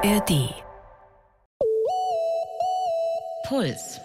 ARD. 0.00 0.54
Puls. 3.48 4.00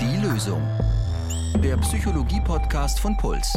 Die 0.00 0.16
Lösung. 0.22 0.62
Der 1.64 1.76
Psychologie-Podcast 1.78 3.00
von 3.00 3.16
Puls. 3.16 3.52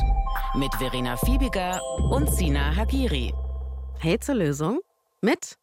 Mit 0.55 0.73
Verena 0.76 1.15
Fiebiger 1.15 1.79
und 2.10 2.28
Sina 2.33 2.76
Hagiri. 2.76 3.31
Hey 3.99 4.19
zur 4.19 4.33
Lösung 4.33 4.79
mit 5.21 5.59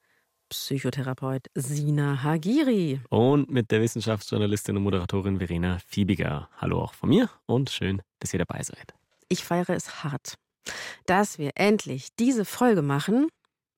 Psychotherapeut 0.49 1.47
Sina 1.57 2.23
Hagiri. 2.23 3.01
Und 3.09 3.51
mit 3.51 3.73
der 3.73 3.81
Wissenschaftsjournalistin 3.81 4.77
und 4.77 4.85
Moderatorin 4.85 5.39
Verena 5.39 5.79
Fiebiger. 5.89 6.49
Hallo 6.59 6.83
auch 6.83 6.95
von 6.95 7.09
mir 7.09 7.29
und 7.47 7.71
schön, 7.71 8.01
dass 8.21 8.33
ihr 8.33 8.39
dabei 8.39 8.63
seid. 8.63 8.95
Ich 9.29 9.43
feiere 9.43 9.71
es 9.71 10.05
hart, 10.05 10.35
dass 11.07 11.39
wir 11.39 11.51
endlich 11.57 12.11
diese 12.17 12.45
Folge 12.45 12.83
machen. 12.83 13.27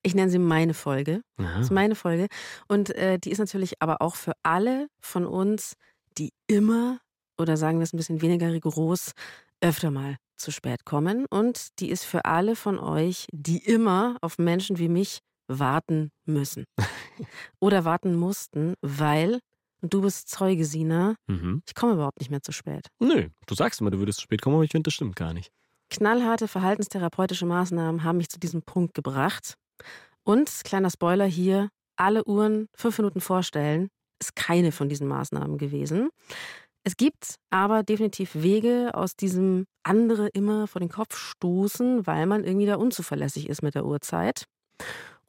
Ich 0.03 0.15
nenne 0.15 0.31
sie 0.31 0.39
meine 0.39 0.75
Folge. 0.75 1.23
Das 1.37 1.61
ist 1.67 1.71
meine 1.73 1.95
Folge. 1.95 2.29
Und 2.69 2.91
äh, 2.91 3.19
die 3.19 3.31
ist 3.31 3.39
natürlich 3.39 3.75
aber 3.81 4.01
auch 4.01 4.17
für 4.17 4.33
alle 4.43 4.89
von 5.01 5.27
uns, 5.27 5.75
die 6.17 6.33
immer, 6.47 7.01
oder 7.37 7.57
sagen 7.57 7.79
wir 7.79 7.85
es 7.85 7.93
ein 7.93 7.97
bisschen 7.97 8.23
weniger 8.23 8.53
rigoros, 8.53 9.13
öfter 9.61 9.91
mal 9.91 10.17
zu 10.37 10.51
spät 10.53 10.85
kommen. 10.85 11.27
Und 11.31 11.79
die 11.81 11.91
ist 11.91 12.05
für 12.05 12.25
alle 12.25 12.55
von 12.57 12.79
euch, 12.79 13.27
die 13.33 13.59
immer 13.59 14.17
auf 14.21 14.39
Menschen 14.39 14.79
wie 14.79 14.89
mich 14.89 15.19
warten 15.49 16.11
müssen. 16.27 16.65
oder 17.61 17.85
warten 17.85 18.15
mussten, 18.15 18.75
weil, 18.83 19.41
und 19.83 19.93
du 19.95 20.03
bist 20.03 20.29
Zeuge, 20.29 20.65
Sina, 20.65 21.17
Mhm. 21.27 21.63
ich 21.67 21.75
komme 21.75 21.95
überhaupt 21.95 22.21
nicht 22.21 22.31
mehr 22.31 22.43
zu 22.43 22.53
spät. 22.53 22.87
Nö, 23.01 23.29
du 23.47 23.55
sagst 23.55 23.81
immer, 23.81 23.91
du 23.91 23.99
würdest 23.99 24.19
zu 24.19 24.23
spät 24.25 24.43
kommen, 24.43 24.55
aber 24.57 24.65
ich 24.65 24.71
finde, 24.71 24.85
das 24.89 24.95
stimmt 24.95 25.17
gar 25.17 25.33
nicht. 25.33 25.51
Knallharte 25.91 26.49
verhaltenstherapeutische 26.49 27.47
Maßnahmen 27.47 28.05
haben 28.05 28.19
mich 28.19 28.29
zu 28.29 28.39
diesem 28.39 28.63
Punkt 28.63 28.95
gebracht. 28.95 29.55
Und, 30.25 30.51
kleiner 30.65 30.91
Spoiler 30.91 31.27
hier, 31.27 31.71
alle 31.97 32.25
Uhren 32.25 32.69
fünf 32.75 32.99
Minuten 32.99 33.21
vorstellen, 33.21 33.89
ist 34.21 34.37
keine 34.37 34.73
von 34.73 34.89
diesen 34.89 35.09
Maßnahmen 35.09 35.59
gewesen. 35.59 36.11
Es 36.85 36.97
gibt 36.97 37.37
aber 37.51 37.83
definitiv 37.83 38.35
Wege 38.35 38.93
aus 38.95 39.15
diesem 39.15 39.67
andere 39.83 40.29
immer 40.29 40.67
vor 40.67 40.81
den 40.81 40.89
Kopf 40.89 41.17
stoßen, 41.17 42.07
weil 42.07 42.27
man 42.27 42.45
irgendwie 42.45 42.67
da 42.67 42.77
unzuverlässig 42.77 43.49
ist 43.49 43.63
mit 43.63 43.75
der 43.75 43.85
Uhrzeit. 43.85 44.45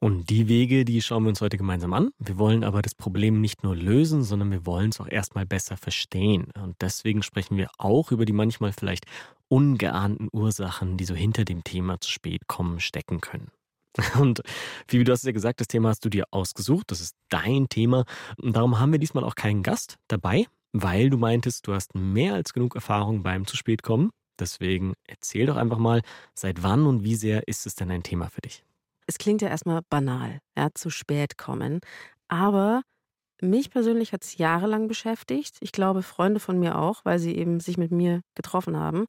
Und 0.02 0.30
die 0.30 0.48
Wege, 0.48 0.86
die 0.86 1.02
schauen 1.02 1.24
wir 1.24 1.28
uns 1.28 1.42
heute 1.42 1.58
gemeinsam 1.58 1.92
an. 1.92 2.10
Wir 2.18 2.38
wollen 2.38 2.64
aber 2.64 2.80
das 2.80 2.94
Problem 2.94 3.42
nicht 3.42 3.62
nur 3.62 3.76
lösen, 3.76 4.22
sondern 4.22 4.50
wir 4.50 4.64
wollen 4.64 4.88
es 4.88 5.00
auch 5.00 5.08
erstmal 5.08 5.44
besser 5.44 5.76
verstehen. 5.76 6.50
Und 6.58 6.76
deswegen 6.80 7.22
sprechen 7.22 7.58
wir 7.58 7.68
auch 7.76 8.10
über 8.10 8.24
die 8.24 8.32
manchmal 8.32 8.72
vielleicht 8.72 9.04
ungeahnten 9.48 10.28
Ursachen, 10.32 10.96
die 10.96 11.04
so 11.04 11.14
hinter 11.14 11.44
dem 11.44 11.64
Thema 11.64 12.00
zu 12.00 12.10
spät 12.10 12.46
kommen, 12.46 12.80
stecken 12.80 13.20
können. 13.20 13.50
Und 14.18 14.42
wie 14.88 15.02
du 15.02 15.12
hast 15.12 15.24
ja 15.24 15.32
gesagt, 15.32 15.60
das 15.60 15.68
Thema 15.68 15.90
hast 15.90 16.04
du 16.04 16.08
dir 16.08 16.24
ausgesucht. 16.30 16.90
Das 16.90 17.00
ist 17.00 17.16
dein 17.28 17.68
Thema. 17.68 18.04
Und 18.40 18.56
darum 18.56 18.78
haben 18.78 18.92
wir 18.92 18.98
diesmal 18.98 19.24
auch 19.24 19.34
keinen 19.34 19.62
Gast 19.62 19.98
dabei, 20.08 20.46
weil 20.72 21.10
du 21.10 21.18
meintest, 21.18 21.66
du 21.66 21.74
hast 21.74 21.94
mehr 21.94 22.34
als 22.34 22.52
genug 22.52 22.74
Erfahrung 22.74 23.22
beim 23.22 23.46
zu 23.46 23.56
spät 23.56 23.82
kommen. 23.82 24.10
Deswegen 24.38 24.94
erzähl 25.06 25.46
doch 25.46 25.56
einfach 25.56 25.78
mal, 25.78 26.00
seit 26.34 26.62
wann 26.62 26.86
und 26.86 27.04
wie 27.04 27.14
sehr 27.14 27.46
ist 27.46 27.66
es 27.66 27.74
denn 27.74 27.90
ein 27.90 28.02
Thema 28.02 28.30
für 28.30 28.40
dich? 28.40 28.64
Es 29.06 29.18
klingt 29.18 29.42
ja 29.42 29.48
erstmal 29.48 29.80
banal, 29.90 30.38
ja, 30.56 30.68
zu 30.72 30.88
spät 30.88 31.36
kommen. 31.36 31.80
Aber 32.28 32.82
mich 33.42 33.70
persönlich 33.70 34.12
hat 34.12 34.24
es 34.24 34.36
jahrelang 34.36 34.88
beschäftigt. 34.88 35.56
Ich 35.60 35.72
glaube, 35.72 36.02
Freunde 36.02 36.40
von 36.40 36.58
mir 36.58 36.78
auch, 36.78 37.04
weil 37.04 37.18
sie 37.18 37.36
eben 37.36 37.60
sich 37.60 37.76
mit 37.78 37.90
mir 37.90 38.20
getroffen 38.34 38.76
haben. 38.76 39.06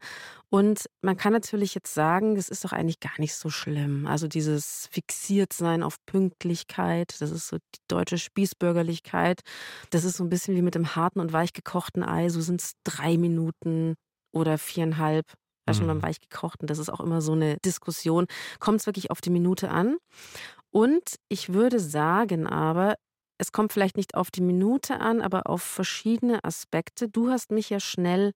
Und 0.49 0.85
man 1.01 1.17
kann 1.17 1.33
natürlich 1.33 1.73
jetzt 1.73 1.93
sagen, 1.93 2.35
das 2.35 2.49
ist 2.49 2.65
doch 2.65 2.71
eigentlich 2.73 2.99
gar 2.99 3.17
nicht 3.19 3.35
so 3.35 3.49
schlimm. 3.49 4.07
Also 4.07 4.27
dieses 4.27 4.87
Fixiertsein 4.91 5.83
auf 5.83 5.95
Pünktlichkeit, 6.05 7.15
das 7.19 7.31
ist 7.31 7.47
so 7.47 7.57
die 7.57 7.79
deutsche 7.87 8.17
Spießbürgerlichkeit. 8.17 9.41
Das 9.89 10.03
ist 10.03 10.17
so 10.17 10.23
ein 10.23 10.29
bisschen 10.29 10.55
wie 10.55 10.61
mit 10.61 10.75
dem 10.75 10.95
harten 10.95 11.19
und 11.19 11.33
weich 11.33 11.53
gekochten 11.53 12.03
Ei. 12.03 12.29
So 12.29 12.41
sind 12.41 12.61
es 12.61 12.73
drei 12.83 13.17
Minuten 13.17 13.95
oder 14.33 14.57
viereinhalb. 14.57 15.25
Ja, 15.67 15.75
schon 15.75 15.83
Mhm. 15.83 15.89
beim 15.89 16.01
weichgekochten. 16.03 16.65
Das 16.67 16.79
ist 16.79 16.89
auch 16.89 16.99
immer 16.99 17.21
so 17.21 17.33
eine 17.33 17.57
Diskussion. 17.63 18.25
Kommt 18.59 18.79
es 18.81 18.87
wirklich 18.87 19.11
auf 19.11 19.21
die 19.21 19.29
Minute 19.29 19.69
an? 19.69 19.97
Und 20.71 21.17
ich 21.29 21.53
würde 21.53 21.79
sagen 21.79 22.47
aber, 22.47 22.95
es 23.41 23.51
kommt 23.51 23.73
vielleicht 23.73 23.97
nicht 23.97 24.13
auf 24.15 24.29
die 24.29 24.41
Minute 24.41 24.99
an, 24.99 25.19
aber 25.19 25.47
auf 25.47 25.63
verschiedene 25.63 26.43
Aspekte. 26.43 27.09
Du 27.09 27.29
hast 27.29 27.51
mich 27.51 27.69
ja 27.71 27.79
schnell 27.79 28.31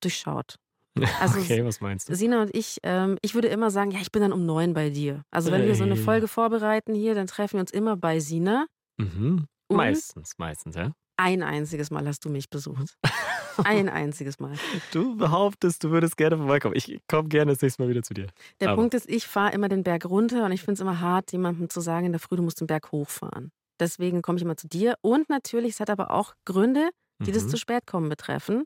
durchschaut. 0.00 0.56
Also 1.20 1.38
okay, 1.38 1.64
was 1.64 1.80
meinst 1.80 2.08
du? 2.08 2.16
Sina 2.16 2.42
und 2.42 2.54
ich, 2.54 2.78
ähm, 2.82 3.16
ich 3.22 3.34
würde 3.36 3.46
immer 3.46 3.70
sagen, 3.70 3.92
ja, 3.92 4.00
ich 4.00 4.10
bin 4.10 4.22
dann 4.22 4.32
um 4.32 4.44
neun 4.44 4.74
bei 4.74 4.90
dir. 4.90 5.22
Also 5.30 5.52
wenn 5.52 5.64
wir 5.64 5.76
so 5.76 5.84
eine 5.84 5.94
Hey. 5.94 6.02
Folge 6.02 6.26
vorbereiten 6.28 6.94
hier, 6.94 7.14
dann 7.14 7.28
treffen 7.28 7.54
wir 7.54 7.60
uns 7.60 7.70
immer 7.70 7.96
bei 7.96 8.18
Sina. 8.18 8.66
Mhm. 8.98 9.46
Meistens, 9.70 10.32
meistens, 10.36 10.74
ja. 10.74 10.90
Ein 11.16 11.42
einziges 11.44 11.90
Mal 11.92 12.06
hast 12.08 12.24
du 12.24 12.28
mich 12.28 12.50
besucht. 12.50 12.96
Ein 13.64 13.88
einziges 13.88 14.40
Mal. 14.40 14.54
Du 14.92 15.16
behauptest, 15.16 15.84
du 15.84 15.90
würdest 15.90 16.16
gerne 16.16 16.36
vorbeikommen. 16.38 16.74
Ich 16.76 16.98
komme 17.08 17.28
gerne 17.28 17.52
das 17.52 17.62
nächste 17.62 17.82
Mal 17.82 17.88
wieder 17.88 18.02
zu 18.02 18.12
dir. 18.14 18.26
Der 18.58 18.70
Aber- 18.70 18.82
Punkt 18.82 18.94
ist, 18.94 19.08
ich 19.08 19.26
fahre 19.28 19.52
immer 19.52 19.68
den 19.68 19.84
Berg 19.84 20.06
runter 20.06 20.44
und 20.44 20.52
ich 20.52 20.60
finde 20.62 20.72
es 20.74 20.80
immer 20.80 21.00
hart, 21.00 21.30
jemandem 21.32 21.70
zu 21.70 21.80
sagen, 21.80 22.06
in 22.06 22.12
der 22.12 22.20
Früh, 22.20 22.36
du 22.36 22.42
musst 22.42 22.60
den 22.60 22.66
Berg 22.66 22.90
hochfahren. 22.90 23.52
Deswegen 23.80 24.22
komme 24.22 24.38
ich 24.38 24.44
immer 24.44 24.56
zu 24.56 24.68
dir. 24.68 24.96
Und 25.02 25.28
natürlich, 25.30 25.72
es 25.74 25.80
hat 25.80 25.90
aber 25.90 26.10
auch 26.12 26.34
Gründe, 26.46 26.90
die 27.26 27.32
das 27.32 27.44
Mhm. 27.44 27.48
zu 27.48 27.56
spät 27.58 27.86
kommen 27.86 28.08
betreffen, 28.10 28.64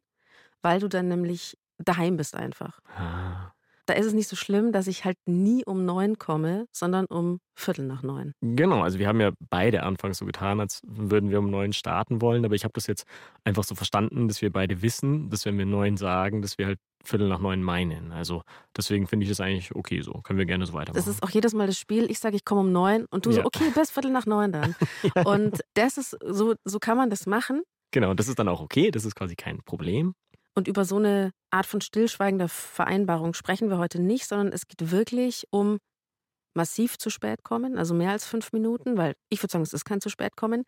weil 0.62 0.80
du 0.80 0.88
dann 0.88 1.08
nämlich 1.08 1.58
daheim 1.78 2.16
bist 2.19 2.36
einfach. 2.36 2.80
Ah. 2.86 3.53
Da 3.87 3.95
ist 3.95 4.06
es 4.06 4.12
nicht 4.15 4.28
so 4.28 4.37
schlimm, 4.37 4.72
dass 4.72 4.87
ich 4.87 5.05
halt 5.05 5.17
nie 5.27 5.62
um 5.65 5.84
neun 5.84 6.19
komme, 6.19 6.67
sondern 6.72 7.05
um 7.06 7.39
Viertel 7.55 7.87
nach 7.87 8.03
neun. 8.03 8.33
Genau, 8.41 8.83
also 8.83 8.99
wir 8.99 9.06
haben 9.09 9.21
ja 9.21 9.33
beide 9.50 9.83
anfangs 9.83 10.19
so 10.19 10.25
getan, 10.27 10.59
als 10.61 10.81
würden 10.87 11.31
wir 11.31 11.39
um 11.39 11.50
neun 11.50 11.72
starten 11.72 12.21
wollen, 12.22 12.45
aber 12.45 12.55
ich 12.55 12.65
habe 12.65 12.72
das 12.75 12.87
jetzt 12.87 13.05
einfach 13.45 13.65
so 13.65 13.75
verstanden, 13.75 14.27
dass 14.28 14.41
wir 14.43 14.50
beide 14.50 14.81
wissen, 14.83 15.28
dass 15.31 15.45
wenn 15.45 15.59
wir 15.59 15.67
neun 15.67 15.97
sagen, 15.97 16.41
dass 16.43 16.56
wir 16.59 16.67
halt 16.67 16.78
Viertel 17.05 17.28
nach 17.28 17.39
neun 17.41 17.62
meinen. 17.62 18.12
Also 18.12 18.43
deswegen 18.75 19.06
finde 19.06 19.25
ich 19.25 19.28
das 19.31 19.41
eigentlich 19.41 19.75
okay 19.75 20.01
so. 20.01 20.12
Können 20.22 20.39
wir 20.39 20.47
gerne 20.47 20.65
so 20.65 20.72
weitermachen. 20.72 20.97
Das 21.05 21.06
ist 21.06 21.22
auch 21.22 21.28
jedes 21.28 21.53
Mal 21.53 21.66
das 21.66 21.78
Spiel. 21.78 22.11
Ich 22.11 22.19
sage, 22.19 22.34
ich 22.37 22.47
komme 22.47 22.62
um 22.62 22.72
neun 22.72 23.05
und 23.11 23.27
du 23.27 23.33
so, 23.33 23.41
Ja. 23.41 23.45
okay, 23.47 23.71
bis 23.75 23.91
Viertel 23.91 24.11
nach 24.11 24.25
neun 24.25 24.53
dann. 24.53 24.75
Und 25.27 25.61
das 25.75 25.99
ist 25.99 26.16
so, 26.25 26.55
so 26.65 26.78
kann 26.78 26.97
man 26.97 27.11
das 27.11 27.27
machen. 27.27 27.62
genau, 27.93 28.15
das 28.15 28.28
ist 28.28 28.39
dann 28.39 28.49
auch 28.49 28.61
okay, 28.62 28.91
das 28.91 29.05
ist 29.05 29.15
quasi 29.15 29.37
kein 29.37 29.59
Problem. 29.62 30.15
Und 30.54 30.69
über 30.69 30.84
so 30.84 30.97
eine 30.97 31.32
Art 31.50 31.66
von 31.66 31.81
stillschweigender 31.81 32.48
Vereinbarung 32.48 33.34
sprechen 33.34 33.70
wir 33.70 33.78
heute 33.78 34.00
nicht, 34.00 34.26
sondern 34.26 34.53
es 34.53 34.66
geht 34.66 34.91
wirklich 34.91 35.47
um 35.50 35.78
massiv 36.56 36.98
zu 36.98 37.10
spät 37.10 37.42
kommen, 37.42 37.78
also 37.78 37.94
mehr 37.94 38.12
als 38.12 38.25
fünf 38.25 38.53
Minuten, 38.53 38.97
weil 38.97 39.16
ich 39.28 39.42
würde 39.42 39.50
sagen, 39.50 39.65
es 39.65 39.72
ist 39.72 39.84
kein 39.84 40.00
zu 40.00 40.09
spät 40.09 40.37
kommen, 40.37 40.62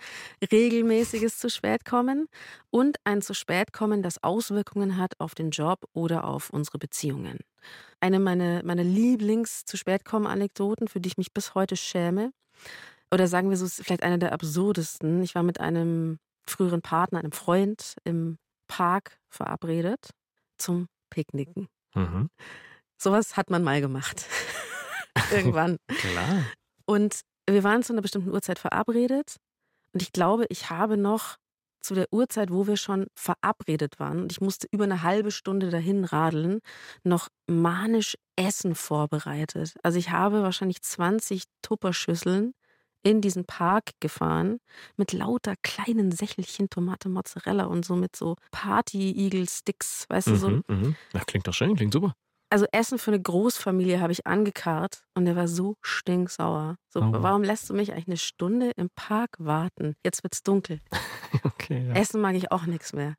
regelmäßiges 0.51 1.39
zu 1.39 1.49
spät 1.49 1.85
kommen 1.85 2.27
und 2.71 2.97
ein 3.05 3.23
zu 3.23 3.35
spät 3.35 3.73
kommen, 3.73 4.03
das 4.03 4.21
Auswirkungen 4.23 4.97
hat 4.97 5.13
auf 5.21 5.37
den 5.37 5.51
Job 5.51 5.87
oder 5.93 6.25
auf 6.25 6.51
unsere 6.51 6.79
Beziehungen. 6.79 7.39
Eine 8.01 8.19
meiner 8.19 8.65
meine 8.65 8.83
Lieblings 8.83 9.65
zu 9.65 9.77
spät 9.77 10.05
kommen 10.05 10.27
Anekdoten, 10.27 10.89
für 10.89 11.01
die 11.01 11.09
ich 11.09 11.19
mich 11.19 11.33
bis 11.33 11.55
heute 11.55 11.77
schäme, 11.77 12.33
oder 13.13 13.29
sagen 13.29 13.51
wir 13.51 13.57
so, 13.57 13.65
ist 13.65 13.85
vielleicht 13.85 14.03
eine 14.03 14.19
der 14.19 14.33
absurdesten. 14.33 15.23
Ich 15.23 15.37
war 15.37 15.45
mit 15.45 15.61
einem 15.61 16.19
früheren 16.49 16.83
Partner, 16.83 17.21
einem 17.21 17.33
Freund 17.33 17.97
im 18.05 18.39
Park 18.67 19.19
verabredet 19.29 20.11
zum 20.59 20.89
Picknicken. 21.11 21.69
Mhm. 21.95 22.31
Sowas 22.99 23.37
hat 23.37 23.51
man 23.51 23.63
mal 23.63 23.81
gemacht. 23.81 24.27
Irgendwann. 25.33 25.79
Klar. 25.89 26.45
Und 26.87 27.21
wir 27.49 27.65
waren 27.65 27.83
zu 27.83 27.93
einer 27.93 28.03
bestimmten 28.03 28.31
Uhrzeit 28.31 28.59
verabredet. 28.59 29.37
Und 29.93 30.03
ich 30.03 30.13
glaube, 30.13 30.47
ich 30.49 30.71
habe 30.71 30.97
noch 30.97 31.37
zu 31.81 31.95
der 31.95 32.13
Uhrzeit, 32.13 32.51
wo 32.51 32.67
wir 32.67 32.77
schon 32.77 33.07
verabredet 33.15 34.01
waren, 34.01 34.21
und 34.23 34.33
ich 34.33 34.41
musste 34.41 34.67
über 34.73 34.85
eine 34.85 35.03
halbe 35.03 35.31
Stunde 35.31 35.71
dahin 35.71 36.05
radeln, 36.05 36.61
noch 37.05 37.29
manisch 37.47 38.17
Essen 38.35 38.75
vorbereitet. 38.75 39.75
Also 39.85 39.99
ich 39.99 40.11
habe 40.11 40.43
wahrscheinlich 40.43 40.83
20 40.83 41.45
Tupperschüsseln 41.63 42.55
in 43.03 43.21
diesen 43.21 43.45
Park 43.45 43.91
gefahren 44.01 44.59
mit 44.97 45.13
lauter 45.13 45.55
kleinen 45.63 46.11
Sächelchen 46.13 46.69
Tomate, 46.71 47.09
Mozzarella 47.09 47.65
und 47.65 47.85
so 47.85 47.97
mit 47.97 48.17
so 48.17 48.37
Party-Eagle-Sticks, 48.53 50.07
weißt 50.09 50.29
du, 50.29 50.37
so 50.37 50.49
Mhm, 50.51 50.63
mhm. 50.69 50.97
Ja, 51.15 51.21
klingt 51.27 51.47
doch 51.47 51.55
schön, 51.55 51.77
klingt 51.77 51.93
super. 51.93 52.15
also 52.51 52.67
Essen 52.73 52.99
für 52.99 53.11
eine 53.11 53.21
Großfamilie 53.21 54.01
habe 54.01 54.13
ich 54.13 54.27
angekarrt 54.27 55.03
und 55.15 55.25
der 55.27 55.37
war 55.37 55.49
so 55.49 55.77
stinksauer. 55.83 56.77
So, 56.89 57.01
Oh. 57.01 57.13
warum 57.13 57.43
lässt 57.43 57.69
du 57.69 57.75
mich 57.75 57.93
eigentlich 57.93 58.07
eine 58.07 58.17
Stunde 58.17 58.71
im 58.77 58.89
Park 58.95 59.31
warten? 59.39 59.95
Jetzt 60.05 60.23
wird's 60.23 60.43
dunkel. 60.43 60.81
Okay, 61.45 61.87
ja. 61.89 61.95
Essen 61.95 62.21
mag 62.21 62.35
ich 62.35 62.51
auch 62.53 62.65
nichts 62.67 62.93
mehr. 62.93 63.15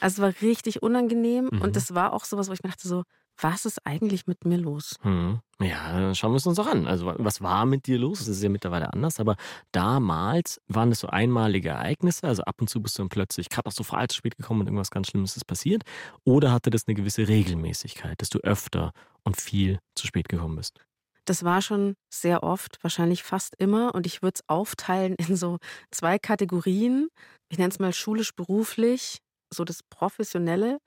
Also 0.00 0.22
es 0.22 0.34
war 0.34 0.42
richtig 0.48 0.82
unangenehm 0.82 1.48
Mhm. 1.52 1.60
und 1.62 1.76
das 1.76 1.94
war 1.94 2.12
auch 2.12 2.24
sowas, 2.24 2.48
wo 2.48 2.52
ich 2.52 2.62
mir 2.62 2.70
dachte 2.70 2.88
so, 2.88 3.02
was 3.40 3.64
ist 3.66 3.78
eigentlich 3.86 4.26
mit 4.26 4.44
mir 4.44 4.58
los? 4.58 4.96
Hm. 5.02 5.40
Ja, 5.60 6.00
dann 6.00 6.14
schauen 6.14 6.32
wir 6.32 6.36
es 6.36 6.46
uns 6.46 6.56
doch 6.56 6.66
an. 6.66 6.86
Also, 6.86 7.06
wa- 7.06 7.16
was 7.18 7.40
war 7.40 7.66
mit 7.66 7.86
dir 7.86 7.98
los? 7.98 8.18
Das 8.20 8.28
ist 8.28 8.42
ja 8.42 8.48
mittlerweile 8.48 8.92
anders, 8.92 9.20
aber 9.20 9.36
damals 9.72 10.60
waren 10.68 10.90
das 10.90 11.00
so 11.00 11.08
einmalige 11.08 11.70
Ereignisse. 11.70 12.26
Also, 12.26 12.42
ab 12.44 12.60
und 12.60 12.68
zu 12.68 12.80
bist 12.82 12.98
du 12.98 13.02
dann 13.02 13.08
plötzlich 13.08 13.48
katastrophal 13.48 14.08
zu 14.08 14.16
spät 14.16 14.36
gekommen 14.36 14.60
und 14.60 14.66
irgendwas 14.66 14.90
ganz 14.90 15.08
Schlimmes 15.08 15.36
ist 15.36 15.44
passiert. 15.46 15.82
Oder 16.24 16.52
hatte 16.52 16.70
das 16.70 16.86
eine 16.86 16.94
gewisse 16.94 17.28
Regelmäßigkeit, 17.28 18.20
dass 18.20 18.28
du 18.30 18.38
öfter 18.40 18.92
und 19.24 19.40
viel 19.40 19.78
zu 19.94 20.06
spät 20.06 20.28
gekommen 20.28 20.56
bist? 20.56 20.80
Das 21.24 21.44
war 21.44 21.60
schon 21.60 21.94
sehr 22.12 22.42
oft, 22.42 22.78
wahrscheinlich 22.82 23.22
fast 23.22 23.54
immer. 23.58 23.94
Und 23.94 24.06
ich 24.06 24.22
würde 24.22 24.36
es 24.36 24.48
aufteilen 24.48 25.14
in 25.16 25.36
so 25.36 25.58
zwei 25.90 26.18
Kategorien. 26.18 27.08
Ich 27.50 27.58
nenne 27.58 27.70
es 27.70 27.78
mal 27.78 27.92
schulisch-beruflich, 27.92 29.18
so 29.52 29.64
das 29.64 29.82
Professionelle 29.90 30.78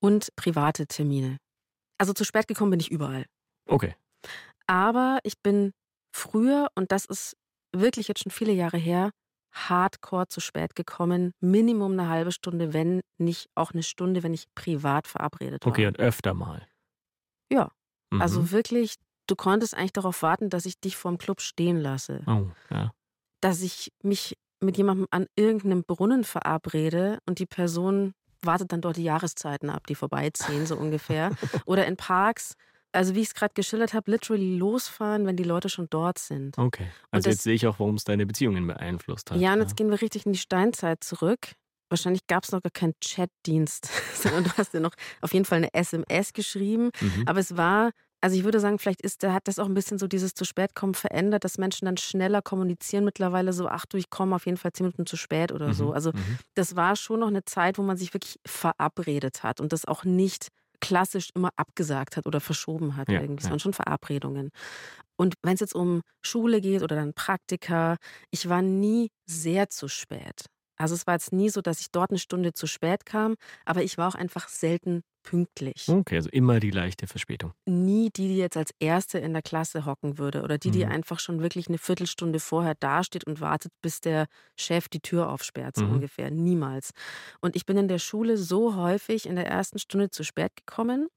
und 0.00 0.28
private 0.36 0.86
Termine. 0.86 1.38
Also 1.98 2.12
zu 2.12 2.24
spät 2.24 2.48
gekommen 2.48 2.70
bin 2.70 2.80
ich 2.80 2.90
überall. 2.90 3.26
Okay. 3.66 3.94
Aber 4.66 5.18
ich 5.24 5.40
bin 5.42 5.72
früher, 6.14 6.68
und 6.74 6.92
das 6.92 7.04
ist 7.04 7.36
wirklich 7.72 8.08
jetzt 8.08 8.22
schon 8.22 8.32
viele 8.32 8.52
Jahre 8.52 8.78
her, 8.78 9.10
hardcore 9.52 10.28
zu 10.28 10.40
spät 10.40 10.74
gekommen. 10.74 11.32
Minimum 11.40 11.92
eine 11.92 12.08
halbe 12.08 12.32
Stunde, 12.32 12.72
wenn 12.72 13.00
nicht 13.18 13.48
auch 13.54 13.72
eine 13.72 13.82
Stunde, 13.82 14.22
wenn 14.22 14.34
ich 14.34 14.46
privat 14.54 15.06
verabredet 15.06 15.64
war. 15.64 15.72
Okay, 15.72 15.86
und 15.86 15.98
öfter 15.98 16.34
mal. 16.34 16.66
Ja. 17.50 17.72
Mhm. 18.10 18.22
Also 18.22 18.50
wirklich, 18.50 18.96
du 19.26 19.36
konntest 19.36 19.74
eigentlich 19.74 19.92
darauf 19.92 20.22
warten, 20.22 20.50
dass 20.50 20.66
ich 20.66 20.78
dich 20.80 20.96
vorm 20.96 21.18
Club 21.18 21.40
stehen 21.40 21.78
lasse. 21.78 22.22
Oh, 22.26 22.50
ja. 22.70 22.92
Dass 23.40 23.62
ich 23.62 23.92
mich 24.02 24.36
mit 24.60 24.76
jemandem 24.76 25.06
an 25.10 25.26
irgendeinem 25.36 25.84
Brunnen 25.84 26.24
verabrede 26.24 27.18
und 27.26 27.38
die 27.38 27.46
Person 27.46 28.12
wartet 28.42 28.72
dann 28.72 28.80
dort 28.80 28.96
die 28.96 29.04
Jahreszeiten 29.04 29.70
ab, 29.70 29.86
die 29.86 29.94
vorbeiziehen, 29.94 30.66
so 30.66 30.76
ungefähr. 30.76 31.30
Oder 31.66 31.86
in 31.86 31.96
Parks, 31.96 32.54
also 32.92 33.14
wie 33.14 33.20
ich 33.20 33.28
es 33.28 33.34
gerade 33.34 33.52
geschildert 33.54 33.94
habe, 33.94 34.10
literally 34.10 34.56
losfahren, 34.56 35.26
wenn 35.26 35.36
die 35.36 35.44
Leute 35.44 35.68
schon 35.68 35.88
dort 35.90 36.18
sind. 36.18 36.56
Okay. 36.58 36.86
Also 37.10 37.26
das- 37.26 37.34
jetzt 37.36 37.42
sehe 37.44 37.54
ich 37.54 37.66
auch, 37.66 37.78
warum 37.78 37.96
es 37.96 38.04
deine 38.04 38.26
Beziehungen 38.26 38.66
beeinflusst 38.66 39.30
hat. 39.30 39.38
Ja, 39.38 39.52
und 39.52 39.60
jetzt 39.60 39.76
gehen 39.76 39.90
wir 39.90 40.00
richtig 40.00 40.26
in 40.26 40.32
die 40.32 40.38
Steinzeit 40.38 41.04
zurück. 41.04 41.52
Wahrscheinlich 41.90 42.26
gab 42.26 42.44
es 42.44 42.52
noch 42.52 42.62
gar 42.62 42.70
keinen 42.70 42.94
Chatdienst, 43.02 43.88
sondern 44.14 44.44
du 44.44 44.50
hast 44.56 44.74
ja 44.74 44.80
noch 44.80 44.92
auf 45.20 45.32
jeden 45.32 45.44
Fall 45.44 45.58
eine 45.58 45.72
SMS 45.74 46.32
geschrieben. 46.32 46.90
Mhm. 47.00 47.24
Aber 47.26 47.40
es 47.40 47.56
war, 47.56 47.90
also 48.20 48.36
ich 48.36 48.44
würde 48.44 48.60
sagen, 48.60 48.78
vielleicht 48.78 49.02
ist, 49.02 49.22
hat 49.24 49.46
das 49.48 49.58
auch 49.58 49.66
ein 49.66 49.74
bisschen 49.74 49.98
so 49.98 50.08
dieses 50.08 50.34
zu 50.34 50.44
spät 50.44 50.74
kommen 50.74 50.94
verändert, 50.94 51.44
dass 51.44 51.58
Menschen 51.58 51.86
dann 51.86 51.96
schneller 51.96 52.42
kommunizieren 52.42 53.04
mittlerweile 53.04 53.52
so, 53.52 53.68
ach 53.68 53.86
du, 53.86 53.96
ich 53.96 54.10
komme 54.10 54.34
auf 54.36 54.46
jeden 54.46 54.58
Fall 54.58 54.72
zehn 54.72 54.86
Minuten 54.86 55.06
zu 55.06 55.16
spät 55.16 55.52
oder 55.52 55.72
so. 55.72 55.92
Mhm, 55.92 55.92
Also 55.92 56.12
mhm. 56.12 56.38
das 56.54 56.74
war 56.76 56.96
schon 56.96 57.20
noch 57.20 57.28
eine 57.28 57.44
Zeit, 57.44 57.78
wo 57.78 57.82
man 57.82 57.96
sich 57.96 58.14
wirklich 58.14 58.40
verabredet 58.46 59.42
hat 59.44 59.60
und 59.60 59.72
das 59.72 59.84
auch 59.84 60.04
nicht 60.04 60.48
klassisch 60.80 61.30
immer 61.34 61.50
abgesagt 61.56 62.16
hat 62.16 62.26
oder 62.26 62.40
verschoben 62.40 62.96
hat 62.96 63.08
Ja, 63.08 63.14
irgendwie, 63.16 63.42
ja. 63.42 63.44
sondern 63.44 63.60
schon 63.60 63.72
Verabredungen. 63.72 64.50
Und 65.16 65.34
wenn 65.42 65.54
es 65.54 65.60
jetzt 65.60 65.74
um 65.74 66.02
Schule 66.22 66.60
geht 66.60 66.82
oder 66.82 66.96
dann 66.96 67.14
Praktika, 67.14 67.96
ich 68.30 68.48
war 68.48 68.62
nie 68.62 69.10
sehr 69.26 69.68
zu 69.70 69.88
spät. 69.88 70.46
Also 70.78 70.94
es 70.94 71.06
war 71.06 71.14
jetzt 71.14 71.32
nie 71.32 71.48
so, 71.50 71.60
dass 71.60 71.80
ich 71.80 71.90
dort 71.90 72.10
eine 72.10 72.18
Stunde 72.18 72.52
zu 72.54 72.66
spät 72.66 73.06
kam, 73.06 73.36
aber 73.64 73.82
ich 73.82 73.98
war 73.98 74.08
auch 74.08 74.14
einfach 74.14 74.48
selten 74.48 75.02
pünktlich. 75.22 75.96
Okay, 76.00 76.14
also 76.16 76.30
immer 76.30 76.60
die 76.60 76.70
leichte 76.70 77.06
Verspätung. 77.06 77.52
Nie 77.66 78.08
die, 78.10 78.28
die 78.28 78.38
jetzt 78.38 78.56
als 78.56 78.70
Erste 78.80 79.18
in 79.18 79.34
der 79.34 79.42
Klasse 79.42 79.84
hocken 79.84 80.16
würde 80.16 80.42
oder 80.42 80.56
die, 80.56 80.70
die 80.70 80.86
Mhm. 80.86 80.86
einfach 80.86 81.20
schon 81.20 81.42
wirklich 81.42 81.68
eine 81.68 81.76
Viertelstunde 81.76 82.40
vorher 82.40 82.74
dasteht 82.74 83.24
und 83.26 83.42
wartet, 83.42 83.72
bis 83.82 84.00
der 84.00 84.26
Chef 84.56 84.88
die 84.88 85.00
Tür 85.00 85.28
aufsperrt, 85.30 85.76
so 85.76 85.84
Mhm. 85.84 85.86
ungefähr. 85.86 86.30
Niemals. 86.30 86.92
Und 87.42 87.56
ich 87.56 87.66
bin 87.66 87.76
in 87.76 87.86
der 87.88 87.98
Schule 87.98 88.38
so 88.38 88.74
häufig 88.74 89.26
in 89.26 89.36
der 89.36 89.46
ersten 89.46 89.78
Stunde 89.78 90.08
zu 90.08 90.24
spät 90.24 90.56
gekommen, 90.56 91.08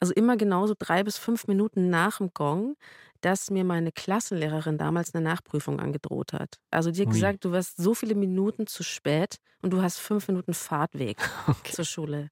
also 0.00 0.14
immer 0.14 0.36
genauso 0.36 0.74
drei 0.78 1.04
bis 1.04 1.18
fünf 1.18 1.46
Minuten 1.48 1.90
nach 1.90 2.18
dem 2.18 2.32
Gong, 2.34 2.76
dass 3.24 3.50
mir 3.50 3.64
meine 3.64 3.92
Klassenlehrerin 3.92 4.78
damals 4.78 5.14
eine 5.14 5.24
Nachprüfung 5.24 5.80
angedroht 5.80 6.32
hat. 6.32 6.56
Also 6.70 6.90
die 6.90 7.02
hat 7.02 7.10
Ui. 7.10 7.10
gesagt, 7.10 7.44
du 7.44 7.52
wirst 7.52 7.76
so 7.78 7.94
viele 7.94 8.14
Minuten 8.14 8.66
zu 8.66 8.82
spät 8.82 9.36
und 9.62 9.72
du 9.72 9.82
hast 9.82 9.98
fünf 9.98 10.28
Minuten 10.28 10.54
Fahrtweg 10.54 11.18
Okay. 11.48 11.74
zur 11.74 11.84
Schule. 11.84 12.30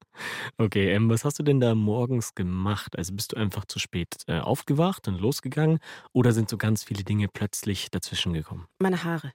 Okay, 0.58 0.90
ähm, 0.92 1.08
was 1.10 1.24
hast 1.24 1.38
du 1.38 1.42
denn 1.42 1.60
da 1.60 1.74
morgens 1.74 2.34
gemacht? 2.34 2.96
Also 2.98 3.14
bist 3.14 3.32
du 3.32 3.36
einfach 3.36 3.64
zu 3.64 3.78
spät 3.78 4.16
äh, 4.26 4.38
aufgewacht 4.38 5.08
und 5.08 5.20
losgegangen 5.20 5.78
oder 6.12 6.32
sind 6.32 6.48
so 6.48 6.56
ganz 6.58 6.84
viele 6.84 7.04
Dinge 7.04 7.28
plötzlich 7.28 7.90
dazwischen 7.90 8.32
gekommen? 8.32 8.66
Meine 8.78 9.04
Haare. 9.04 9.32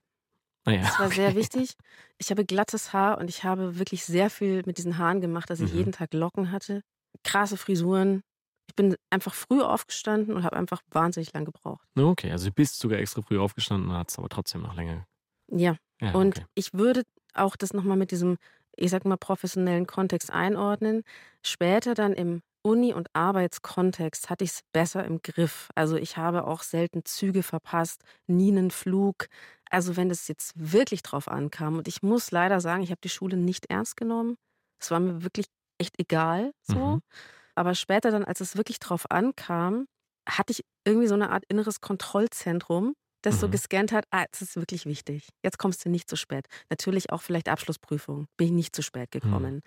Naja, 0.65 0.83
Das 0.83 0.99
war 0.99 1.11
sehr 1.11 1.35
okay. 1.35 1.35
wichtig. 1.35 1.75
Ich 2.19 2.31
habe 2.31 2.45
glattes 2.45 2.93
Haar 2.93 3.17
und 3.19 3.29
ich 3.29 3.43
habe 3.43 3.79
wirklich 3.79 4.05
sehr 4.05 4.29
viel 4.29 4.63
mit 4.65 4.77
diesen 4.77 4.97
Haaren 4.97 5.21
gemacht, 5.21 5.49
dass 5.49 5.61
ich 5.61 5.71
Mhm. 5.71 5.73
jeden 5.73 5.93
Tag 5.93 6.13
Locken 6.13 6.51
hatte. 6.51 6.83
Krasse 7.23 7.57
Frisuren. 7.57 8.23
Ich 8.67 8.75
bin 8.75 8.95
einfach 9.09 9.33
früh 9.33 9.61
aufgestanden 9.61 10.35
und 10.35 10.43
habe 10.43 10.55
einfach 10.57 10.81
wahnsinnig 10.91 11.33
lang 11.33 11.45
gebraucht. 11.45 11.87
Okay, 11.97 12.31
also 12.31 12.47
du 12.49 12.53
bist 12.53 12.79
sogar 12.79 12.99
extra 12.99 13.21
früh 13.21 13.39
aufgestanden 13.39 13.89
und 13.89 13.95
hast 13.95 14.17
aber 14.17 14.29
trotzdem 14.29 14.61
noch 14.61 14.75
länger. 14.75 15.07
Ja, 15.49 15.77
Ja, 16.01 16.13
und 16.13 16.37
okay. 16.37 16.45
ich 16.55 16.73
würde 16.73 17.03
auch 17.33 17.55
das 17.55 17.73
nochmal 17.73 17.97
mit 17.97 18.11
diesem, 18.11 18.37
ich 18.75 18.89
sag 18.91 19.05
mal, 19.05 19.17
professionellen 19.17 19.87
Kontext 19.87 20.31
einordnen. 20.31 21.03
Später 21.43 21.93
dann 21.93 22.13
im 22.13 22.41
Uni- 22.63 22.93
und 22.93 23.09
Arbeitskontext 23.13 24.29
hatte 24.29 24.43
ich 24.43 24.51
es 24.51 24.59
besser 24.73 25.05
im 25.05 25.21
Griff. 25.21 25.69
Also 25.75 25.97
ich 25.97 26.17
habe 26.17 26.45
auch 26.47 26.63
selten 26.63 27.05
Züge 27.05 27.43
verpasst, 27.43 28.01
nie 28.27 28.51
einen 28.51 28.71
Flug. 28.71 29.27
Also 29.69 29.95
wenn 29.97 30.09
es 30.09 30.27
jetzt 30.27 30.53
wirklich 30.55 31.03
drauf 31.03 31.27
ankam, 31.27 31.77
und 31.77 31.87
ich 31.87 32.01
muss 32.01 32.31
leider 32.31 32.59
sagen, 32.59 32.81
ich 32.83 32.89
habe 32.91 33.01
die 33.03 33.09
Schule 33.09 33.37
nicht 33.37 33.67
ernst 33.69 33.97
genommen. 33.97 34.37
Es 34.79 34.89
war 34.91 34.99
mir 34.99 35.23
wirklich 35.23 35.45
echt 35.77 35.99
egal 35.99 36.51
so. 36.63 36.95
Mhm. 36.95 37.01
Aber 37.55 37.75
später 37.75 38.11
dann, 38.11 38.25
als 38.25 38.41
es 38.41 38.57
wirklich 38.57 38.79
drauf 38.79 39.09
ankam, 39.11 39.85
hatte 40.27 40.51
ich 40.53 40.63
irgendwie 40.85 41.07
so 41.07 41.13
eine 41.15 41.29
Art 41.31 41.43
inneres 41.47 41.81
Kontrollzentrum, 41.81 42.93
das 43.21 43.39
so 43.39 43.47
Mhm. 43.47 43.51
gescannt 43.51 43.91
hat, 43.91 44.05
ah, 44.11 44.21
jetzt 44.21 44.41
ist 44.41 44.55
wirklich 44.55 44.85
wichtig. 44.85 45.29
Jetzt 45.43 45.57
kommst 45.57 45.85
du 45.85 45.89
nicht 45.89 46.09
zu 46.09 46.15
spät. 46.15 46.47
Natürlich 46.69 47.11
auch 47.11 47.21
vielleicht 47.21 47.49
Abschlussprüfung, 47.49 48.27
bin 48.37 48.47
ich 48.49 48.53
nicht 48.53 48.75
zu 48.75 48.81
spät 48.83 49.11
Mhm. 49.23 49.51
gekommen. 49.51 49.61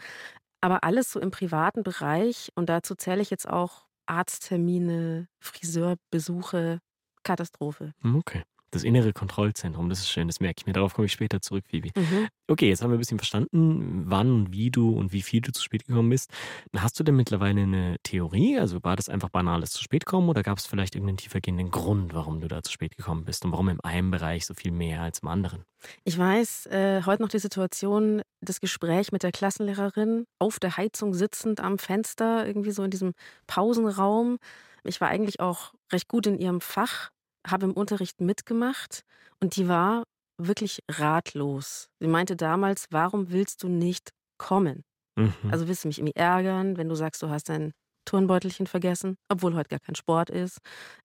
Aber 0.61 0.85
alles 0.85 1.12
so 1.12 1.20
im 1.20 1.31
privaten 1.31 1.82
Bereich 1.85 2.50
und 2.56 2.69
dazu 2.69 2.94
zähle 2.96 3.23
ich 3.23 3.31
jetzt 3.31 3.49
auch 3.49 3.87
Arzttermine, 4.06 5.29
Friseurbesuche, 5.41 6.81
Katastrophe. 7.25 7.94
Hm, 8.02 8.17
Okay. 8.17 8.43
Das 8.70 8.85
innere 8.85 9.12
Kontrollzentrum, 9.12 9.88
das 9.88 10.00
ist 10.00 10.11
schön, 10.11 10.29
das 10.29 10.41
merke 10.41 10.56
ich 10.61 10.67
mir. 10.67 10.75
Darauf 10.75 10.94
komme 10.94 11.06
ich 11.06 11.12
später 11.12 11.41
zurück, 11.41 11.65
Phoebe. 11.70 11.91
Mhm. 11.97 12.29
Okay, 12.49 12.69
jetzt 12.69 12.82
haben 12.82 12.91
wir 12.91 12.97
ein 12.97 13.00
bisschen 13.00 13.19
verstanden, 13.19 14.05
wann 14.06 14.31
und 14.31 14.53
wie 14.53 14.70
du 14.70 14.91
und 14.91 15.12
wie 15.12 15.23
viel 15.23 15.41
du 15.41 15.53
zu 15.53 15.62
spät 15.62 15.87
gekommen 15.87 16.11
bist. 16.11 16.31
Hast 16.76 16.99
du 17.00 17.05
denn 17.05 17.17
mittlerweile 17.17 17.62
eine 17.62 17.97
Theorie? 18.03 18.59
Also 18.59 18.82
war 18.85 18.97
das 18.97 19.09
einfach 19.09 19.31
banales 19.31 19.70
zu 19.70 19.82
spät 19.82 20.05
kommen 20.05 20.29
oder 20.29 20.43
gab 20.43 20.59
es 20.59 20.67
vielleicht 20.67 20.94
irgendeinen 20.94 21.17
tiefergehenden 21.17 21.70
Grund, 21.70 22.12
warum 22.15 22.41
du 22.41 22.49
da 22.49 22.62
zu 22.62 22.73
spät 22.73 22.97
gekommen 22.97 23.25
bist 23.25 23.44
und 23.44 23.53
warum 23.53 23.69
im 23.70 23.81
einen 23.82 24.11
Bereich 24.11 24.44
so 24.44 24.55
viel 24.55 24.70
mehr 24.70 25.03
als 25.03 25.20
im 25.20 25.29
anderen? 25.29 25.65
Ich 26.05 26.19
weiß, 26.19 26.67
äh, 26.67 27.03
heute 27.06 27.23
noch 27.23 27.29
die 27.29 27.38
Situation, 27.38 28.23
das 28.41 28.61
Gespräch 28.61 29.12
mit 29.12 29.23
der 29.23 29.32
Klassenlehrerin, 29.32 30.25
auf 30.38 30.59
der 30.59 30.76
Heizung 30.76 31.15
sitzend 31.15 31.61
am 31.61 31.79
Fenster, 31.79 32.47
irgendwie 32.47 32.73
so 32.73 32.82
in 32.82 32.91
diesem 32.91 33.12
Pausenraum. 33.47 34.38
Ich 34.85 35.00
war 35.00 35.09
eigentlich 35.09 35.41
auch 35.41 35.73
recht 35.93 36.09
gut 36.09 36.26
in 36.26 36.38
ihrem 36.38 36.61
Fach, 36.61 37.11
habe 37.50 37.67
im 37.67 37.72
Unterricht 37.72 38.20
mitgemacht 38.20 39.05
und 39.40 39.56
die 39.56 39.69
war 39.69 40.05
wirklich 40.38 40.81
ratlos. 40.90 41.88
Sie 42.00 42.06
meinte 42.06 42.36
damals, 42.36 42.86
warum 42.90 43.31
willst 43.31 43.62
du 43.62 43.69
nicht 43.69 44.10
kommen? 44.38 44.84
Mhm. 45.17 45.34
Also 45.50 45.69
willst 45.69 45.84
du 45.84 45.88
mich 45.88 45.98
irgendwie 45.98 46.17
ärgern, 46.17 46.76
wenn 46.76 46.88
du 46.88 46.94
sagst, 46.94 47.22
du 47.22 47.28
hast 47.28 47.48
dein 47.48 47.72
Turnbeutelchen 48.05 48.67
vergessen, 48.67 49.17
obwohl 49.28 49.55
heute 49.55 49.69
gar 49.69 49.81
kein 49.81 49.94
Sport 49.94 50.31
ist. 50.31 50.58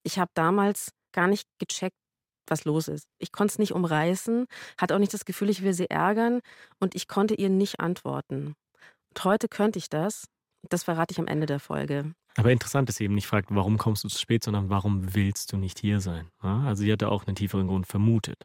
Ich 0.03 0.19
habe 0.19 0.31
damals 0.35 0.91
gar 1.11 1.27
nicht 1.27 1.47
gecheckt, 1.59 1.97
was 2.47 2.65
los 2.65 2.87
ist. 2.87 3.07
Ich 3.19 3.31
konnte 3.31 3.53
es 3.53 3.59
nicht 3.59 3.73
umreißen, 3.73 4.45
hatte 4.77 4.95
auch 4.95 4.99
nicht 4.99 5.13
das 5.13 5.25
Gefühl, 5.25 5.49
ich 5.49 5.63
will 5.63 5.73
sie 5.73 5.89
ärgern 5.89 6.39
und 6.79 6.95
ich 6.95 7.07
konnte 7.07 7.33
ihr 7.33 7.49
nicht 7.49 7.79
antworten. 7.79 8.55
Und 9.09 9.23
heute 9.23 9.47
könnte 9.47 9.79
ich 9.79 9.89
das. 9.89 10.25
Das 10.69 10.83
verrate 10.83 11.11
ich 11.11 11.19
am 11.19 11.27
Ende 11.27 11.45
der 11.45 11.59
Folge. 11.59 12.13
Aber 12.35 12.51
interessant 12.51 12.89
ist 12.89 12.99
eben 12.99 13.15
nicht 13.15 13.27
fragt, 13.27 13.49
warum 13.51 13.77
kommst 13.77 14.03
du 14.03 14.07
zu 14.07 14.19
spät, 14.19 14.43
sondern 14.43 14.69
warum 14.69 15.13
willst 15.13 15.51
du 15.51 15.57
nicht 15.57 15.79
hier 15.79 15.99
sein? 15.99 16.29
Also 16.39 16.83
sie 16.83 16.91
hatte 16.91 17.09
auch 17.09 17.27
einen 17.27 17.35
tieferen 17.35 17.67
Grund 17.67 17.87
vermutet. 17.87 18.43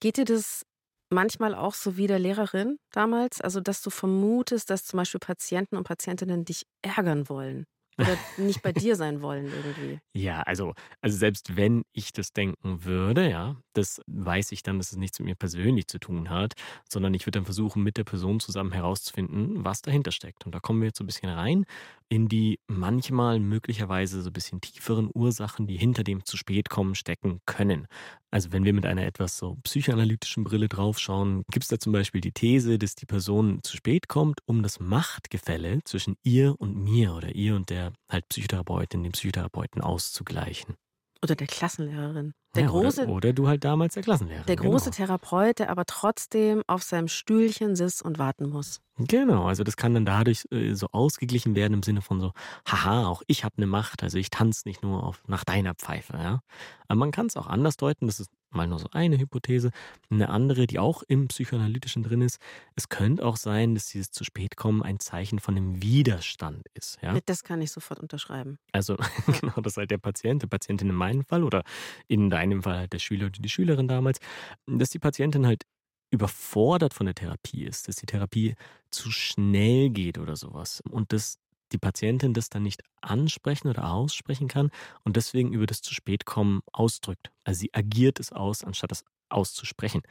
Geht 0.00 0.16
dir 0.16 0.24
das 0.24 0.64
manchmal 1.10 1.54
auch 1.54 1.74
so 1.74 1.96
wie 1.96 2.06
der 2.06 2.18
Lehrerin 2.18 2.78
damals? 2.92 3.40
Also, 3.40 3.60
dass 3.60 3.82
du 3.82 3.90
vermutest, 3.90 4.70
dass 4.70 4.84
zum 4.84 4.98
Beispiel 4.98 5.20
Patienten 5.20 5.76
und 5.76 5.84
Patientinnen 5.84 6.44
dich 6.44 6.66
ärgern 6.82 7.28
wollen 7.28 7.66
oder 7.98 8.18
nicht 8.36 8.62
bei 8.62 8.72
dir 8.72 8.96
sein 8.96 9.22
wollen 9.22 9.52
irgendwie? 9.52 10.00
Ja, 10.14 10.40
also, 10.42 10.72
also 11.02 11.16
selbst 11.18 11.56
wenn 11.56 11.82
ich 11.92 12.10
das 12.12 12.32
denken 12.32 12.84
würde, 12.84 13.28
ja, 13.28 13.56
das 13.74 14.00
weiß 14.06 14.52
ich 14.52 14.62
dann, 14.62 14.78
dass 14.78 14.90
es 14.92 14.96
nichts 14.96 15.18
mit 15.18 15.26
mir 15.26 15.34
persönlich 15.34 15.88
zu 15.88 15.98
tun 15.98 16.30
hat, 16.30 16.54
sondern 16.90 17.12
ich 17.12 17.26
würde 17.26 17.38
dann 17.38 17.44
versuchen, 17.44 17.82
mit 17.82 17.98
der 17.98 18.04
Person 18.04 18.40
zusammen 18.40 18.72
herauszufinden, 18.72 19.62
was 19.62 19.82
dahinter 19.82 20.12
steckt. 20.12 20.46
Und 20.46 20.54
da 20.54 20.60
kommen 20.60 20.80
wir 20.80 20.86
jetzt 20.86 20.96
so 20.98 21.04
ein 21.04 21.06
bisschen 21.06 21.28
rein 21.28 21.66
in 22.08 22.28
die 22.28 22.60
manchmal 22.68 23.40
möglicherweise 23.40 24.22
so 24.22 24.30
ein 24.30 24.32
bisschen 24.32 24.60
tieferen 24.60 25.10
Ursachen, 25.12 25.66
die 25.66 25.76
hinter 25.76 26.04
dem 26.04 26.24
zu 26.24 26.36
spät 26.36 26.70
kommen 26.70 26.94
stecken 26.94 27.40
können. 27.46 27.86
Also 28.30 28.52
wenn 28.52 28.64
wir 28.64 28.72
mit 28.72 28.86
einer 28.86 29.04
etwas 29.04 29.36
so 29.38 29.56
psychoanalytischen 29.64 30.44
Brille 30.44 30.68
draufschauen, 30.68 31.42
gibt 31.50 31.64
es 31.64 31.68
da 31.68 31.78
zum 31.78 31.92
Beispiel 31.92 32.20
die 32.20 32.32
These, 32.32 32.78
dass 32.78 32.94
die 32.94 33.06
Person 33.06 33.60
zu 33.62 33.76
spät 33.76 34.08
kommt, 34.08 34.40
um 34.46 34.62
das 34.62 34.78
Machtgefälle 34.78 35.80
zwischen 35.84 36.16
ihr 36.22 36.54
und 36.58 36.76
mir 36.76 37.12
oder 37.14 37.34
ihr 37.34 37.56
und 37.56 37.70
der 37.70 37.85
halt 38.10 38.28
Psychotherapeutin, 38.28 39.02
dem 39.02 39.12
Psychotherapeuten 39.12 39.82
auszugleichen. 39.82 40.76
Oder 41.22 41.34
der 41.34 41.46
Klassenlehrerin. 41.46 42.32
Der 42.56 42.64
ja, 42.64 42.70
große, 42.70 43.02
oder, 43.04 43.12
oder 43.12 43.32
du 43.32 43.48
halt 43.48 43.64
damals 43.64 43.94
der 43.94 44.02
Klassenlehrer. 44.02 44.44
der 44.44 44.56
große 44.56 44.90
genau. 44.90 44.96
Therapeut, 44.96 45.58
der 45.58 45.70
aber 45.70 45.84
trotzdem 45.84 46.62
auf 46.66 46.82
seinem 46.82 47.08
Stühlchen 47.08 47.76
sitzt 47.76 48.02
und 48.02 48.18
warten 48.18 48.48
muss. 48.48 48.80
Genau, 48.98 49.44
also 49.46 49.62
das 49.62 49.76
kann 49.76 49.92
dann 49.92 50.06
dadurch 50.06 50.46
äh, 50.50 50.72
so 50.72 50.88
ausgeglichen 50.90 51.54
werden 51.54 51.74
im 51.74 51.82
Sinne 51.82 52.00
von 52.00 52.18
so, 52.18 52.32
haha, 52.66 53.06
auch 53.06 53.22
ich 53.26 53.44
habe 53.44 53.54
eine 53.58 53.66
Macht, 53.66 54.02
also 54.02 54.16
ich 54.16 54.30
tanze 54.30 54.66
nicht 54.66 54.82
nur 54.82 55.04
auf, 55.04 55.22
nach 55.26 55.44
deiner 55.44 55.74
Pfeife. 55.74 56.16
Ja? 56.16 56.40
Aber 56.88 56.98
man 56.98 57.10
kann 57.10 57.26
es 57.26 57.36
auch 57.36 57.46
anders 57.46 57.76
deuten, 57.76 58.06
das 58.06 58.20
ist 58.20 58.30
mal 58.50 58.66
nur 58.66 58.78
so 58.78 58.88
eine 58.92 59.18
Hypothese. 59.18 59.70
Eine 60.10 60.30
andere, 60.30 60.66
die 60.66 60.78
auch 60.78 61.02
im 61.02 61.28
Psychoanalytischen 61.28 62.02
drin 62.02 62.22
ist, 62.22 62.38
es 62.74 62.88
könnte 62.88 63.24
auch 63.24 63.36
sein, 63.36 63.74
dass 63.74 63.88
dieses 63.88 64.10
zu 64.10 64.24
spät 64.24 64.56
kommen 64.56 64.82
ein 64.82 64.98
Zeichen 64.98 65.38
von 65.38 65.56
einem 65.56 65.82
Widerstand 65.82 66.66
ist. 66.74 66.98
Ja? 67.02 67.18
Das 67.26 67.44
kann 67.44 67.60
ich 67.60 67.70
sofort 67.70 68.00
unterschreiben. 68.00 68.58
Also 68.72 68.96
genau, 69.40 69.60
das 69.60 69.74
ist 69.74 69.76
halt 69.76 69.90
der 69.90 69.98
Patient, 69.98 70.42
die 70.42 70.46
Patientin 70.46 70.88
in 70.88 70.94
meinem 70.94 71.24
Fall 71.24 71.44
oder 71.44 71.62
in 72.08 72.30
deinem 72.30 72.45
Fall 72.62 72.78
halt 72.78 72.92
der 72.92 72.98
Schüler 72.98 73.26
oder 73.26 73.40
die 73.40 73.48
Schülerin 73.48 73.88
damals, 73.88 74.18
dass 74.66 74.90
die 74.90 74.98
Patientin 74.98 75.46
halt 75.46 75.62
überfordert 76.10 76.94
von 76.94 77.06
der 77.06 77.14
Therapie 77.14 77.64
ist, 77.64 77.88
dass 77.88 77.96
die 77.96 78.06
Therapie 78.06 78.54
zu 78.90 79.10
schnell 79.10 79.90
geht 79.90 80.18
oder 80.18 80.36
sowas 80.36 80.80
und 80.90 81.12
dass 81.12 81.38
die 81.72 81.78
Patientin 81.78 82.32
das 82.32 82.48
dann 82.48 82.62
nicht 82.62 82.82
ansprechen 83.00 83.68
oder 83.68 83.90
aussprechen 83.90 84.46
kann 84.48 84.70
und 85.04 85.16
deswegen 85.16 85.52
über 85.52 85.66
das 85.66 85.80
zu 85.82 85.94
spät 85.94 86.24
kommen 86.24 86.60
ausdrückt. 86.72 87.30
Also 87.44 87.60
sie 87.60 87.74
agiert 87.74 88.20
es 88.20 88.32
aus, 88.32 88.62
anstatt 88.62 88.92
es 88.92 89.04
auszusprechen. 89.28 90.02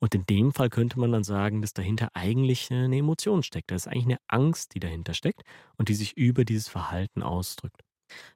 Und 0.00 0.14
in 0.16 0.26
dem 0.26 0.52
Fall 0.52 0.70
könnte 0.70 0.98
man 0.98 1.12
dann 1.12 1.22
sagen, 1.22 1.62
dass 1.62 1.72
dahinter 1.72 2.08
eigentlich 2.14 2.70
eine 2.72 2.96
Emotion 2.96 3.44
steckt. 3.44 3.70
Da 3.70 3.76
ist 3.76 3.86
eigentlich 3.86 4.06
eine 4.06 4.18
Angst, 4.26 4.74
die 4.74 4.80
dahinter 4.80 5.14
steckt 5.14 5.42
und 5.76 5.88
die 5.88 5.94
sich 5.94 6.16
über 6.16 6.44
dieses 6.44 6.68
Verhalten 6.68 7.22
ausdrückt. 7.22 7.82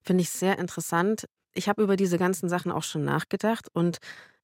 Finde 0.03 0.23
ich 0.23 0.31
sehr 0.31 0.59
interessant. 0.59 1.29
Ich 1.59 1.69
habe 1.69 1.83
über 1.83 1.97
diese 1.97 2.19
ganzen 2.19 2.49
Sachen 2.49 2.71
auch 2.71 2.85
schon 2.85 3.03
nachgedacht 3.05 3.67
und 3.73 3.99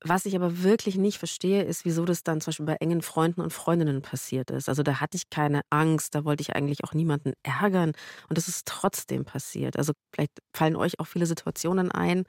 was 0.05 0.27
ich 0.27 0.35
aber 0.35 0.65
wirklich 0.65 0.97
nicht 0.97 1.19
verstehe, 1.19 1.63
ist, 1.63 1.85
wieso 1.85 2.05
das 2.05 2.25
dann 2.25 2.41
zum 2.41 2.51
Beispiel 2.51 2.67
bei 2.67 2.75
engen 2.81 3.03
Freunden 3.03 3.41
und 3.41 3.53
Freundinnen 3.53 4.03
passiert 4.03 4.51
ist. 4.51 4.69
Also 4.69 4.83
da 4.83 5.01
hatte 5.01 5.17
ich 5.17 5.31
keine 5.31 5.61
Angst, 5.71 6.17
da 6.17 6.25
wollte 6.25 6.43
ich 6.43 6.57
eigentlich 6.57 6.83
auch 6.83 6.93
niemanden 6.93 7.33
ärgern 7.45 7.93
und 8.29 8.37
das 8.37 8.49
ist 8.49 8.67
trotzdem 8.67 9.25
passiert. 9.25 9.79
Also 9.79 9.93
vielleicht 10.13 10.33
fallen 10.55 10.75
euch 10.75 10.99
auch 10.99 11.07
viele 11.07 11.27
Situationen 11.27 11.93
ein, 11.93 12.25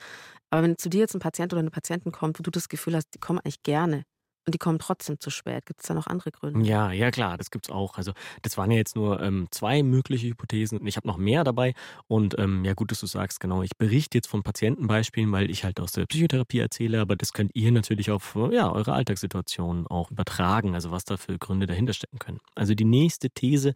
aber 0.52 0.64
wenn 0.64 0.78
zu 0.78 0.90
dir 0.90 1.02
jetzt 1.02 1.16
ein 1.16 1.20
Patient 1.20 1.52
oder 1.54 1.62
eine 1.62 1.72
Patientin 1.72 2.12
kommt, 2.12 2.40
wo 2.40 2.44
du 2.44 2.52
das 2.52 2.70
Gefühl 2.70 2.96
hast, 2.96 3.08
die 3.16 3.20
kommen 3.20 3.40
eigentlich 3.40 3.64
gerne 3.64 4.04
und 4.46 4.54
die 4.54 4.60
kommen 4.60 4.80
trotzdem 4.80 5.20
zu 5.20 5.30
spät. 5.30 5.66
Gibt 5.66 5.82
es 5.82 5.88
da 5.88 5.94
noch 5.94 6.08
andere 6.08 6.32
Gründe? 6.32 6.68
Ja, 6.68 6.92
ja 6.92 7.12
klar, 7.12 7.38
das 7.38 7.52
gibt's 7.52 7.70
auch. 7.70 7.98
Also 7.98 8.14
das 8.44 8.58
waren 8.58 8.72
ja 8.72 8.78
jetzt 8.78 8.96
nur 8.96 9.22
ähm, 9.22 9.48
zwei 9.52 9.84
mögliche 9.84 10.28
Hypothesen 10.28 10.86
ich 10.86 10.98
habe 10.98 11.08
noch 11.08 11.18
mehr 11.18 11.44
dabei. 11.44 11.74
Und 12.08 12.38
ähm, 12.38 12.64
ja 12.64 12.74
gut, 12.74 12.92
dass 12.92 13.00
du 13.00 13.08
sagst, 13.08 13.40
genau, 13.40 13.64
ich 13.64 13.76
berichte 13.78 14.18
jetzt 14.18 14.28
von 14.28 14.44
Patientenbeispielen, 14.44 15.32
weil 15.32 15.50
ich 15.50 15.64
halt 15.64 15.80
aus 15.80 15.92
der 15.92 16.06
Psychotherapie 16.06 16.60
erzähle, 16.60 17.02
aber 17.02 17.16
das 17.16 17.34
könnt 17.34 17.52
ihr 17.56 17.72
natürlich 17.72 18.12
auf 18.12 18.38
ja, 18.52 18.72
eure 18.72 18.94
Alltagssituation 18.94 19.88
auch 19.88 20.12
übertragen, 20.12 20.76
also 20.76 20.92
was 20.92 21.06
da 21.06 21.18
für 21.18 21.38
Gründe 21.38 21.66
dahinter 21.66 21.94
stecken 21.94 22.20
können. 22.20 22.40
Also 22.54 22.76
die 22.76 22.86
nächste 22.86 23.30
These 23.30 23.74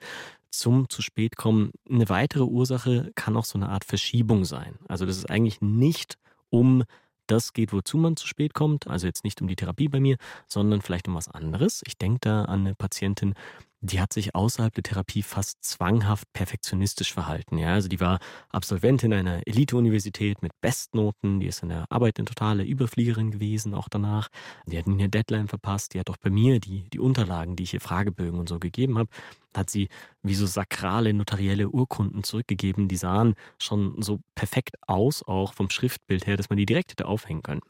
zum 0.52 0.90
zu 0.90 1.02
spät 1.02 1.36
kommen, 1.36 1.72
eine 1.90 2.10
weitere 2.10 2.44
Ursache 2.44 3.12
kann 3.16 3.38
auch 3.38 3.46
so 3.46 3.58
eine 3.58 3.70
Art 3.70 3.86
Verschiebung 3.86 4.46
sein. 4.46 4.80
Also 4.88 5.06
das 5.06 5.18
ist 5.18 5.30
eigentlich 5.30 5.62
nicht 5.62 6.18
um 6.50 6.84
das 7.32 7.54
geht, 7.54 7.74
wozu 7.74 7.98
man 7.98 8.16
zu 8.16 8.28
spät 8.28 8.54
kommt. 8.54 8.88
Also 8.88 9.08
jetzt 9.08 9.24
nicht 9.24 9.42
um 9.42 9.48
die 9.48 9.56
Therapie 9.56 9.88
bei 9.88 10.00
mir, 10.00 10.18
sondern 10.48 10.82
vielleicht 10.82 11.08
um 11.08 11.16
was 11.16 11.28
anderes. 11.28 11.82
Ich 11.86 11.98
denke 11.98 12.20
da 12.22 12.46
an 12.46 12.62
eine 12.62 12.76
Patientin, 12.76 13.36
die 13.82 14.02
hat 14.02 14.12
sich 14.12 14.36
außerhalb 14.36 14.74
der 14.74 14.84
Therapie 14.84 15.24
fast 15.24 15.64
zwanghaft 15.64 16.32
perfektionistisch 16.34 17.14
verhalten. 17.14 17.58
Ja, 17.58 17.74
also 17.74 17.88
die 17.88 18.00
war 18.00 18.20
Absolventin 18.50 19.14
einer 19.14 19.48
Elite-Universität 19.48 20.42
mit 20.42 20.52
Bestnoten, 20.60 21.40
die 21.40 21.48
ist 21.48 21.64
in 21.64 21.70
der 21.70 21.86
Arbeit 21.90 22.20
eine 22.20 22.26
totale 22.26 22.66
Überfliegerin 22.66 23.32
gewesen, 23.32 23.74
auch 23.74 23.88
danach. 23.88 24.28
Die 24.66 24.78
hat 24.78 24.88
nie 24.88 25.00
eine 25.00 25.10
Deadline 25.10 25.48
verpasst, 25.48 25.94
die 25.94 26.00
hat 26.00 26.10
auch 26.10 26.18
bei 26.18 26.30
mir 26.30 26.60
die, 26.60 26.90
die 26.90 27.00
Unterlagen, 27.00 27.56
die 27.56 27.64
ich 27.64 27.74
ihr 27.74 27.82
Fragebögen 27.82 28.40
und 28.40 28.50
so 28.50 28.60
gegeben 28.60 28.98
habe, 28.98 29.10
hat 29.56 29.70
sie 29.70 29.88
wie 30.24 30.36
so 30.36 30.46
sakrale 30.46 31.14
notarielle 31.14 31.70
Urkunden 31.70 32.24
zurückgegeben. 32.24 32.90
Die 32.90 32.98
sahen 32.98 33.36
schon 33.60 34.02
so 34.02 34.20
perfekt 34.36 34.76
aus, 34.88 35.24
auch 35.24 35.54
vom 35.54 35.70
Schriftbild 35.70 36.28
her, 36.28 36.36
dass 36.36 36.50
man 36.50 36.58
die 36.58 36.66
direkt 36.66 36.92
hätte 36.92 37.08
aufhängen 37.08 37.44
können. 37.44 37.62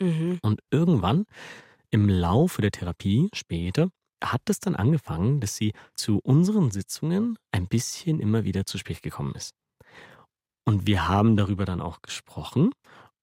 Mhm. 0.00 0.38
Und 0.42 0.60
irgendwann 0.70 1.24
im 1.90 2.08
Laufe 2.08 2.60
der 2.60 2.72
Therapie 2.72 3.30
später 3.32 3.88
hat 4.22 4.42
es 4.48 4.60
dann 4.60 4.76
angefangen, 4.76 5.40
dass 5.40 5.56
sie 5.56 5.72
zu 5.94 6.18
unseren 6.18 6.70
Sitzungen 6.70 7.36
ein 7.52 7.66
bisschen 7.66 8.20
immer 8.20 8.44
wieder 8.44 8.66
zu 8.66 8.78
spät 8.78 9.02
gekommen 9.02 9.34
ist. 9.34 9.54
Und 10.66 10.86
wir 10.86 11.08
haben 11.08 11.36
darüber 11.36 11.64
dann 11.64 11.80
auch 11.80 12.00
gesprochen 12.02 12.70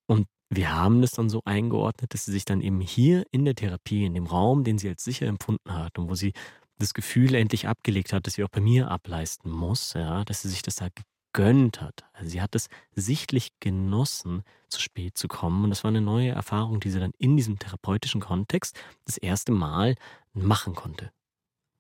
und 0.08 0.28
wir 0.50 0.76
haben 0.76 1.02
das 1.02 1.12
dann 1.12 1.30
so 1.30 1.42
eingeordnet, 1.46 2.14
dass 2.14 2.26
sie 2.26 2.32
sich 2.34 2.46
dann 2.46 2.62
eben 2.62 2.82
hier 2.82 3.24
in 3.32 3.46
der 3.46 3.56
Therapie, 3.56 4.06
in 4.06 4.14
dem 4.14 4.26
Raum, 4.26 4.64
den 4.64 4.78
sie 4.78 4.90
als 4.90 5.04
sicher 5.04 5.26
empfunden 5.28 5.74
hat 5.74 5.98
und 5.98 6.10
wo 6.10 6.16
sie 6.16 6.34
das 6.78 6.94
Gefühl 6.94 7.36
endlich 7.36 7.68
abgelegt 7.68 8.12
hat, 8.12 8.28
dass 8.28 8.34
sie 8.34 8.44
auch 8.44 8.50
bei 8.50 8.60
mir 8.60 8.92
ableisten 8.92 9.52
muss, 9.52 9.94
ja, 9.94 10.26
dass 10.26 10.42
sie 10.42 10.50
sich 10.50 10.62
das 10.62 10.76
da 10.76 10.90
gegönnt 11.34 11.82
hat. 11.82 12.04
Also 12.14 12.32
sie 12.32 12.42
hat 12.42 12.56
es 12.56 12.68
sichtlich 12.94 13.50
genossen, 13.60 14.44
zu 14.68 14.82
spät 14.82 15.18
zu 15.18 15.28
kommen. 15.28 15.64
Und 15.64 15.70
das 15.70 15.84
war 15.84 15.90
eine 15.90 16.02
neue 16.02 16.30
Erfahrung, 16.30 16.80
die 16.80 16.90
sie 16.90 17.00
dann 17.00 17.12
in 17.18 17.38
diesem 17.38 17.60
therapeutischen 17.60 18.22
Kontext 18.22 18.80
das 19.06 19.18
erste 19.18 19.52
Mal 19.52 19.96
machen 20.34 20.76
konnte. 20.76 21.12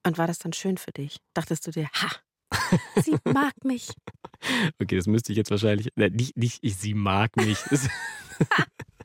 Und 0.05 0.17
war 0.17 0.27
das 0.27 0.39
dann 0.39 0.53
schön 0.53 0.77
für 0.77 0.91
dich? 0.91 1.17
Dachtest 1.34 1.67
du 1.67 1.72
dir, 1.72 1.89
ha, 1.93 2.10
sie 3.01 3.17
mag 3.25 3.53
mich. 3.63 3.91
Okay, 4.81 4.96
das 4.96 5.08
müsste 5.08 5.31
ich 5.31 5.38
jetzt 5.38 5.51
wahrscheinlich. 5.51 5.89
Ne, 5.96 6.10
nicht, 6.10 6.36
nicht 6.38 6.60
ich, 6.62 6.75
sie 6.77 6.93
mag 6.93 7.36
mich. 7.36 7.60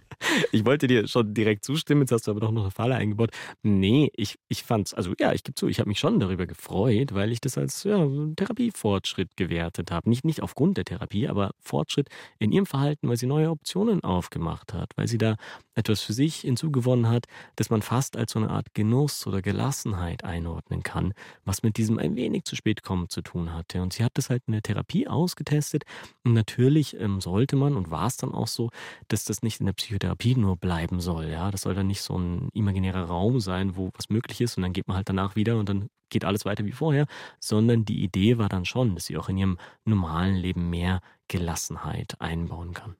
Ich 0.52 0.64
wollte 0.64 0.86
dir 0.86 1.06
schon 1.06 1.34
direkt 1.34 1.64
zustimmen, 1.64 2.02
jetzt 2.02 2.12
hast 2.12 2.26
du 2.26 2.30
aber 2.30 2.40
doch 2.40 2.50
noch 2.50 2.62
eine 2.62 2.70
Falle 2.70 2.94
eingebaut. 2.96 3.30
Nee, 3.62 4.10
ich, 4.14 4.38
ich 4.48 4.62
fand's, 4.62 4.94
also 4.94 5.12
ja, 5.18 5.32
ich 5.32 5.42
gebe 5.44 5.54
zu, 5.54 5.68
ich 5.68 5.78
habe 5.78 5.88
mich 5.88 5.98
schon 5.98 6.20
darüber 6.20 6.46
gefreut, 6.46 7.14
weil 7.14 7.32
ich 7.32 7.40
das 7.40 7.58
als 7.58 7.84
ja, 7.84 8.06
Therapiefortschritt 8.36 9.36
gewertet 9.36 9.90
habe. 9.90 10.08
Nicht, 10.08 10.24
nicht 10.24 10.42
aufgrund 10.42 10.76
der 10.76 10.84
Therapie, 10.84 11.28
aber 11.28 11.52
Fortschritt 11.60 12.08
in 12.38 12.52
ihrem 12.52 12.66
Verhalten, 12.66 13.08
weil 13.08 13.16
sie 13.16 13.26
neue 13.26 13.50
Optionen 13.50 14.02
aufgemacht 14.04 14.72
hat, 14.72 14.92
weil 14.96 15.08
sie 15.08 15.18
da 15.18 15.36
etwas 15.74 16.00
für 16.00 16.12
sich 16.12 16.36
hinzugewonnen 16.36 17.08
hat, 17.08 17.26
das 17.56 17.70
man 17.70 17.82
fast 17.82 18.16
als 18.16 18.32
so 18.32 18.38
eine 18.38 18.50
Art 18.50 18.74
Genuss 18.74 19.26
oder 19.26 19.42
Gelassenheit 19.42 20.24
einordnen 20.24 20.82
kann, 20.82 21.12
was 21.44 21.62
mit 21.62 21.76
diesem 21.76 21.98
ein 21.98 22.16
wenig 22.16 22.44
zu 22.44 22.56
spät 22.56 22.82
kommen 22.82 23.08
zu 23.08 23.22
tun 23.22 23.52
hatte. 23.52 23.82
Und 23.82 23.92
sie 23.92 24.02
hat 24.02 24.12
das 24.14 24.30
halt 24.30 24.42
in 24.46 24.52
der 24.52 24.62
Therapie 24.62 25.06
ausgetestet. 25.06 25.84
Und 26.24 26.32
natürlich 26.32 26.98
ähm, 26.98 27.20
sollte 27.20 27.56
man, 27.56 27.76
und 27.76 27.90
war 27.90 28.06
es 28.06 28.16
dann 28.16 28.32
auch 28.32 28.48
so, 28.48 28.70
dass 29.08 29.24
das 29.24 29.42
nicht 29.42 29.60
in 29.60 29.66
der 29.66 29.74
Psychotherapie 29.74 30.05
nur 30.36 30.56
bleiben 30.56 31.00
soll. 31.00 31.28
Ja, 31.28 31.50
das 31.50 31.62
soll 31.62 31.74
dann 31.74 31.86
nicht 31.86 32.02
so 32.02 32.18
ein 32.18 32.48
imaginärer 32.52 33.04
Raum 33.04 33.40
sein, 33.40 33.76
wo 33.76 33.90
was 33.94 34.08
möglich 34.08 34.40
ist 34.40 34.56
und 34.56 34.62
dann 34.62 34.72
geht 34.72 34.88
man 34.88 34.96
halt 34.96 35.08
danach 35.08 35.36
wieder 35.36 35.58
und 35.58 35.68
dann 35.68 35.88
geht 36.08 36.24
alles 36.24 36.44
weiter 36.44 36.64
wie 36.64 36.72
vorher, 36.72 37.06
sondern 37.40 37.84
die 37.84 38.02
Idee 38.02 38.38
war 38.38 38.48
dann 38.48 38.64
schon, 38.64 38.94
dass 38.94 39.06
sie 39.06 39.16
auch 39.16 39.28
in 39.28 39.38
ihrem 39.38 39.58
normalen 39.84 40.36
Leben 40.36 40.70
mehr 40.70 41.00
Gelassenheit 41.28 42.20
einbauen 42.20 42.74
kann. 42.74 42.96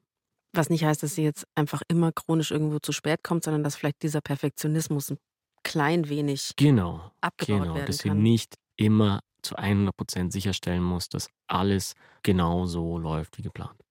Was 0.53 0.71
nicht 0.71 0.85
heißt, 0.85 1.03
dass 1.03 1.15
sie 1.15 1.23
jetzt 1.23 1.47
einfach 1.55 1.83
immer 1.89 2.13
chronisch 2.13 2.51
irgendwo 2.51 2.79
zu 2.79 2.93
spät 2.93 3.23
kommt, 3.23 3.45
sondern 3.45 3.63
dass 3.63 3.77
vielleicht 3.77 4.03
dieser 4.03 4.21
Perfektionismus 4.21 5.11
ein 5.11 5.19
klein 5.63 6.09
wenig 6.09 6.53
Genau, 6.57 7.13
abgebaut 7.21 7.63
genau, 7.63 7.75
werden 7.75 7.87
dass 7.87 7.99
sie 7.99 8.11
nicht 8.11 8.55
immer 8.77 9.21
zu 9.43 9.57
100 9.57 9.97
Prozent 9.97 10.33
sicherstellen 10.33 10.83
muss, 10.83 11.09
dass 11.09 11.29
alles 11.47 11.95
genau 12.23 12.67
so 12.67 12.99
läuft 12.99 13.39
wie 13.39 13.43
geplant. 13.43 13.86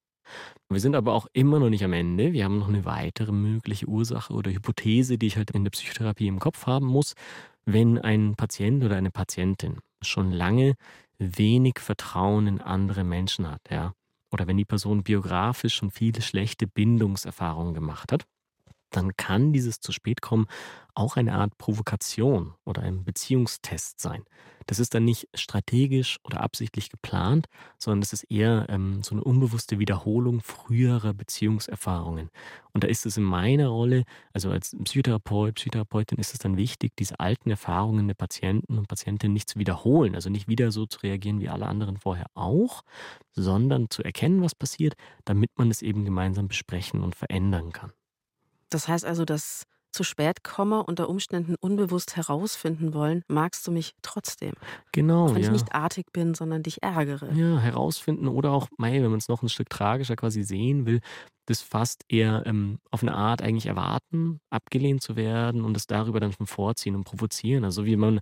Wir 0.75 0.81
sind 0.81 0.97
aber 0.97 1.13
auch 1.13 1.27
immer 1.31 1.59
noch 1.59 1.69
nicht 1.69 1.85
am 1.85 1.93
Ende. 1.93 2.33
Wir 2.33 2.43
haben 2.43 2.59
noch 2.59 2.67
eine 2.67 2.83
weitere 2.83 3.31
mögliche 3.31 3.85
Ursache 3.87 4.33
oder 4.33 4.51
Hypothese, 4.51 5.17
die 5.17 5.27
ich 5.27 5.37
halt 5.37 5.51
in 5.51 5.63
der 5.63 5.71
Psychotherapie 5.71 6.27
im 6.27 6.39
Kopf 6.39 6.67
haben 6.67 6.87
muss. 6.87 7.13
Wenn 7.63 7.97
ein 7.97 8.35
Patient 8.35 8.83
oder 8.83 8.97
eine 8.97 9.09
Patientin 9.09 9.77
schon 10.01 10.33
lange 10.33 10.73
wenig 11.17 11.79
Vertrauen 11.79 12.47
in 12.47 12.59
andere 12.59 13.05
Menschen 13.05 13.49
hat, 13.49 13.61
ja, 13.71 13.93
oder 14.33 14.47
wenn 14.47 14.57
die 14.57 14.65
Person 14.65 15.03
biografisch 15.03 15.75
schon 15.75 15.91
viele 15.91 16.21
schlechte 16.21 16.67
Bindungserfahrungen 16.67 17.73
gemacht 17.73 18.11
hat, 18.11 18.25
dann 18.95 19.15
kann 19.17 19.53
dieses 19.53 19.79
zu 19.79 19.91
spät 19.91 20.21
kommen 20.21 20.47
auch 20.95 21.17
eine 21.17 21.33
Art 21.33 21.57
Provokation 21.57 22.53
oder 22.63 22.81
ein 22.81 23.03
Beziehungstest 23.03 23.99
sein. 23.99 24.23
Das 24.67 24.79
ist 24.79 24.95
dann 24.95 25.05
nicht 25.05 25.27
strategisch 25.35 26.17
oder 26.23 26.41
absichtlich 26.41 26.89
geplant, 26.89 27.47
sondern 27.77 28.01
das 28.01 28.13
ist 28.13 28.23
eher 28.23 28.65
ähm, 28.69 29.03
so 29.03 29.13
eine 29.13 29.23
unbewusste 29.23 29.77
Wiederholung 29.77 30.41
früherer 30.41 31.13
Beziehungserfahrungen. 31.13 32.31
Und 32.73 32.83
da 32.83 32.87
ist 32.87 33.05
es 33.05 33.17
in 33.17 33.23
meiner 33.23 33.67
Rolle, 33.67 34.05
also 34.33 34.49
als 34.49 34.75
Psychotherapeut, 34.83 35.55
Psychotherapeutin, 35.55 36.17
ist 36.17 36.33
es 36.33 36.39
dann 36.39 36.57
wichtig, 36.57 36.93
diese 36.97 37.19
alten 37.19 37.51
Erfahrungen 37.51 38.07
der 38.07 38.15
Patienten 38.15 38.79
und 38.79 38.87
Patientinnen 38.87 39.33
nicht 39.33 39.49
zu 39.49 39.59
wiederholen, 39.59 40.15
also 40.15 40.31
nicht 40.31 40.47
wieder 40.47 40.71
so 40.71 40.87
zu 40.87 40.99
reagieren 41.01 41.39
wie 41.41 41.49
alle 41.49 41.67
anderen 41.67 41.97
vorher 41.97 42.27
auch, 42.33 42.81
sondern 43.33 43.91
zu 43.91 44.01
erkennen, 44.03 44.41
was 44.41 44.55
passiert, 44.55 44.95
damit 45.25 45.51
man 45.57 45.69
es 45.69 45.83
eben 45.83 46.05
gemeinsam 46.05 46.47
besprechen 46.47 47.01
und 47.01 47.15
verändern 47.15 47.71
kann. 47.71 47.91
Das 48.75 48.89
heißt 48.89 49.05
also, 49.05 49.23
dass 49.23 49.63
zu 49.93 50.03
spät 50.03 50.43
komme, 50.43 50.83
unter 50.83 51.07
Umständen 51.07 51.55
unbewusst 51.61 52.17
herausfinden 52.17 52.93
wollen, 52.93 53.23
magst 53.29 53.65
du 53.65 53.71
mich 53.71 53.93
trotzdem. 54.01 54.51
Genau, 54.91 55.27
Auch 55.27 55.29
wenn 55.29 55.41
ja. 55.41 55.47
ich 55.47 55.51
nicht 55.53 55.73
artig 55.73 56.11
bin, 56.11 56.33
sondern 56.33 56.61
dich 56.61 56.83
ärgere. 56.83 57.31
Ja, 57.31 57.57
herausfinden 57.57 58.27
oder 58.27 58.51
auch, 58.51 58.67
mei, 58.77 59.01
wenn 59.01 59.11
man 59.11 59.19
es 59.19 59.29
noch 59.29 59.41
ein 59.41 59.47
Stück 59.47 59.69
tragischer 59.69 60.17
quasi 60.17 60.43
sehen 60.43 60.85
will, 60.85 60.99
das 61.45 61.61
fast 61.61 62.03
eher 62.09 62.43
ähm, 62.45 62.79
auf 62.91 63.01
eine 63.01 63.15
Art 63.15 63.41
eigentlich 63.41 63.67
erwarten, 63.67 64.41
abgelehnt 64.49 65.01
zu 65.01 65.15
werden 65.15 65.63
und 65.63 65.73
das 65.73 65.87
darüber 65.87 66.19
dann 66.19 66.33
schon 66.33 66.47
vorziehen 66.47 66.95
und 66.95 67.05
provozieren. 67.05 67.63
Also 67.63 67.85
wie 67.85 67.95
man, 67.95 68.19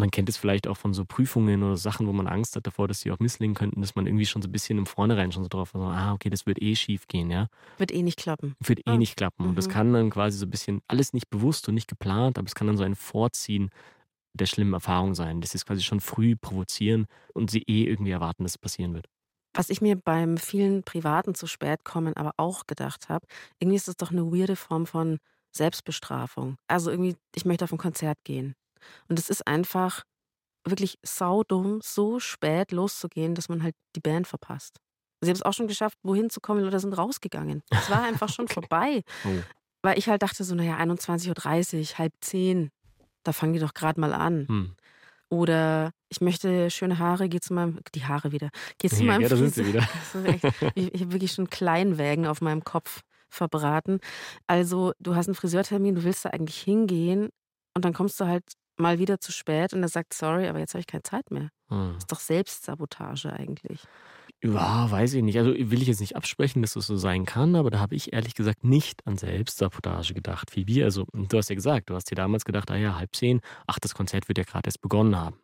man 0.00 0.10
kennt 0.10 0.28
es 0.28 0.36
vielleicht 0.36 0.66
auch 0.66 0.76
von 0.76 0.92
so 0.94 1.04
Prüfungen 1.04 1.62
oder 1.62 1.76
Sachen, 1.76 2.06
wo 2.08 2.12
man 2.12 2.26
Angst 2.26 2.56
hat 2.56 2.66
davor, 2.66 2.88
dass 2.88 3.00
sie 3.00 3.12
auch 3.12 3.20
misslingen 3.20 3.54
könnten, 3.54 3.80
dass 3.80 3.94
man 3.94 4.06
irgendwie 4.06 4.26
schon 4.26 4.42
so 4.42 4.48
ein 4.48 4.52
bisschen 4.52 4.78
im 4.78 4.86
Vornherein 4.86 5.30
schon 5.32 5.44
so 5.44 5.48
drauf 5.48 5.70
so, 5.72 5.80
ah, 5.80 6.12
okay, 6.12 6.30
das 6.30 6.46
wird 6.46 6.60
eh 6.60 6.74
schief 6.74 7.06
gehen, 7.06 7.30
ja. 7.30 7.46
Wird 7.78 7.92
eh 7.92 8.02
nicht 8.02 8.18
klappen. 8.18 8.54
Wird 8.64 8.80
eh 8.86 8.90
Ah. 8.92 8.96
nicht 8.96 9.16
klappen. 9.16 9.46
Und 9.48 9.56
das 9.56 9.68
Mhm. 9.68 9.72
kann 9.72 9.92
dann 9.92 10.10
quasi 10.10 10.38
so 10.38 10.46
ein 10.46 10.50
bisschen, 10.50 10.80
alles 10.88 11.12
nicht 11.12 11.30
bewusst 11.30 11.68
und 11.68 11.74
nicht 11.74 11.88
geplant, 11.88 12.38
aber 12.38 12.46
es 12.46 12.54
kann 12.54 12.66
dann 12.66 12.76
so 12.76 12.84
ein 12.84 12.96
Vorziehen 12.96 13.70
der 14.34 14.46
schlimmen 14.46 14.74
Erfahrung 14.74 15.14
sein, 15.14 15.40
dass 15.40 15.50
sie 15.50 15.58
es 15.58 15.66
quasi 15.66 15.82
schon 15.82 16.00
früh 16.00 16.36
provozieren 16.36 17.06
und 17.34 17.50
sie 17.50 17.62
eh 17.66 17.84
irgendwie 17.84 18.12
erwarten, 18.12 18.44
dass 18.44 18.52
es 18.52 18.58
passieren 18.58 18.94
wird. 18.94 19.06
Was 19.54 19.68
ich 19.70 19.80
mir 19.80 19.96
beim 19.96 20.36
vielen 20.38 20.84
privaten 20.84 21.34
zu 21.34 21.46
spät 21.48 21.84
kommen 21.84 22.14
aber 22.16 22.32
auch 22.36 22.66
gedacht 22.68 23.08
habe, 23.08 23.26
irgendwie 23.58 23.76
ist 23.76 23.88
das 23.88 23.96
doch 23.96 24.12
eine 24.12 24.30
weirde 24.32 24.54
Form 24.56 24.86
von 24.86 25.18
Selbstbestrafung. 25.52 26.56
Also 26.68 26.90
irgendwie, 26.90 27.16
ich 27.34 27.44
möchte 27.44 27.64
auf 27.64 27.72
ein 27.72 27.78
Konzert 27.78 28.18
gehen. 28.24 28.54
Und 29.08 29.18
es 29.18 29.30
ist 29.30 29.46
einfach 29.46 30.04
wirklich 30.66 30.98
saudumm, 31.02 31.80
so 31.82 32.20
spät 32.20 32.72
loszugehen, 32.72 33.34
dass 33.34 33.48
man 33.48 33.62
halt 33.62 33.74
die 33.96 34.00
Band 34.00 34.26
verpasst. 34.26 34.76
Sie 35.22 35.28
haben 35.28 35.36
es 35.36 35.42
auch 35.42 35.52
schon 35.52 35.68
geschafft, 35.68 35.98
wohin 36.02 36.30
zu 36.30 36.40
kommen, 36.40 36.62
Leute 36.62 36.80
sind 36.80 36.92
rausgegangen. 36.94 37.62
Es 37.70 37.90
war 37.90 38.02
einfach 38.02 38.28
schon 38.34 38.44
Okay. 38.46 38.54
vorbei. 38.54 39.02
Oh. 39.24 39.42
Weil 39.82 39.98
ich 39.98 40.08
halt 40.08 40.22
dachte 40.22 40.44
so, 40.44 40.54
naja, 40.54 40.76
21.30 40.78 41.78
Uhr, 41.92 41.98
halb 41.98 42.12
zehn, 42.20 42.70
da 43.22 43.32
fangen 43.32 43.52
die 43.54 43.58
doch 43.58 43.74
gerade 43.74 44.00
mal 44.00 44.12
an. 44.12 44.46
Hm. 44.48 44.76
Oder 45.30 45.92
ich 46.08 46.20
möchte 46.20 46.70
schöne 46.70 46.98
Haare, 46.98 47.28
geh 47.28 47.38
zu 47.40 47.54
meinem, 47.54 47.78
die 47.94 48.04
Haare 48.04 48.32
wieder, 48.32 48.50
geh 48.78 48.88
zu 48.88 49.00
Ja, 49.00 49.04
meinem 49.12 49.22
ja, 49.22 49.28
da 49.28 49.36
sind 49.36 49.54
sie 49.54 49.64
wieder. 49.66 49.86
Echt, 50.24 50.44
ich 50.74 50.92
ich 50.94 51.00
habe 51.02 51.12
wirklich 51.12 51.32
schon 51.32 51.48
Kleinwägen 51.48 52.26
auf 52.26 52.40
meinem 52.40 52.64
Kopf 52.64 53.02
verbraten. 53.28 54.00
Also 54.48 54.92
du 54.98 55.14
hast 55.14 55.28
einen 55.28 55.36
Friseurtermin, 55.36 55.94
du 55.94 56.02
willst 56.04 56.24
da 56.24 56.30
eigentlich 56.30 56.60
hingehen 56.60 57.28
und 57.76 57.84
dann 57.84 57.92
kommst 57.92 58.18
du 58.20 58.26
halt 58.26 58.42
mal 58.80 58.98
wieder 58.98 59.20
zu 59.20 59.32
spät 59.32 59.72
und 59.72 59.82
er 59.82 59.88
sagt, 59.88 60.14
sorry, 60.14 60.48
aber 60.48 60.58
jetzt 60.58 60.74
habe 60.74 60.80
ich 60.80 60.86
keine 60.86 61.02
Zeit 61.02 61.30
mehr. 61.30 61.50
Hm. 61.68 61.92
Das 61.94 62.02
ist 62.02 62.12
doch 62.12 62.20
Selbstsabotage 62.20 63.32
eigentlich. 63.32 63.82
Ja, 64.42 64.90
weiß 64.90 65.14
ich 65.14 65.22
nicht. 65.22 65.38
Also 65.38 65.52
will 65.52 65.82
ich 65.82 65.88
jetzt 65.88 66.00
nicht 66.00 66.16
absprechen, 66.16 66.62
dass 66.62 66.74
es 66.74 66.86
so 66.86 66.96
sein 66.96 67.26
kann, 67.26 67.54
aber 67.56 67.70
da 67.70 67.78
habe 67.78 67.94
ich 67.94 68.12
ehrlich 68.14 68.34
gesagt 68.34 68.64
nicht 68.64 69.06
an 69.06 69.18
Selbstsabotage 69.18 70.14
gedacht, 70.14 70.50
Phoebe. 70.50 70.82
Also 70.82 71.04
du 71.12 71.36
hast 71.36 71.50
ja 71.50 71.54
gesagt, 71.54 71.90
du 71.90 71.94
hast 71.94 72.10
dir 72.10 72.14
damals 72.14 72.44
gedacht, 72.46 72.70
ah 72.70 72.76
ja, 72.76 72.96
halb 72.96 73.14
zehn, 73.14 73.40
ach, 73.66 73.78
das 73.78 73.94
Konzert 73.94 74.28
wird 74.28 74.38
ja 74.38 74.44
gerade 74.44 74.66
erst 74.66 74.80
begonnen 74.80 75.14
haben. 75.16 75.36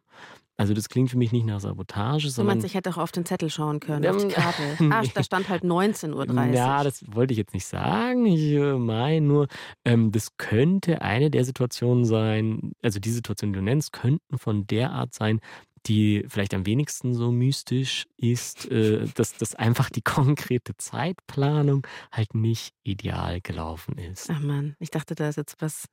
Also 0.59 0.73
das 0.73 0.89
klingt 0.89 1.11
für 1.11 1.19
mich 1.19 1.33
nicht 1.33 1.45
nach 1.45 1.61
Sabotage, 1.61 2.31
sondern... 2.31 2.57
meinst, 2.57 2.67
ich 2.67 2.75
hätte 2.75 2.91
auch 2.91 2.97
auf 2.97 3.13
den 3.13 3.27
Zettel 3.27 3.51
schauen 3.51 3.81
können, 3.81 4.07
auf 4.07 4.17
die 4.17 4.25
Ähm, 4.25 4.31
Karte. 4.31 4.63
Ah, 4.91 5.03
nee. 5.03 5.11
da 5.15 5.23
stand 5.23 5.49
halt 5.49 5.63
19.30 5.65 6.15
Uhr. 6.15 6.55
Ja, 6.55 6.83
das 6.83 7.05
wollte 7.07 7.33
ich 7.33 7.39
jetzt 7.39 7.53
nicht 7.53 7.67
sagen. 7.67 8.25
Ich 8.27 8.53
äh, 8.53 8.75
meine 8.75 9.21
nur, 9.27 9.49
ähm, 9.85 10.13
das 10.13 10.37
könnte 10.39 11.03
eine 11.03 11.31
der 11.31 11.45
Situationen 11.45 12.05
sein, 12.05 12.73
also 12.83 12.99
die 13.01 13.11
Situation, 13.11 13.53
die 13.53 13.59
du 13.59 13.65
nennst, 13.65 13.93
könnten 13.93 14.39
von 14.39 14.67
der 14.67 14.93
Art 14.93 15.13
sein, 15.15 15.41
die 15.87 16.25
vielleicht 16.29 16.55
am 16.55 16.67
wenigsten 16.67 17.15
so 17.15 17.31
mystisch 17.31 18.07
ist, 18.17 18.71
äh, 18.71 19.07
dass, 19.15 19.37
dass 19.37 19.55
einfach 19.55 19.91
die 19.91 20.03
konkrete 20.03 20.77
Zeitplanung 20.77 21.87
halt 22.11 22.35
nicht 22.35 22.75
ideal 22.83 23.41
gelaufen 23.41 23.99
ist. 23.99 24.31
Ach 24.31 24.41
man, 24.41 24.75
ich 24.79 24.91
dachte, 24.91 25.15
da 25.15 25.29
ist 25.29 25.37
jetzt 25.37 25.57
was, 25.61 25.85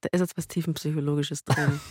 da 0.00 0.08
ist 0.12 0.20
jetzt 0.20 0.36
was 0.36 0.48
tiefenpsychologisches 0.48 1.44
drin. 1.44 1.80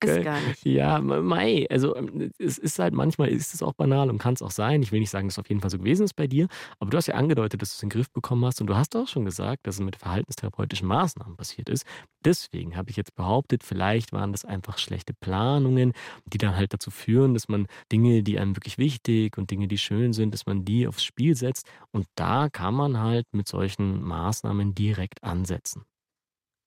Gell? 0.00 0.18
ist 0.18 0.24
gar 0.24 0.40
nicht. 0.40 0.64
Ja, 0.64 1.00
Mai, 1.00 1.66
also 1.70 1.96
ähm, 1.96 2.30
es 2.38 2.58
ist 2.58 2.78
halt 2.78 2.94
manchmal 2.94 3.28
ist 3.28 3.54
es 3.54 3.62
auch 3.62 3.72
banal 3.72 4.10
und 4.10 4.18
kann 4.18 4.34
es 4.34 4.42
auch 4.42 4.50
sein. 4.50 4.82
Ich 4.82 4.92
will 4.92 5.00
nicht 5.00 5.10
sagen, 5.10 5.28
dass 5.28 5.34
es 5.34 5.38
auf 5.38 5.48
jeden 5.48 5.60
Fall 5.60 5.70
so 5.70 5.78
gewesen 5.78 6.04
ist 6.04 6.14
bei 6.14 6.26
dir, 6.26 6.48
aber 6.78 6.90
du 6.90 6.96
hast 6.96 7.06
ja 7.06 7.14
angedeutet, 7.14 7.62
dass 7.62 7.70
du 7.70 7.76
es 7.76 7.82
in 7.82 7.88
den 7.88 7.94
Griff 7.94 8.10
bekommen 8.10 8.44
hast 8.44 8.60
und 8.60 8.66
du 8.66 8.76
hast 8.76 8.94
auch 8.96 9.08
schon 9.08 9.24
gesagt, 9.24 9.66
dass 9.66 9.76
es 9.76 9.80
mit 9.80 9.96
verhaltenstherapeutischen 9.96 10.88
Maßnahmen 10.88 11.36
passiert 11.36 11.68
ist. 11.68 11.84
Deswegen 12.24 12.76
habe 12.76 12.90
ich 12.90 12.96
jetzt 12.96 13.14
behauptet, 13.14 13.62
vielleicht 13.62 14.12
waren 14.12 14.32
das 14.32 14.44
einfach 14.44 14.78
schlechte 14.78 15.14
Planungen, 15.14 15.92
die 16.26 16.38
dann 16.38 16.56
halt 16.56 16.72
dazu 16.72 16.90
führen, 16.90 17.34
dass 17.34 17.48
man 17.48 17.66
Dinge, 17.92 18.22
die 18.22 18.38
einem 18.38 18.56
wirklich 18.56 18.78
wichtig 18.78 19.38
und 19.38 19.50
Dinge, 19.50 19.68
die 19.68 19.78
schön 19.78 20.12
sind, 20.12 20.32
dass 20.34 20.46
man 20.46 20.64
die 20.64 20.86
aufs 20.86 21.04
Spiel 21.04 21.34
setzt 21.34 21.66
und 21.90 22.06
da 22.14 22.48
kann 22.48 22.74
man 22.74 22.98
halt 23.00 23.26
mit 23.32 23.48
solchen 23.48 24.02
Maßnahmen 24.02 24.74
direkt 24.74 25.22
ansetzen. 25.22 25.84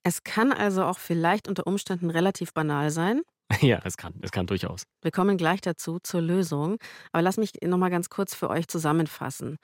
Es 0.08 0.24
kann 0.24 0.54
also 0.54 0.86
auch 0.86 1.00
vielleicht 1.00 1.50
unter 1.50 1.68
Umständen 1.68 2.10
relativ 2.10 2.54
banal 2.54 2.92
sein. 2.92 3.22
Ja, 3.62 3.80
es 3.84 3.98
kann, 3.98 4.14
es 4.22 4.32
kann 4.32 4.46
durchaus. 4.46 4.84
Wir 5.02 5.12
kommen 5.12 5.38
gleich 5.38 5.62
dazu 5.62 6.00
zur 6.02 6.22
Lösung. 6.22 6.78
Aber 7.12 7.22
lass 7.22 7.38
mich 7.38 7.52
noch 7.62 7.78
mal 7.78 7.90
ganz 7.90 8.10
kurz 8.10 8.34
für 8.36 8.50
euch 8.50 8.68
zusammenfassen. 8.68 9.58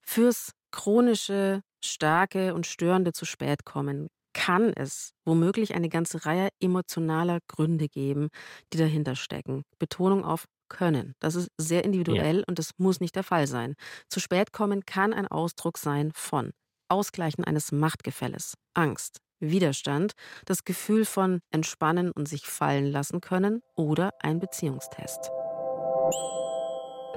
Fürs 0.00 0.52
chronische, 0.72 1.60
starke 1.84 2.54
und 2.54 2.66
störende 2.66 3.12
zu 3.12 3.24
spät 3.24 3.64
kommen 3.64 4.08
kann 4.32 4.72
es 4.72 5.12
womöglich 5.24 5.74
eine 5.74 5.88
ganze 5.88 6.26
Reihe 6.26 6.48
emotionaler 6.60 7.38
Gründe 7.48 7.88
geben, 7.88 8.28
die 8.72 8.78
dahinter 8.78 9.14
stecken. 9.16 9.62
Betonung 9.78 10.24
auf 10.24 10.44
können. 10.68 11.14
Das 11.20 11.36
ist 11.36 11.48
sehr 11.58 11.84
individuell 11.84 12.44
und 12.48 12.58
das 12.58 12.72
muss 12.76 13.00
nicht 13.00 13.14
der 13.14 13.22
Fall 13.22 13.46
sein. 13.46 13.74
Zu 14.08 14.18
spät 14.18 14.52
kommen 14.52 14.84
kann 14.84 15.12
ein 15.12 15.28
Ausdruck 15.28 15.78
sein 15.78 16.10
von 16.12 16.50
Ausgleichen 16.88 17.44
eines 17.44 17.72
Machtgefälles, 17.72 18.54
Angst, 18.74 19.18
Widerstand, 19.40 20.12
das 20.44 20.64
Gefühl 20.64 21.04
von 21.04 21.40
entspannen 21.50 22.10
und 22.10 22.28
sich 22.28 22.46
fallen 22.46 22.86
lassen 22.86 23.20
können 23.20 23.62
oder 23.74 24.10
ein 24.20 24.38
Beziehungstest. 24.38 25.30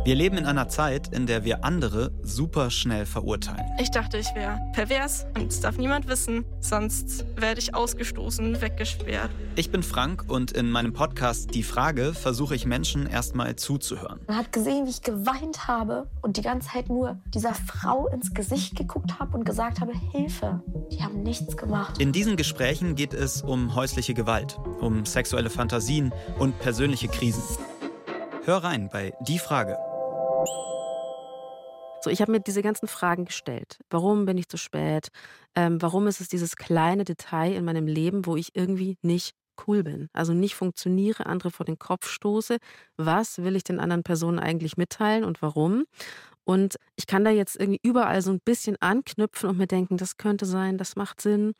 Wir 0.05 0.15
leben 0.15 0.37
in 0.37 0.45
einer 0.45 0.69
Zeit, 0.69 1.09
in 1.09 1.27
der 1.27 1.43
wir 1.43 1.65
andere 1.65 2.11
super 2.23 2.69
schnell 2.69 3.05
verurteilen. 3.05 3.65
Ich 3.79 3.91
dachte, 3.91 4.17
ich 4.17 4.33
wäre 4.33 4.57
pervers 4.73 5.25
und 5.35 5.51
es 5.51 5.59
darf 5.59 5.77
niemand 5.77 6.07
wissen, 6.07 6.45
sonst 6.61 7.25
werde 7.35 7.59
ich 7.59 7.75
ausgestoßen, 7.75 8.61
weggesperrt. 8.61 9.29
Ich 9.55 9.71
bin 9.71 9.83
Frank 9.83 10.23
und 10.29 10.53
in 10.53 10.71
meinem 10.71 10.93
Podcast 10.93 11.53
Die 11.53 11.63
Frage 11.63 12.13
versuche 12.13 12.55
ich 12.55 12.65
Menschen 12.65 13.07
erstmal 13.07 13.57
zuzuhören. 13.57 14.21
Man 14.27 14.37
hat 14.37 14.53
gesehen, 14.53 14.85
wie 14.85 14.89
ich 14.89 15.01
geweint 15.01 15.67
habe 15.67 16.07
und 16.21 16.37
die 16.37 16.43
ganze 16.43 16.69
Zeit 16.69 16.87
nur 16.87 17.19
dieser 17.33 17.53
Frau 17.53 18.07
ins 18.07 18.33
Gesicht 18.33 18.77
geguckt 18.77 19.19
habe 19.19 19.37
und 19.37 19.43
gesagt 19.43 19.81
habe, 19.81 19.91
Hilfe. 20.11 20.63
Die 20.93 21.03
haben 21.03 21.23
nichts 21.23 21.57
gemacht. 21.57 22.01
In 22.01 22.13
diesen 22.13 22.37
Gesprächen 22.37 22.95
geht 22.95 23.13
es 23.13 23.41
um 23.41 23.75
häusliche 23.75 24.13
Gewalt, 24.13 24.57
um 24.79 25.05
sexuelle 25.05 25.49
Fantasien 25.49 26.13
und 26.39 26.57
persönliche 26.59 27.09
Krisen. 27.09 27.43
Hör 28.49 28.63
rein 28.63 28.89
bei 28.91 29.13
Die 29.21 29.37
Frage. 29.37 29.77
So, 32.01 32.09
ich 32.09 32.19
habe 32.19 32.31
mir 32.31 32.39
diese 32.39 32.63
ganzen 32.63 32.87
Fragen 32.87 33.25
gestellt. 33.25 33.77
Warum 33.91 34.25
bin 34.25 34.39
ich 34.39 34.49
zu 34.49 34.57
spät? 34.57 35.09
Ähm, 35.53 35.79
warum 35.83 36.07
ist 36.07 36.19
es 36.19 36.29
dieses 36.29 36.55
kleine 36.55 37.03
Detail 37.03 37.53
in 37.53 37.63
meinem 37.63 37.85
Leben, 37.85 38.25
wo 38.25 38.35
ich 38.35 38.55
irgendwie 38.55 38.97
nicht 39.03 39.35
cool 39.67 39.83
bin? 39.83 40.07
Also 40.13 40.33
nicht 40.33 40.55
funktioniere, 40.55 41.27
andere 41.27 41.51
vor 41.51 41.63
den 41.63 41.77
Kopf 41.77 42.09
stoße. 42.09 42.57
Was 42.97 43.37
will 43.43 43.55
ich 43.55 43.63
den 43.63 43.79
anderen 43.79 44.01
Personen 44.01 44.39
eigentlich 44.39 44.77
mitteilen 44.77 45.25
und 45.25 45.43
warum? 45.43 45.83
Und 46.43 46.77
ich 46.95 47.05
kann 47.05 47.23
da 47.23 47.29
jetzt 47.29 47.55
irgendwie 47.55 47.81
überall 47.83 48.23
so 48.23 48.31
ein 48.31 48.41
bisschen 48.43 48.77
anknüpfen 48.79 49.47
und 49.47 49.59
mir 49.59 49.67
denken, 49.67 49.97
das 49.97 50.17
könnte 50.17 50.47
sein, 50.47 50.79
das 50.79 50.95
macht 50.95 51.21
Sinn. 51.21 51.53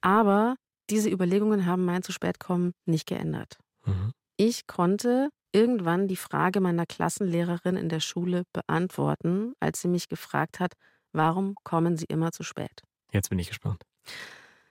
Aber 0.00 0.56
diese 0.88 1.10
Überlegungen 1.10 1.66
haben 1.66 1.84
mein 1.84 2.02
zu 2.02 2.10
spät 2.10 2.40
kommen 2.40 2.72
nicht 2.86 3.06
geändert. 3.06 3.58
Mhm. 3.84 4.14
Ich 4.44 4.66
konnte 4.66 5.30
irgendwann 5.52 6.08
die 6.08 6.16
Frage 6.16 6.60
meiner 6.60 6.84
Klassenlehrerin 6.84 7.76
in 7.76 7.88
der 7.88 8.00
Schule 8.00 8.42
beantworten, 8.52 9.52
als 9.60 9.80
sie 9.80 9.86
mich 9.86 10.08
gefragt 10.08 10.58
hat, 10.58 10.72
warum 11.12 11.54
kommen 11.62 11.96
Sie 11.96 12.06
immer 12.06 12.32
zu 12.32 12.42
spät? 12.42 12.82
Jetzt 13.12 13.30
bin 13.30 13.38
ich 13.38 13.46
gespannt. 13.46 13.84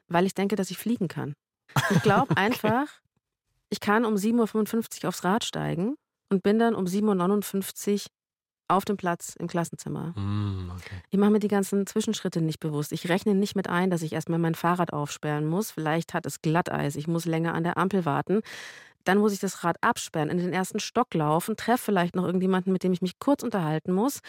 Weil 0.10 0.26
ich 0.26 0.34
denke, 0.34 0.58
dass 0.58 0.72
ich 0.72 0.78
fliegen 0.78 1.08
kann. 1.08 1.36
Ich 1.90 2.02
glaube 2.02 2.36
einfach, 2.36 2.88
ich 3.70 3.80
kann 3.80 4.04
um 4.04 4.16
7.55 4.16 5.04
Uhr 5.04 5.08
aufs 5.08 5.24
Rad 5.24 5.46
steigen 5.46 5.96
und 6.28 6.44
bin 6.44 6.60
dann 6.60 6.76
um 6.76 6.84
7.59 6.84 7.94
Uhr 7.94 8.00
auf 8.68 8.84
dem 8.84 8.98
Platz 8.98 9.38
im 9.38 9.48
Klassenzimmer. 9.48 10.18
Mm, 10.18 10.72
okay. 10.76 11.02
Ich 11.12 11.18
mache 11.18 11.32
mir 11.32 11.40
die 11.40 11.48
ganzen 11.48 11.88
Zwischenschritte 11.88 12.42
nicht 12.42 12.60
bewusst. 12.60 12.92
Ich 12.92 13.08
rechne 13.08 13.36
nicht 13.36 13.56
mit 13.56 13.70
ein, 13.70 13.90
dass 13.90 14.02
ich 14.02 14.12
erstmal 14.12 14.40
mein 14.40 14.56
Fahrrad 14.56 14.92
aufsperren 14.92 15.46
muss. 15.46 15.72
Vielleicht 15.72 16.14
hat 16.14 16.26
es 16.26 16.42
Glatteis, 16.42 16.98
ich 16.98 17.08
muss 17.08 17.24
länger 17.24 17.54
an 17.54 17.64
der 17.64 17.78
Ampel 17.78 18.04
warten. 18.04 18.42
Dann 19.04 19.18
muss 19.18 19.34
ich 19.34 19.40
das 19.40 19.64
Rad 19.64 19.78
absperren, 19.82 20.30
in 20.30 20.38
den 20.38 20.54
ersten 20.54 20.80
Stock 20.80 21.14
laufen, 21.14 21.56
treffe 21.56 21.86
vielleicht 21.86 22.16
noch 22.16 22.26
irgendjemanden, 22.26 22.72
mit 22.74 22.84
dem 22.84 22.94
ich 22.94 23.02
mich 23.02 23.20
kurz 23.20 23.44
unterhalten 23.44 23.94
muss 23.94 24.20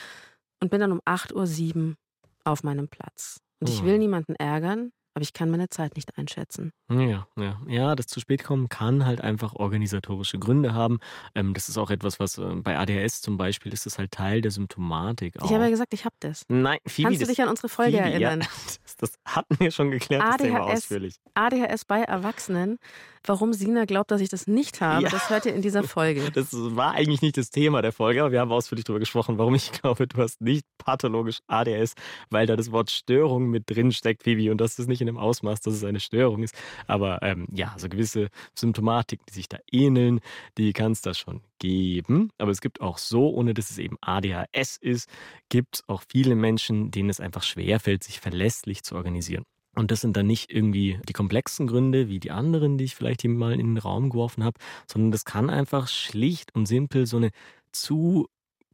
und 0.61 0.71
bin 0.71 0.81
dann 0.81 0.93
um 0.93 1.01
8.07 1.07 1.91
Uhr 1.91 1.97
auf 2.45 2.63
meinem 2.63 2.89
Platz. 2.89 3.39
Und 3.61 3.69
ich 3.69 3.83
Oh. 3.83 3.85
will 3.85 3.99
niemanden 3.99 4.35
ärgern, 4.37 4.91
aber 5.15 5.23
ich 5.23 5.33
kann 5.35 5.51
meine 5.51 5.69
Zeit 5.69 5.95
nicht 5.95 6.17
einschätzen. 6.17 6.73
Ja, 6.91 7.27
ja. 7.37 7.61
Ja, 7.69 7.95
das 7.95 8.07
zu 8.07 8.19
spät 8.19 8.43
kommen 8.45 8.69
kann 8.71 9.05
halt 9.05 9.21
einfach 9.21 9.55
organisatorische 9.55 10.39
Gründe 10.39 10.73
haben. 10.75 10.99
Ähm, 11.35 11.53
das 11.55 11.69
ist 11.69 11.77
auch 11.77 11.91
etwas, 11.91 12.19
was 12.19 12.39
äh, 12.39 12.55
bei 12.57 12.79
ADHS 12.79 13.21
zum 13.21 13.37
Beispiel 13.37 13.73
ist 13.73 13.85
das 13.87 13.99
halt 13.99 14.11
Teil 14.11 14.41
der 14.41 14.51
Symptomatik. 14.51 15.39
Auch. 15.41 15.45
Ich 15.45 15.53
habe 15.53 15.65
ja 15.65 15.71
gesagt, 15.71 15.93
ich 15.95 16.05
habe 16.07 16.15
das. 16.21 16.45
Nein, 16.49 16.79
Phoebe, 16.87 17.09
Kannst 17.11 17.23
du 17.23 17.27
dich 17.27 17.43
an 17.43 17.49
unsere 17.49 17.69
Folge 17.69 17.99
Phoebe, 17.99 18.11
erinnern? 18.11 18.41
Ja, 18.41 18.47
das, 18.85 18.97
das 18.97 19.13
hatten 19.27 19.61
wir 19.61 19.71
schon 19.71 19.91
geklärt, 19.91 20.23
das 20.23 20.39
Thema 20.39 20.61
ADHS. 20.63 20.73
ausführlich. 20.85 21.21
ADHS 21.35 21.85
bei 21.85 22.01
Erwachsenen 22.03 22.79
Warum 23.25 23.53
Sina 23.53 23.85
glaubt, 23.85 24.11
dass 24.11 24.21
ich 24.21 24.29
das 24.29 24.47
nicht 24.47 24.81
habe, 24.81 25.05
Ja. 25.05 25.09
das 25.11 25.31
hört 25.31 25.47
ihr 25.47 25.55
in 25.55 25.63
dieser 25.63 25.83
Folge. 25.85 26.31
Das 26.33 26.49
war 26.53 26.93
eigentlich 26.93 27.23
nicht 27.23 27.37
das 27.37 27.51
Thema 27.51 27.81
der 27.83 27.93
Folge, 27.93 28.21
aber 28.23 28.33
wir 28.33 28.41
haben 28.41 28.51
ausführlich 28.53 28.85
darüber 28.85 29.01
gesprochen, 29.01 29.39
warum 29.39 29.55
ich 29.55 29.71
glaube, 29.83 30.07
du 30.07 30.17
hast 30.21 30.41
nicht 30.41 30.67
pathologisch 30.79 31.39
ADHS, 31.47 31.95
weil 32.31 32.47
da 32.47 32.57
das 32.57 32.73
Wort 32.73 32.91
Störung 32.91 33.49
mit 33.51 33.71
drin 33.71 33.93
steckt, 33.93 34.25
Phoebe, 34.25 34.51
und 34.51 34.61
das 34.61 34.79
ist 34.79 34.89
nicht 34.89 35.01
in 35.01 35.07
dem 35.07 35.19
Ausmaß, 35.19 35.61
dass 35.61 35.75
es 35.75 35.85
eine 35.85 36.01
Störung 36.01 36.43
ist. 36.43 36.55
Aber 36.87 37.21
ähm, 37.23 37.47
ja, 37.53 37.75
so 37.79 37.89
gewisse 37.89 38.29
Symptomatiken, 38.59 39.25
die 39.29 39.35
sich 39.35 39.49
da 39.49 39.59
ähneln, 39.71 40.21
die 40.59 40.73
kann 40.73 40.93
es 40.93 41.01
da 41.03 41.15
schon 41.15 41.43
geben. 41.59 42.31
Aber 42.39 42.51
es 42.51 42.61
gibt 42.61 42.81
auch 42.81 42.99
so, 42.99 43.31
ohne 43.31 43.55
dass 43.55 43.71
es 43.71 43.79
eben 43.79 43.97
ADHS 44.01 44.79
ist, 44.81 45.09
gibt 45.49 45.77
es 45.77 45.89
auch 45.89 46.03
viele 46.09 46.35
Menschen, 46.35 46.91
denen 46.91 47.09
es 47.11 47.21
einfach 47.21 47.43
schwerfällt, 47.45 48.03
sich 48.03 48.19
verlässlich 48.21 48.83
zu 48.83 48.97
organisieren. 48.97 49.45
Und 49.75 49.91
das 49.91 50.03
sind 50.03 50.17
dann 50.17 50.27
nicht 50.27 50.53
irgendwie 50.53 51.01
die 51.09 51.15
komplexen 51.15 51.67
Gründe 51.67 52.09
wie 52.09 52.21
die 52.21 52.31
anderen, 52.31 52.77
die 52.77 52.85
ich 52.85 52.95
vielleicht 52.95 53.23
hier 53.23 53.31
mal 53.31 53.53
in 53.59 53.75
den 53.75 53.79
Raum 53.79 54.11
geworfen 54.11 54.45
habe, 54.45 54.59
sondern 54.87 55.13
das 55.13 55.25
kann 55.25 55.49
einfach 55.49 55.89
schlicht 55.89 56.55
und 56.55 56.67
simpel 56.67 57.07
so 57.07 57.17
eine 57.17 57.31
zu 57.73 58.29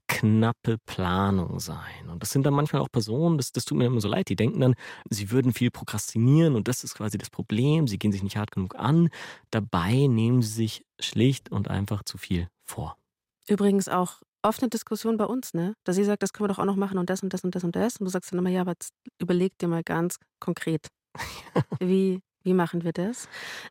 knappe 0.09 0.79
Planung 0.87 1.61
sein. 1.61 2.09
Und 2.09 2.23
das 2.23 2.31
sind 2.31 2.45
dann 2.45 2.55
manchmal 2.55 2.83
auch 2.83 2.91
Personen, 2.91 3.37
das, 3.37 3.53
das 3.53 3.65
tut 3.65 3.79
mir 3.79 3.87
immer 3.87 4.01
so 4.01 4.09
leid, 4.09 4.29
die 4.29 4.37
denken 4.37 4.61
dann, 4.61 4.75
sie 5.11 5.31
würden 5.31 5.53
viel 5.53 5.71
prokrastinieren 5.71 6.57
und 6.57 6.67
das 6.67 6.83
ist 6.83 6.95
quasi 6.95 7.19
das 7.19 7.31
Problem, 7.31 7.87
sie 7.87 7.99
gehen 7.99 8.11
sich 8.11 8.23
nicht 8.23 8.37
hart 8.37 8.51
genug 8.51 8.75
an. 8.75 9.11
Dabei 9.51 10.07
nehmen 10.09 10.43
sie 10.43 10.53
sich 10.53 10.87
schlicht 10.99 11.53
und 11.53 11.69
einfach 11.69 12.03
zu 12.03 12.19
viel 12.19 12.49
vor. 12.65 12.97
Übrigens 13.47 13.89
auch 13.89 14.23
oft 14.43 14.63
eine 14.63 14.71
Diskussion 14.71 15.17
bei 15.17 15.25
uns, 15.25 15.55
ne? 15.55 15.75
Dass 15.85 15.97
sie 15.97 16.05
sagt, 16.05 16.23
das 16.23 16.33
können 16.33 16.49
wir 16.49 16.55
doch 16.55 16.61
auch 16.61 16.65
noch 16.67 16.77
machen 16.77 16.99
und 16.99 17.11
das 17.11 17.23
und 17.23 17.33
das 17.33 17.45
und 17.45 17.55
das 17.55 17.65
und 17.65 17.77
das. 17.77 17.97
Und 17.97 18.05
du 18.07 18.11
sagst 18.11 18.33
dann 18.33 18.39
immer, 18.39 18.51
ja, 18.51 18.61
aber 18.63 18.75
überleg 19.21 19.57
dir 19.59 19.69
mal 19.69 19.83
ganz 19.83 20.17
konkret, 20.41 20.87
wie, 21.81 22.21
wie 22.43 22.55
machen 22.55 22.85
wir 22.85 22.93
das? 22.93 23.29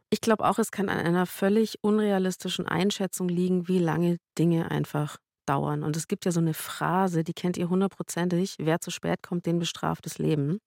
Ich 0.10 0.22
glaube 0.22 0.46
auch, 0.46 0.60
es 0.60 0.72
kann 0.72 0.90
an 0.90 1.00
einer 1.00 1.26
völlig 1.26 1.76
unrealistischen 1.82 2.68
Einschätzung 2.68 3.30
liegen, 3.30 3.68
wie 3.68 3.80
lange 3.80 4.18
Dinge 4.38 4.70
einfach 4.72 5.18
dauern. 5.48 5.84
Und 5.84 5.96
es 5.96 6.08
gibt 6.08 6.26
ja 6.26 6.32
so 6.34 6.42
eine 6.42 6.54
Phrase, 6.54 7.24
die 7.24 7.34
kennt 7.34 7.56
ihr 7.58 7.70
hundertprozentig, 7.70 8.56
wer 8.60 8.82
zu 8.82 8.92
spät 8.92 9.24
kommt, 9.24 9.46
den 9.46 9.60
bestraft 9.60 10.06
das 10.06 10.18
Leben. 10.18 10.60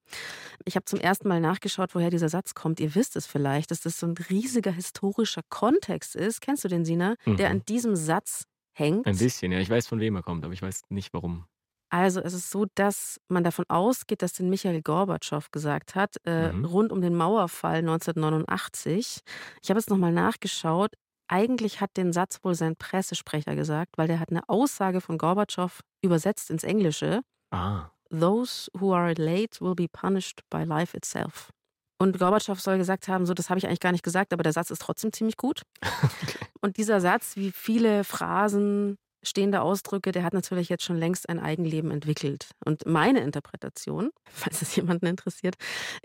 Ich 0.65 0.75
habe 0.75 0.87
zum 0.87 0.99
ersten 0.99 1.29
Mal 1.29 1.41
nachgeschaut, 1.41 1.95
woher 1.95 2.09
dieser 2.09 2.31
Satz 2.31 2.55
kommt. 2.55 2.81
Ihr 2.81 2.95
wisst 2.95 3.15
es 3.17 3.27
vielleicht, 3.27 3.71
dass 3.71 3.83
das 3.83 4.01
so 4.01 4.07
ein 4.07 4.15
riesiger 4.31 4.73
historischer 4.73 5.43
Kontext 5.51 6.17
ist. 6.17 6.41
Kennst 6.41 6.65
du 6.65 6.69
den, 6.69 6.87
Sina? 6.87 7.15
Der 7.27 7.51
Mhm. 7.51 7.57
an 7.57 7.63
diesem 7.69 7.95
Satz 7.95 8.45
hängt. 8.73 9.07
Ein 9.07 9.17
bisschen, 9.17 9.53
ja. 9.53 9.59
Ich 9.59 9.71
weiß, 9.71 9.87
von 9.87 10.01
wem 10.01 10.17
er 10.17 10.23
kommt, 10.23 10.45
aber 10.45 10.53
ich 10.55 10.63
weiß 10.63 10.83
nicht 10.89 11.13
warum. 11.13 11.45
Also 11.93 12.21
es 12.21 12.35
ist 12.35 12.51
so, 12.51 12.67
dass 12.77 13.21
man 13.29 13.43
davon 13.43 13.65
ausgeht, 13.69 14.23
dass 14.23 14.33
den 14.33 14.49
Michael 14.49 14.81
Gorbatschow 14.81 15.51
gesagt 15.51 15.97
hat, 15.97 16.17
äh, 16.25 16.53
Mhm. 16.53 16.65
rund 16.65 16.93
um 16.93 17.01
den 17.01 17.17
Mauerfall 17.17 17.83
1989. 17.83 19.23
Ich 19.63 19.71
habe 19.71 19.79
jetzt 19.81 19.91
nochmal 19.91 20.13
nachgeschaut. 20.13 20.93
Eigentlich 21.29 21.81
hat 21.81 21.97
den 21.97 22.13
Satz 22.13 22.39
wohl 22.43 22.55
sein 22.55 22.77
Pressesprecher 22.77 23.55
gesagt, 23.57 23.97
weil 23.97 24.07
der 24.09 24.21
hat 24.21 24.31
eine 24.31 24.49
Aussage 24.49 25.01
von 25.01 25.19
Gorbatschow 25.19 25.81
übersetzt 26.03 26.51
ins 26.51 26.65
Englische. 26.65 27.23
Ah, 27.53 27.91
Those 28.11 28.69
who 28.77 28.93
are 28.93 29.13
late 29.15 29.61
will 29.61 29.75
be 29.77 29.87
punished 29.89 30.41
by 30.51 30.65
life 30.65 30.97
itself. 30.97 31.51
Und 31.99 32.19
Gorbatschow 32.19 32.59
soll 32.61 32.79
gesagt 32.79 33.07
haben, 33.09 33.27
so, 33.27 33.35
das 33.35 33.51
habe 33.51 33.59
ich 33.59 33.67
eigentlich 33.67 33.79
gar 33.81 33.93
nicht 33.93 34.03
gesagt, 34.05 34.33
aber 34.33 34.43
der 34.43 34.53
Satz 34.53 34.71
ist 34.71 34.81
trotzdem 34.83 35.13
ziemlich 35.13 35.37
gut. 35.37 35.63
Und 36.61 36.77
dieser 36.77 37.01
Satz, 37.01 37.37
wie 37.37 37.53
viele 37.53 38.05
Phrasen, 38.05 38.97
stehende 39.23 39.61
Ausdrücke, 39.61 40.13
der 40.13 40.23
hat 40.25 40.33
natürlich 40.33 40.69
jetzt 40.71 40.83
schon 40.85 40.97
längst 40.97 41.29
ein 41.29 41.39
Eigenleben 41.39 41.91
entwickelt. 41.91 42.51
Und 42.65 42.87
meine 42.87 43.21
Interpretation, 43.21 44.11
falls 44.31 44.63
es 44.63 44.75
jemanden 44.77 45.07
interessiert, 45.07 45.57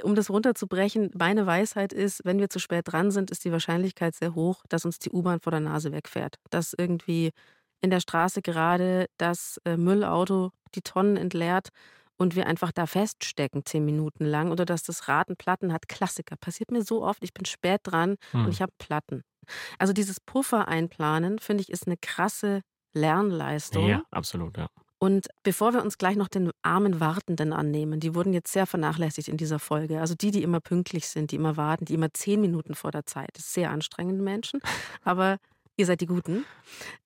um 0.04 0.16
das 0.16 0.30
runterzubrechen, 0.30 1.12
meine 1.18 1.46
Weisheit 1.46 1.94
ist, 1.94 2.22
wenn 2.26 2.40
wir 2.40 2.50
zu 2.50 2.60
spät 2.60 2.92
dran 2.92 3.12
sind, 3.12 3.32
ist 3.32 3.46
die 3.46 3.52
Wahrscheinlichkeit 3.52 4.16
sehr 4.16 4.36
hoch, 4.36 4.64
dass 4.70 4.86
uns 4.86 5.00
die 5.00 5.12
U-Bahn 5.12 5.40
vor 5.40 5.52
der 5.52 5.62
Nase 5.62 5.92
wegfährt. 5.92 6.36
Dass 6.50 6.74
irgendwie 6.78 7.32
in 7.82 7.90
der 7.90 8.00
Straße 8.02 8.42
gerade 8.42 9.06
das 9.18 9.60
äh, 9.66 9.78
Müllauto 9.78 10.52
die 10.74 10.82
Tonnen 10.82 11.16
entleert 11.18 11.70
und 12.18 12.36
wir 12.36 12.48
einfach 12.48 12.72
da 12.72 12.86
feststecken, 12.86 13.66
zehn 13.66 13.86
Minuten 13.86 14.26
lang. 14.26 14.52
Oder 14.52 14.66
dass 14.66 14.84
das 14.84 15.08
Rad 15.08 15.30
einen 15.30 15.38
Platten 15.38 15.72
hat. 15.72 15.88
Klassiker. 15.88 16.36
Passiert 16.38 16.72
mir 16.72 16.82
so 16.84 17.04
oft. 17.04 17.24
Ich 17.24 17.34
bin 17.34 17.46
spät 17.46 17.82
dran 17.84 18.16
Hm. 18.32 18.46
und 18.46 18.52
ich 18.52 18.62
habe 18.62 18.72
Platten. 18.78 19.24
Also 19.80 19.94
dieses 19.94 20.20
Puffer 20.20 20.68
einplanen, 20.68 21.40
finde 21.40 21.62
ich, 21.64 21.70
ist 21.70 21.88
eine 21.88 21.98
krasse 21.98 22.62
Lernleistung. 22.94 23.88
ja, 23.88 24.04
absolut, 24.12 24.58
ja. 24.58 24.68
Und 24.98 25.28
bevor 25.44 25.74
wir 25.74 25.84
uns 25.84 25.98
gleich 25.98 26.16
noch 26.16 26.30
den 26.30 26.50
armen 26.64 27.00
Wartenden 27.02 27.52
annehmen, 27.54 28.00
die 28.00 28.16
wurden 28.16 28.34
jetzt 28.34 28.52
sehr 28.54 28.66
vernachlässigt 28.66 29.28
in 29.28 29.38
dieser 29.38 29.60
Folge. 29.60 30.00
Also 30.00 30.16
die, 30.16 30.32
die 30.32 30.42
immer 30.42 30.62
pünktlich 30.62 31.08
sind, 31.10 31.32
die 31.32 31.36
immer 31.36 31.58
warten, 31.58 31.86
die 31.86 31.94
immer 31.94 32.14
zehn 32.14 32.40
Minuten 32.40 32.74
vor 32.76 32.92
der 32.92 33.06
Zeit. 33.06 33.30
Das 33.34 33.46
ist 33.46 33.54
sehr 33.54 33.70
anstrengende 33.72 34.24
Menschen. 34.24 34.62
Aber 35.04 35.38
ihr 35.76 35.86
seid 35.86 36.00
die 36.00 36.06
Guten. 36.06 36.46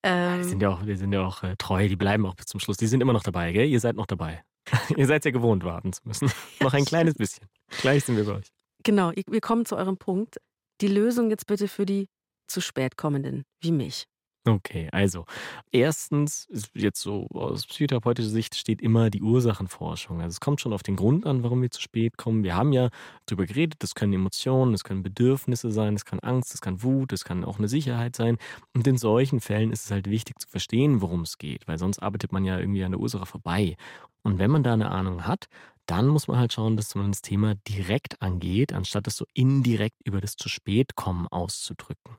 Die 0.05 0.07
Ähm, 0.09 0.43
sind 0.43 0.61
ja 0.61 0.69
auch, 0.69 0.83
die 0.83 0.95
sind 0.95 1.11
ja 1.11 1.25
auch 1.25 1.41
äh, 1.43 1.55
treu, 1.57 1.87
die 1.87 1.95
bleiben 1.95 2.25
auch 2.27 2.35
bis 2.35 2.45
zum 2.45 2.59
Schluss. 2.59 2.77
Die 2.77 2.87
sind 2.87 3.01
immer 3.01 3.13
noch 3.13 3.23
dabei, 3.23 3.51
gell? 3.51 3.67
Ihr 3.67 3.79
seid 3.79 3.95
noch 3.95 4.05
dabei. 4.05 4.43
Ihr 4.95 5.07
seid 5.07 5.25
ja 5.25 5.31
gewohnt, 5.31 5.63
warten 5.63 5.91
zu 5.91 6.01
müssen. 6.05 6.31
noch 6.61 6.73
ein 6.73 6.85
kleines 6.85 7.15
bisschen. 7.15 7.47
Gleich 7.81 8.05
sind 8.05 8.15
wir 8.17 8.25
bei 8.25 8.33
euch. 8.35 8.47
genau, 8.83 9.11
wir 9.27 9.41
kommen 9.41 9.65
zu 9.65 9.75
eurem 9.75 9.97
Punkt. 9.97 10.37
Die 10.81 10.87
Lösung 10.87 11.31
jetzt 11.31 11.47
bitte 11.47 11.67
für 11.67 11.85
die 11.87 12.07
zu 12.49 12.61
spät 12.61 12.97
kommenden, 12.97 13.45
wie 13.61 13.71
mich. 13.71 14.05
Okay, 14.47 14.87
also 14.93 15.25
erstens 15.71 16.47
jetzt 16.73 17.01
so 17.01 17.27
aus 17.33 17.67
psychotherapeutischer 17.67 18.29
Sicht 18.29 18.55
steht 18.55 18.81
immer 18.81 19.09
die 19.09 19.21
Ursachenforschung. 19.21 20.21
Also 20.21 20.29
es 20.29 20.39
kommt 20.39 20.61
schon 20.61 20.71
auf 20.71 20.81
den 20.81 20.95
Grund 20.95 21.25
an, 21.25 21.43
warum 21.43 21.61
wir 21.61 21.69
zu 21.69 21.81
spät 21.81 22.17
kommen. 22.17 22.43
Wir 22.43 22.55
haben 22.55 22.71
ja 22.71 22.89
darüber 23.25 23.45
geredet, 23.45 23.75
das 23.83 23.95
können 23.95 24.13
Emotionen, 24.13 24.71
das 24.71 24.85
können 24.85 25.03
Bedürfnisse 25.03 25.71
sein, 25.71 25.93
das 25.93 26.05
kann 26.05 26.19
Angst, 26.21 26.53
das 26.53 26.61
kann 26.61 26.81
Wut, 26.81 27.11
das 27.11 27.25
kann 27.25 27.43
auch 27.43 27.59
eine 27.59 27.67
Sicherheit 27.67 28.15
sein. 28.15 28.37
Und 28.73 28.87
in 28.87 28.97
solchen 28.97 29.41
Fällen 29.41 29.71
ist 29.71 29.85
es 29.85 29.91
halt 29.91 30.09
wichtig 30.09 30.39
zu 30.39 30.47
verstehen, 30.47 31.01
worum 31.01 31.21
es 31.21 31.37
geht, 31.37 31.67
weil 31.67 31.77
sonst 31.77 31.99
arbeitet 31.99 32.31
man 32.31 32.45
ja 32.45 32.57
irgendwie 32.57 32.83
an 32.85 32.91
der 32.91 33.01
Ursache 33.01 33.25
vorbei. 33.25 33.75
Und 34.23 34.39
wenn 34.39 34.51
man 34.51 34.63
da 34.63 34.73
eine 34.73 34.89
Ahnung 34.89 35.27
hat, 35.27 35.47
dann 35.89 36.07
muss 36.07 36.27
man 36.27 36.37
halt 36.37 36.53
schauen, 36.53 36.77
dass 36.77 36.93
man 36.93 37.11
das 37.11 37.23
Thema 37.23 37.55
direkt 37.67 38.21
angeht, 38.21 38.73
anstatt 38.73 39.07
es 39.07 39.15
so 39.15 39.25
indirekt 39.33 39.97
über 40.05 40.21
das 40.21 40.35
zu 40.35 40.47
spät 40.47 40.95
kommen 40.95 41.27
auszudrücken. 41.27 42.17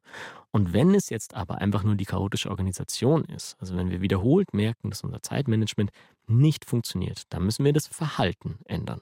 Und 0.50 0.72
wenn 0.72 0.92
es 0.92 1.08
jetzt 1.08 1.34
aber 1.34 1.58
einfach 1.58 1.84
nur 1.84 1.94
die 1.94 2.04
chaotische 2.04 2.50
Organisation 2.50 3.24
ist, 3.26 3.56
also 3.60 3.76
wenn 3.76 3.90
wir 3.90 4.00
wiederholt 4.00 4.52
merken, 4.54 4.90
dass 4.90 5.04
unser 5.04 5.22
Zeitmanagement 5.22 5.90
nicht 6.26 6.64
funktioniert, 6.64 7.22
dann 7.28 7.44
müssen 7.44 7.64
wir 7.64 7.72
das 7.72 7.86
Verhalten 7.86 8.58
ändern. 8.64 9.00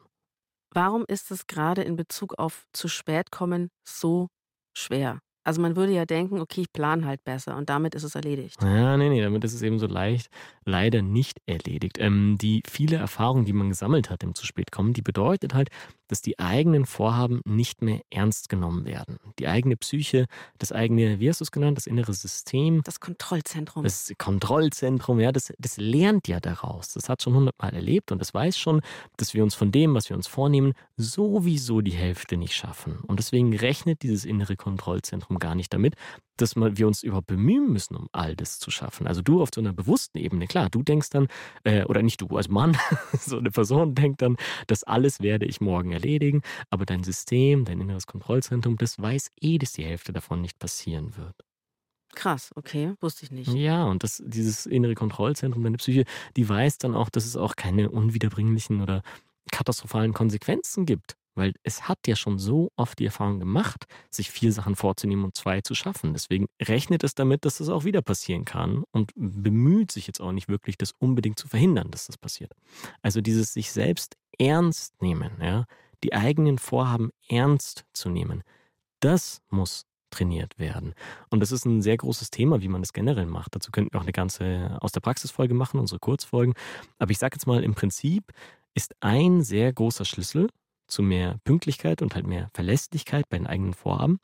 Warum 0.71 1.07
ist 1.09 1.31
es 1.31 1.47
gerade 1.47 1.83
in 1.83 1.97
Bezug 1.97 2.39
auf 2.39 2.67
zu 2.75 2.89
spät 2.89 3.31
kommen 3.31 3.71
so 3.85 4.29
schwer? 4.77 5.19
Also 5.45 5.63
man 5.63 5.77
würde 5.77 5.93
ja 5.93 6.05
denken, 6.05 6.41
okay, 6.41 6.63
ich 6.63 6.73
plane 6.73 7.07
halt 7.07 7.25
besser 7.25 7.57
und 7.57 7.71
damit 7.71 7.95
ist 7.95 8.03
es 8.03 8.15
erledigt. 8.15 8.57
Ja, 8.63 8.97
nee, 8.97 9.09
nee, 9.09 9.23
damit 9.23 9.45
ist 9.45 9.55
es 9.55 9.63
eben 9.63 9.79
so 9.79 9.87
leicht 9.87 10.29
leider 10.65 11.01
nicht 11.01 11.41
erledigt. 11.47 11.97
Ähm, 11.99 12.37
die 12.41 12.63
viele 12.69 12.97
Erfahrung, 12.97 13.45
die 13.45 13.53
man 13.53 13.71
gesammelt 13.71 14.11
hat 14.11 14.23
im 14.23 14.35
zu 14.35 14.45
spät 14.45 14.73
kommen, 14.73 14.93
die 14.93 15.03
bedeutet 15.03 15.55
halt, 15.55 15.71
dass 16.09 16.21
die 16.21 16.39
eigenen 16.39 16.87
Vorhaben 16.87 17.41
nicht 17.45 17.83
mehr 17.83 18.01
ernst 18.11 18.49
genommen 18.49 18.85
werden. 18.85 19.19
Die 19.39 19.47
eigene 19.47 19.77
Psyche, 19.77 20.27
das 20.59 20.73
eigene, 20.73 21.21
wie 21.21 21.29
hast 21.29 21.41
du 21.41 21.45
es 21.45 21.53
genannt, 21.53 21.79
das 21.79 21.87
innere 21.87 22.13
System, 22.13 22.83
Das 22.85 23.01
Kontrollzentrum. 23.01 23.85
Das 23.85 24.13
Kontrollzentrum, 24.19 25.21
ja, 25.21 25.33
das, 25.33 25.53
das 25.59 25.77
lernt 25.77 26.29
ja 26.29 26.41
daraus. 26.41 26.95
Das 26.95 27.09
hat 27.09 27.23
schon 27.23 27.35
hundertmal 27.35 27.75
erlebt 27.75 28.11
und 28.13 28.19
das 28.19 28.35
weiß 28.35 28.59
schon, 28.59 28.81
dass 29.17 29.35
wir 29.35 29.43
uns 29.43 29.55
von 29.55 29.71
dem, 29.71 29.95
was 29.95 30.09
wir 30.09 30.17
uns 30.17 30.27
vornehmen, 30.27 30.73
sowieso 30.97 31.81
die 31.81 31.93
Hälfte 31.93 32.37
nicht 32.37 32.55
schaffen. 32.55 32.99
Und 33.07 33.19
deswegen 33.19 33.55
rechnet 33.55 34.03
dieses 34.03 34.25
innere 34.25 34.57
Kontrollzentrum 34.57 35.39
gar 35.39 35.55
nicht 35.55 35.73
damit, 35.73 35.95
dass 36.41 36.57
wir 36.57 36.87
uns 36.87 37.03
überhaupt 37.03 37.27
bemühen 37.27 37.73
müssen, 37.73 37.97
um 37.97 38.09
all 38.13 38.35
das 38.37 38.59
zu 38.59 38.71
schaffen. 38.71 39.07
Also 39.07 39.23
du 39.23 39.43
auf 39.43 39.51
so 39.55 39.61
einer 39.61 39.73
bewussten 39.73 40.19
Ebene, 40.19 40.47
klar, 40.47 40.69
du 40.71 40.83
denkst 40.83 41.11
dann, 41.11 41.29
äh, 41.65 41.85
oder 41.85 42.03
nicht 42.03 42.21
du 42.21 42.29
als 42.37 42.49
Mann, 42.49 42.77
so 43.13 43.39
eine 43.39 43.51
Person 43.51 43.95
denkt 43.95 44.23
dann, 44.23 44.37
das 44.67 44.85
alles 44.85 45.21
werde 45.21 45.47
ich 45.47 45.61
morgen 45.61 45.93
erledigen, 45.93 46.43
aber 46.71 46.87
dein 46.87 47.05
System, 47.05 47.65
dein 47.65 47.81
inneres 47.81 48.07
Kontrollzentrum, 48.07 48.77
das 48.77 49.01
weiß 49.01 49.31
eh, 49.41 49.59
dass 49.59 49.73
die 49.73 49.85
Hälfte 49.85 50.13
davon 50.13 50.41
nicht 50.41 50.59
passieren 50.59 51.17
wird. 51.17 51.35
Krass, 52.15 52.51
okay, 52.57 52.95
wusste 53.01 53.25
ich 53.25 53.31
nicht. 53.31 53.53
Ja, 53.53 53.85
und 53.85 54.03
das, 54.03 54.23
dieses 54.27 54.67
innere 54.67 54.95
Kontrollzentrum, 54.95 55.63
deine 55.63 55.77
Psyche, 55.77 56.05
die 56.37 56.49
weiß 56.49 56.79
dann 56.79 56.95
auch, 56.95 57.11
dass 57.11 57.27
es 57.27 57.37
auch 57.37 57.55
keine 57.55 57.91
unwiederbringlichen 57.91 58.81
oder 58.81 59.03
katastrophalen 59.51 60.15
Konsequenzen 60.15 60.87
gibt. 60.87 61.17
Weil 61.39 61.55
es 61.63 61.89
hat 61.89 62.07
ja 62.07 62.17
schon 62.17 62.39
so 62.39 62.71
oft 62.77 62.99
die 62.99 63.07
Erfahrung 63.07 63.39
gemacht, 63.39 63.87
sich 64.11 64.31
vier 64.31 64.53
Sachen 64.53 64.77
vorzunehmen 64.77 65.25
und 65.25 65.37
zwei 65.37 65.61
zu 65.61 65.75
schaffen. 65.75 66.13
Deswegen 66.13 66.49
rechnet 66.61 67.05
es 67.05 67.15
damit, 67.15 67.45
dass 67.45 67.59
das 67.59 67.69
auch 67.69 67.85
wieder 67.85 68.03
passieren 68.03 68.45
kann 68.45 68.85
und 68.91 69.13
bemüht 69.15 69.93
sich 69.93 70.07
jetzt 70.07 70.21
auch 70.21 70.33
nicht 70.33 70.49
wirklich, 70.49 70.77
das 70.77 70.93
unbedingt 70.99 71.39
zu 71.39 71.49
verhindern, 71.49 71.91
dass 71.91 72.07
das 72.07 72.19
passiert. 72.19 72.53
Also 73.01 73.21
dieses 73.21 73.53
sich 73.53 73.73
selbst 73.73 74.17
ernst 74.39 75.01
nehmen, 75.01 75.33
ja, 75.41 75.65
die 76.05 76.13
eigenen 76.13 76.59
Vorhaben 76.59 77.11
ernst 77.29 77.85
zu 77.93 78.11
nehmen, 78.11 78.43
das 79.01 79.41
muss 79.49 79.87
trainiert 80.11 80.59
werden. 80.59 80.95
Und 81.31 81.41
das 81.41 81.53
ist 81.53 81.65
ein 81.67 81.83
sehr 81.83 81.97
großes 81.97 82.31
Thema, 82.31 82.63
wie 82.63 82.69
man 82.69 82.83
das 82.83 82.93
generell 82.93 83.27
macht. 83.27 83.55
Dazu 83.55 83.71
könnten 83.71 83.93
wir 83.93 83.99
auch 83.99 84.05
eine 84.05 84.13
ganze 84.13 84.79
aus 84.81 84.93
der 84.93 85.01
Praxisfolge 85.01 85.55
machen, 85.55 85.79
unsere 85.79 85.99
Kurzfolgen. 85.99 86.55
Aber 86.99 87.11
ich 87.11 87.19
sage 87.19 87.37
jetzt 87.37 87.47
mal, 87.47 87.63
im 87.63 87.75
Prinzip 87.75 88.33
ist 88.75 88.95
ein 89.01 89.43
sehr 89.43 89.73
großer 89.73 90.05
Schlüssel 90.05 90.49
zu 90.89 91.03
mehr 91.03 91.39
Pünktlichkeit 91.45 92.03
und 92.03 92.15
halt 92.15 92.27
mehr 92.27 92.51
Verlässlichkeit 92.55 93.29
bei 93.29 93.39
den 93.39 93.47
eigenen 93.47 93.75
Vorhaben, 93.75 94.19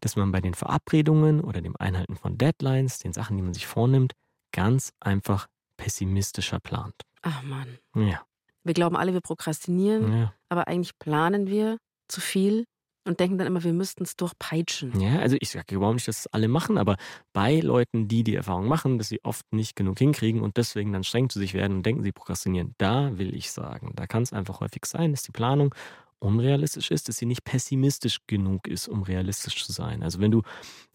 dass 0.00 0.16
man 0.16 0.32
bei 0.32 0.40
den 0.40 0.54
Verabredungen 0.54 1.40
oder 1.40 1.60
dem 1.60 1.76
Einhalten 1.76 2.16
von 2.16 2.38
Deadlines, 2.38 2.98
den 2.98 3.12
Sachen, 3.12 3.36
die 3.36 3.42
man 3.42 3.54
sich 3.54 3.66
vornimmt, 3.66 4.14
ganz 4.52 4.92
einfach 5.00 5.46
pessimistischer 5.76 6.60
plant. 6.60 6.94
Ach 7.22 7.42
Mann. 7.42 7.78
Ja. 7.94 8.22
Wir 8.64 8.74
glauben 8.74 8.96
alle, 8.96 9.12
wir 9.12 9.20
prokrastinieren, 9.20 10.12
ja. 10.12 10.34
aber 10.48 10.68
eigentlich 10.68 10.98
planen 10.98 11.46
wir 11.46 11.78
zu 12.08 12.20
viel 12.20 12.64
und 13.08 13.20
denken 13.20 13.38
dann 13.38 13.46
immer, 13.46 13.64
wir 13.64 13.72
müssten 13.72 14.04
es 14.04 14.16
durchpeitschen. 14.16 15.00
Ja, 15.00 15.18
also 15.18 15.36
ich 15.40 15.50
sage 15.50 15.74
überhaupt 15.74 15.94
nicht, 15.94 16.08
dass 16.08 16.20
es 16.20 16.26
alle 16.28 16.48
machen, 16.48 16.78
aber 16.78 16.96
bei 17.32 17.60
Leuten, 17.60 18.06
die 18.06 18.22
die 18.22 18.34
Erfahrung 18.34 18.68
machen, 18.68 18.98
dass 18.98 19.08
sie 19.08 19.24
oft 19.24 19.44
nicht 19.52 19.74
genug 19.74 19.98
hinkriegen 19.98 20.42
und 20.42 20.56
deswegen 20.56 20.92
dann 20.92 21.04
streng 21.04 21.28
zu 21.28 21.38
sich 21.38 21.54
werden 21.54 21.78
und 21.78 21.86
denken, 21.86 22.02
sie 22.02 22.12
prokrastinieren, 22.12 22.74
da 22.78 23.18
will 23.18 23.34
ich 23.34 23.50
sagen, 23.50 23.92
da 23.96 24.06
kann 24.06 24.22
es 24.22 24.32
einfach 24.32 24.60
häufig 24.60 24.84
sein, 24.86 25.12
dass 25.12 25.22
die 25.22 25.32
Planung 25.32 25.74
unrealistisch 26.20 26.90
ist, 26.90 27.08
dass 27.08 27.16
sie 27.16 27.26
nicht 27.26 27.44
pessimistisch 27.44 28.20
genug 28.26 28.66
ist, 28.66 28.88
um 28.88 29.02
realistisch 29.02 29.64
zu 29.64 29.72
sein. 29.72 30.02
Also 30.02 30.20
wenn 30.20 30.30
du 30.30 30.42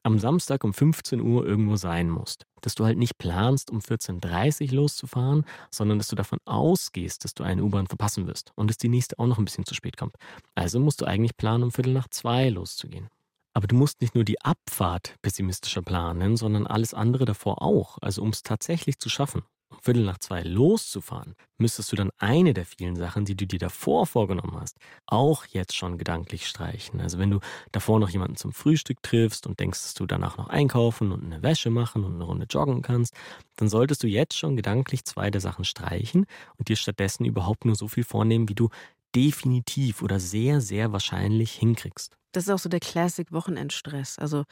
am 0.04 0.20
Samstag 0.20 0.64
um 0.64 0.74
15 0.74 1.22
Uhr 1.22 1.46
irgendwo 1.46 1.76
sein 1.76 2.10
musst, 2.10 2.46
dass 2.62 2.76
du 2.76 2.86
halt 2.86 2.98
nicht 2.98 3.18
planst, 3.18 3.72
um 3.72 3.80
14.30 3.80 4.70
Uhr 4.70 4.76
loszufahren, 4.76 5.46
sondern 5.72 5.98
dass 5.98 6.08
du 6.08 6.16
davon 6.16 6.40
ausgehst, 6.46 7.24
dass 7.24 7.34
du 7.34 7.44
eine 7.44 7.64
U-Bahn 7.64 7.88
verpassen 7.88 8.28
wirst 8.28 8.52
und 8.56 8.70
dass 8.70 8.78
die 8.78 8.90
nächste 8.90 9.20
auch 9.20 9.28
noch 9.28 9.38
ein 9.38 9.46
bisschen 9.46 9.66
zu 9.66 9.76
spät 9.76 9.98
kommt. 9.98 10.16
Also 10.56 10.80
musst 10.80 11.02
du 11.02 11.06
eigentlich 11.06 11.38
planen, 11.38 11.64
um 11.64 11.72
Viertel 11.72 11.94
nach 11.94 12.10
zwei 12.10 12.50
loszugehen. 12.50 13.10
Aber 13.54 13.68
du 13.68 13.76
musst 13.76 14.02
nicht 14.02 14.16
nur 14.16 14.24
die 14.24 14.42
Abfahrt 14.42 15.16
pessimistischer 15.22 15.84
planen, 15.84 16.38
sondern 16.38 16.66
alles 16.66 16.94
andere 16.94 17.26
davor 17.26 17.62
auch, 17.62 17.98
also 18.02 18.24
um 18.24 18.30
es 18.30 18.42
tatsächlich 18.42 18.98
zu 18.98 19.10
schaffen 19.10 19.44
Viertel 19.84 20.04
nach 20.06 20.18
zwei 20.18 20.42
loszufahren, 20.44 21.36
müsstest 21.58 21.92
du 21.92 21.96
dann 21.98 22.10
eine 22.18 22.54
der 22.54 22.66
vielen 22.66 22.96
Sachen, 22.96 23.26
die 23.26 23.36
du 23.36 23.46
dir 23.46 23.60
davor 23.60 24.08
vorgenommen 24.08 24.58
hast, 24.60 24.78
auch 25.06 25.46
jetzt 25.46 25.76
schon 25.76 25.98
gedanklich 25.98 26.48
streichen. 26.48 27.02
Also 27.02 27.20
wenn 27.20 27.32
du 27.32 27.40
davor 27.74 28.00
noch 28.00 28.10
jemanden 28.10 28.38
zum 28.38 28.54
Frühstück 28.54 29.04
triffst 29.04 29.46
und 29.46 29.60
denkst, 29.60 29.82
dass 29.82 29.94
du 29.94 30.06
danach 30.06 30.38
noch 30.38 30.48
einkaufen 30.48 31.12
und 31.12 31.24
eine 31.26 31.44
Wäsche 31.44 31.70
machen 31.70 32.06
und 32.06 32.14
eine 32.16 32.24
Runde 32.24 32.46
joggen 32.50 32.82
kannst, 32.82 33.14
dann 33.58 33.68
solltest 33.70 34.04
du 34.04 34.08
jetzt 34.08 34.38
schon 34.38 34.56
gedanklich 34.56 35.04
zwei 35.06 35.30
der 35.30 35.42
Sachen 35.42 35.66
streichen 35.66 36.26
und 36.58 36.70
dir 36.70 36.76
stattdessen 36.78 37.26
überhaupt 37.26 37.66
nur 37.66 37.76
so 37.76 37.88
viel 37.90 38.04
vornehmen, 38.06 38.48
wie 38.50 38.56
du 38.56 38.70
definitiv 39.16 40.02
oder 40.02 40.20
sehr, 40.20 40.62
sehr 40.62 40.92
wahrscheinlich 40.92 41.52
hinkriegst. 41.54 42.16
Das 42.34 42.46
ist 42.46 42.50
auch 42.50 42.60
so 42.60 42.70
der 42.70 42.80
Classic-Wochenendstress. 42.80 44.18
Also 44.18 44.44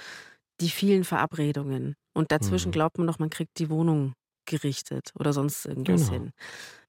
die 0.62 0.70
vielen 0.70 1.04
Verabredungen. 1.04 1.96
Und 2.13 2.32
dazwischen 2.32 2.70
Mhm. 2.70 2.74
glaubt 2.74 2.98
man 2.98 3.08
noch, 3.08 3.20
man 3.20 3.30
kriegt 3.30 3.58
die 3.60 3.70
Wohnung 3.70 4.13
gerichtet 4.52 5.12
oder 5.20 5.34
sonst 5.34 5.66
irgendwas 5.66 6.10
Genau. 6.10 6.12
hin. 6.12 6.32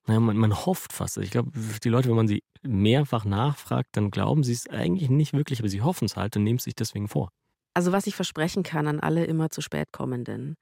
Naja, 0.07 0.20
man, 0.20 0.37
man 0.37 0.66
hofft 0.66 0.92
fast. 0.92 1.18
Ich 1.18 1.31
glaube, 1.31 1.53
die 1.83 1.88
Leute, 1.88 2.09
wenn 2.09 2.16
man 2.16 2.29
sie 2.29 2.42
mehrfach 2.62 3.25
nachfragt, 3.25 3.90
dann 3.92 4.11
glauben 4.11 4.44
sie 4.44 4.53
es 4.53 4.68
eigentlich 4.68 5.11
nicht 5.11 5.33
wirklich, 5.33 5.61
aber 5.61 5.68
sie 5.68 5.83
hoffen 5.83 6.07
es 6.07 6.16
halt 6.16 6.37
und 6.37 6.44
nehmen 6.44 6.59
es 6.59 6.64
sich 6.64 6.75
deswegen 6.75 7.09
vor. 7.09 7.31
Also 7.75 7.92
was 7.92 8.07
ich 8.07 8.14
versprechen 8.16 8.62
kann 8.62 8.87
an 8.87 9.01
alle 9.01 9.25
immer 9.25 9.51
zu 9.51 9.61
spät 9.62 9.92
kommenden. 9.92 10.57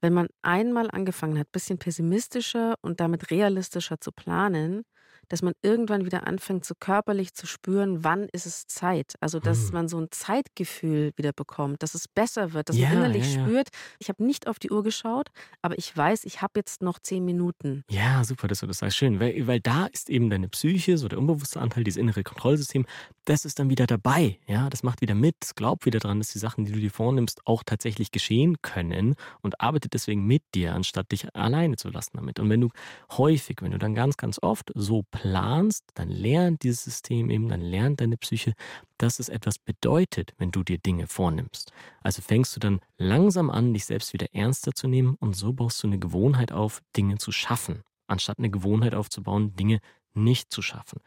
Wenn 0.00 0.12
man 0.14 0.28
einmal 0.42 0.90
angefangen 0.90 1.38
hat, 1.38 1.48
ein 1.48 1.52
bisschen 1.52 1.78
pessimistischer 1.78 2.76
und 2.82 3.00
damit 3.00 3.30
realistischer 3.30 4.00
zu 4.00 4.12
planen, 4.12 4.84
dass 5.28 5.42
man 5.42 5.54
irgendwann 5.62 6.04
wieder 6.04 6.26
anfängt, 6.26 6.64
so 6.64 6.74
körperlich 6.78 7.34
zu 7.34 7.46
spüren, 7.46 8.04
wann 8.04 8.28
ist 8.32 8.46
es 8.46 8.66
Zeit. 8.66 9.14
Also, 9.20 9.40
dass 9.40 9.66
Hm. 9.68 9.74
man 9.74 9.88
so 9.88 9.98
ein 10.00 10.08
Zeitgefühl 10.10 11.12
wieder 11.16 11.32
bekommt, 11.32 11.82
dass 11.82 11.94
es 11.94 12.08
besser 12.08 12.52
wird, 12.52 12.68
dass 12.68 12.76
Ja, 12.76 12.88
man 12.88 12.98
innerlich 12.98 13.34
ja, 13.34 13.40
ja. 13.40 13.46
spürt, 13.46 13.68
ich 13.98 14.08
habe 14.08 14.24
nicht 14.24 14.46
auf 14.48 14.58
die 14.58 14.70
Uhr 14.70 14.82
geschaut, 14.82 15.28
aber 15.62 15.78
ich 15.78 15.94
weiß, 15.96 16.24
ich 16.24 16.42
habe 16.42 16.52
jetzt 16.56 16.82
noch 16.82 16.98
zehn 16.98 17.24
Minuten. 17.24 17.82
Ja, 17.90 18.22
super, 18.24 18.48
dass 18.48 18.60
du 18.60 18.66
das 18.66 18.78
sagst. 18.78 18.96
Schön, 18.96 19.20
weil, 19.20 19.46
weil 19.46 19.60
da 19.60 19.86
ist 19.86 20.10
eben 20.10 20.30
deine 20.30 20.48
Psyche, 20.48 20.98
so 20.98 21.08
der 21.08 21.18
unbewusste 21.18 21.60
Anteil, 21.60 21.84
dieses 21.84 21.98
innere 22.00 22.22
Kontrollsystem, 22.22 22.86
das 23.24 23.44
ist 23.44 23.58
dann 23.58 23.70
wieder 23.70 23.86
dabei. 23.86 24.38
Ja, 24.46 24.70
das 24.70 24.82
macht 24.82 25.00
wieder 25.00 25.14
mit, 25.14 25.36
glaubt 25.56 25.84
wieder 25.86 25.98
dran, 25.98 26.18
dass 26.18 26.28
die 26.32 26.38
Sachen, 26.38 26.64
die 26.64 26.72
du 26.72 26.78
dir 26.80 26.90
vornimmst, 26.90 27.40
auch 27.46 27.62
tatsächlich 27.64 28.10
geschehen 28.12 28.56
können 28.62 29.14
und 29.42 29.60
arbeitet 29.60 29.94
deswegen 29.94 30.26
mit 30.26 30.42
dir, 30.54 30.74
anstatt 30.74 31.10
dich 31.12 31.34
alleine 31.34 31.76
zu 31.76 31.88
lassen 31.88 32.16
damit. 32.16 32.38
Und 32.38 32.48
wenn 32.50 32.60
du 32.60 32.68
häufig, 33.12 33.56
wenn 33.62 33.72
du 33.72 33.78
dann 33.78 33.94
ganz, 33.94 34.16
ganz 34.16 34.38
oft 34.42 34.70
so 34.74 35.04
planst, 35.16 35.84
dann 35.94 36.10
lernt 36.10 36.62
dieses 36.62 36.84
System 36.84 37.30
eben, 37.30 37.48
dann 37.48 37.60
lernt 37.60 38.00
deine 38.00 38.16
Psyche, 38.16 38.52
dass 38.98 39.18
es 39.18 39.28
etwas 39.28 39.58
bedeutet, 39.58 40.32
wenn 40.38 40.50
du 40.50 40.62
dir 40.62 40.78
Dinge 40.78 41.06
vornimmst. 41.06 41.72
Also 42.02 42.20
fängst 42.20 42.54
du 42.54 42.60
dann 42.60 42.80
langsam 42.98 43.50
an, 43.50 43.72
dich 43.72 43.86
selbst 43.86 44.12
wieder 44.12 44.26
ernster 44.34 44.72
zu 44.72 44.88
nehmen 44.88 45.16
und 45.18 45.34
so 45.34 45.52
baust 45.52 45.82
du 45.82 45.86
eine 45.86 45.98
Gewohnheit 45.98 46.52
auf, 46.52 46.82
Dinge 46.96 47.16
zu 47.16 47.32
schaffen, 47.32 47.82
anstatt 48.06 48.38
eine 48.38 48.50
Gewohnheit 48.50 48.94
aufzubauen, 48.94 49.56
Dinge 49.56 49.80
nicht 50.14 50.52
zu 50.52 50.60
schaffen. 50.60 51.00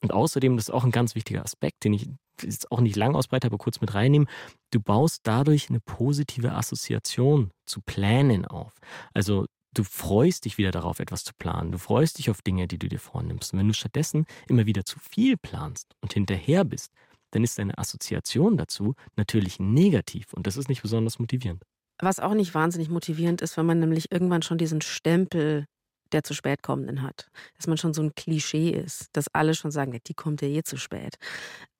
Und 0.00 0.12
außerdem, 0.12 0.56
das 0.56 0.68
ist 0.68 0.74
auch 0.74 0.84
ein 0.84 0.92
ganz 0.92 1.14
wichtiger 1.14 1.44
Aspekt, 1.44 1.84
den 1.84 1.94
ich 1.94 2.08
jetzt 2.42 2.70
auch 2.70 2.80
nicht 2.80 2.96
lang 2.96 3.14
ausbreite, 3.14 3.46
aber 3.46 3.58
kurz 3.58 3.80
mit 3.80 3.94
reinnehmen, 3.94 4.28
du 4.70 4.80
baust 4.80 5.20
dadurch 5.24 5.70
eine 5.70 5.80
positive 5.80 6.52
Assoziation 6.52 7.50
zu 7.64 7.80
Plänen 7.80 8.44
auf. 8.44 8.74
Also 9.14 9.46
du 9.76 9.84
freust 9.84 10.44
dich 10.44 10.58
wieder 10.58 10.70
darauf, 10.70 11.00
etwas 11.00 11.24
zu 11.24 11.32
planen. 11.38 11.72
Du 11.72 11.78
freust 11.78 12.18
dich 12.18 12.30
auf 12.30 12.42
Dinge, 12.42 12.66
die 12.66 12.78
du 12.78 12.88
dir 12.88 12.98
vornimmst. 12.98 13.52
Und 13.52 13.58
wenn 13.58 13.68
du 13.68 13.74
stattdessen 13.74 14.26
immer 14.48 14.66
wieder 14.66 14.84
zu 14.84 14.98
viel 14.98 15.36
planst 15.36 15.94
und 16.00 16.12
hinterher 16.12 16.64
bist, 16.64 16.92
dann 17.32 17.44
ist 17.44 17.58
deine 17.58 17.76
Assoziation 17.76 18.56
dazu 18.56 18.94
natürlich 19.16 19.60
negativ 19.60 20.32
und 20.32 20.46
das 20.46 20.56
ist 20.56 20.68
nicht 20.68 20.82
besonders 20.82 21.18
motivierend. 21.18 21.62
Was 21.98 22.20
auch 22.20 22.34
nicht 22.34 22.54
wahnsinnig 22.54 22.88
motivierend 22.88 23.42
ist, 23.42 23.56
wenn 23.56 23.66
man 23.66 23.78
nämlich 23.78 24.12
irgendwann 24.12 24.42
schon 24.42 24.58
diesen 24.58 24.80
Stempel 24.80 25.66
der 26.12 26.22
zu 26.22 26.34
spät 26.34 26.62
kommenden 26.62 27.02
hat. 27.02 27.28
Dass 27.56 27.66
man 27.66 27.78
schon 27.78 27.92
so 27.92 28.00
ein 28.00 28.14
Klischee 28.14 28.70
ist, 28.70 29.08
dass 29.12 29.26
alle 29.34 29.54
schon 29.54 29.72
sagen, 29.72 29.98
die 30.06 30.14
kommt 30.14 30.40
ja 30.40 30.48
eh 30.48 30.62
zu 30.62 30.76
spät. 30.76 31.16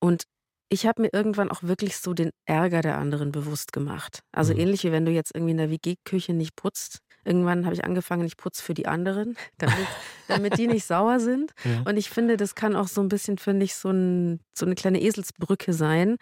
Und 0.00 0.24
ich 0.68 0.86
habe 0.86 1.02
mir 1.02 1.10
irgendwann 1.12 1.50
auch 1.50 1.62
wirklich 1.62 1.96
so 1.98 2.12
den 2.12 2.30
Ärger 2.44 2.80
der 2.82 2.98
anderen 2.98 3.30
bewusst 3.32 3.72
gemacht. 3.72 4.20
Also 4.32 4.52
Mhm. 4.52 4.60
ähnlich 4.60 4.84
wie 4.84 4.92
wenn 4.92 5.04
du 5.04 5.12
jetzt 5.12 5.32
irgendwie 5.34 5.52
in 5.52 5.58
der 5.58 5.70
WG-Küche 5.70 6.32
nicht 6.32 6.56
putzt. 6.56 6.98
Irgendwann 7.24 7.64
habe 7.64 7.74
ich 7.74 7.84
angefangen, 7.84 8.24
ich 8.26 8.36
putze 8.36 8.62
für 8.62 8.74
die 8.74 8.86
anderen, 8.86 9.36
damit, 9.58 9.86
damit 10.28 10.58
die 10.58 10.66
nicht 10.66 10.84
sauer 10.84 11.20
sind. 11.20 11.52
Ja. 11.64 11.82
Und 11.84 11.96
ich 11.96 12.10
finde, 12.10 12.36
das 12.36 12.54
kann 12.54 12.76
auch 12.76 12.88
so 12.88 13.00
ein 13.00 13.08
bisschen, 13.08 13.38
finde 13.38 13.64
ich, 13.64 13.74
so, 13.74 13.90
ein, 13.90 14.40
so 14.56 14.66
eine 14.66 14.74
kleine 14.74 15.00
Eselsbrücke 15.00 15.72
sein. 15.72 16.16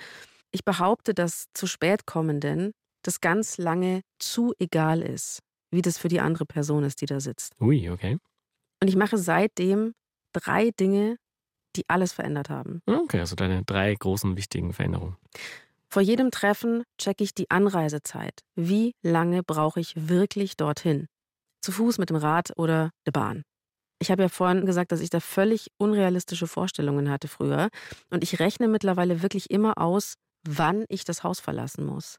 Ich 0.52 0.64
behaupte, 0.64 1.14
dass 1.14 1.46
zu 1.54 1.66
spät 1.66 2.06
kommenden 2.06 2.72
das 3.02 3.20
ganz 3.20 3.58
lange 3.58 4.00
zu 4.18 4.54
egal 4.58 5.02
ist, 5.02 5.40
wie 5.70 5.82
das 5.82 5.98
für 5.98 6.08
die 6.08 6.20
andere 6.20 6.46
Person 6.46 6.84
ist, 6.84 7.00
die 7.02 7.06
da 7.06 7.20
sitzt. 7.20 7.52
Ui, 7.60 7.90
okay. 7.90 8.16
Und 8.80 8.88
ich 8.88 8.96
mache 8.96 9.18
seitdem 9.18 9.92
drei 10.32 10.70
Dinge, 10.70 11.16
die 11.76 11.88
alles 11.88 12.12
verändert 12.12 12.50
haben. 12.50 12.80
Okay, 12.86 13.20
also 13.20 13.36
deine 13.36 13.64
drei 13.64 13.94
großen 13.94 14.36
wichtigen 14.36 14.72
Veränderungen. 14.72 15.16
Vor 15.88 16.02
jedem 16.02 16.30
Treffen 16.30 16.82
checke 16.98 17.22
ich 17.22 17.34
die 17.34 17.50
Anreisezeit. 17.50 18.40
Wie 18.56 18.94
lange 19.02 19.42
brauche 19.42 19.78
ich 19.80 19.92
wirklich 19.96 20.56
dorthin? 20.56 21.06
Zu 21.60 21.72
Fuß, 21.72 21.98
mit 21.98 22.10
dem 22.10 22.16
Rad 22.16 22.52
oder 22.56 22.90
der 23.06 23.12
Bahn? 23.12 23.44
Ich 24.00 24.10
habe 24.10 24.22
ja 24.22 24.28
vorhin 24.28 24.66
gesagt, 24.66 24.92
dass 24.92 25.00
ich 25.00 25.10
da 25.10 25.20
völlig 25.20 25.70
unrealistische 25.78 26.46
Vorstellungen 26.46 27.10
hatte 27.10 27.28
früher. 27.28 27.68
Und 28.10 28.22
ich 28.22 28.40
rechne 28.40 28.68
mittlerweile 28.68 29.22
wirklich 29.22 29.50
immer 29.50 29.78
aus, 29.78 30.14
wann 30.46 30.84
ich 30.88 31.04
das 31.04 31.22
Haus 31.22 31.40
verlassen 31.40 31.86
muss. 31.86 32.16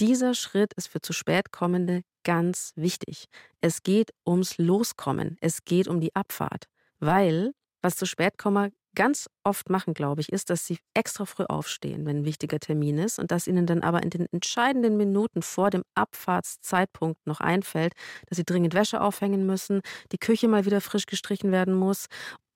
Dieser 0.00 0.34
Schritt 0.34 0.72
ist 0.74 0.88
für 0.88 1.00
zu 1.00 1.12
spät 1.12 1.52
kommende 1.52 2.02
ganz 2.24 2.72
wichtig. 2.76 3.26
Es 3.60 3.82
geht 3.82 4.12
ums 4.26 4.56
Loskommen. 4.58 5.36
Es 5.40 5.64
geht 5.64 5.88
um 5.88 6.00
die 6.00 6.14
Abfahrt. 6.14 6.68
Weil, 7.00 7.52
was 7.82 7.96
zu 7.96 8.06
spät 8.06 8.38
komme, 8.38 8.72
ganz 8.96 9.30
oft 9.44 9.70
machen, 9.70 9.94
glaube 9.94 10.20
ich, 10.20 10.32
ist, 10.32 10.50
dass 10.50 10.66
sie 10.66 10.78
extra 10.94 11.24
früh 11.24 11.44
aufstehen, 11.44 12.04
wenn 12.04 12.18
ein 12.18 12.24
wichtiger 12.24 12.58
Termin 12.58 12.98
ist 12.98 13.20
und 13.20 13.30
dass 13.30 13.46
ihnen 13.46 13.66
dann 13.66 13.82
aber 13.82 14.02
in 14.02 14.10
den 14.10 14.26
entscheidenden 14.32 14.96
Minuten 14.96 15.42
vor 15.42 15.70
dem 15.70 15.84
Abfahrtszeitpunkt 15.94 17.24
noch 17.26 17.40
einfällt, 17.40 17.92
dass 18.26 18.36
sie 18.36 18.44
dringend 18.44 18.74
Wäsche 18.74 19.00
aufhängen 19.00 19.46
müssen, 19.46 19.82
die 20.10 20.18
Küche 20.18 20.48
mal 20.48 20.64
wieder 20.64 20.80
frisch 20.80 21.06
gestrichen 21.06 21.52
werden 21.52 21.74
muss, 21.74 22.06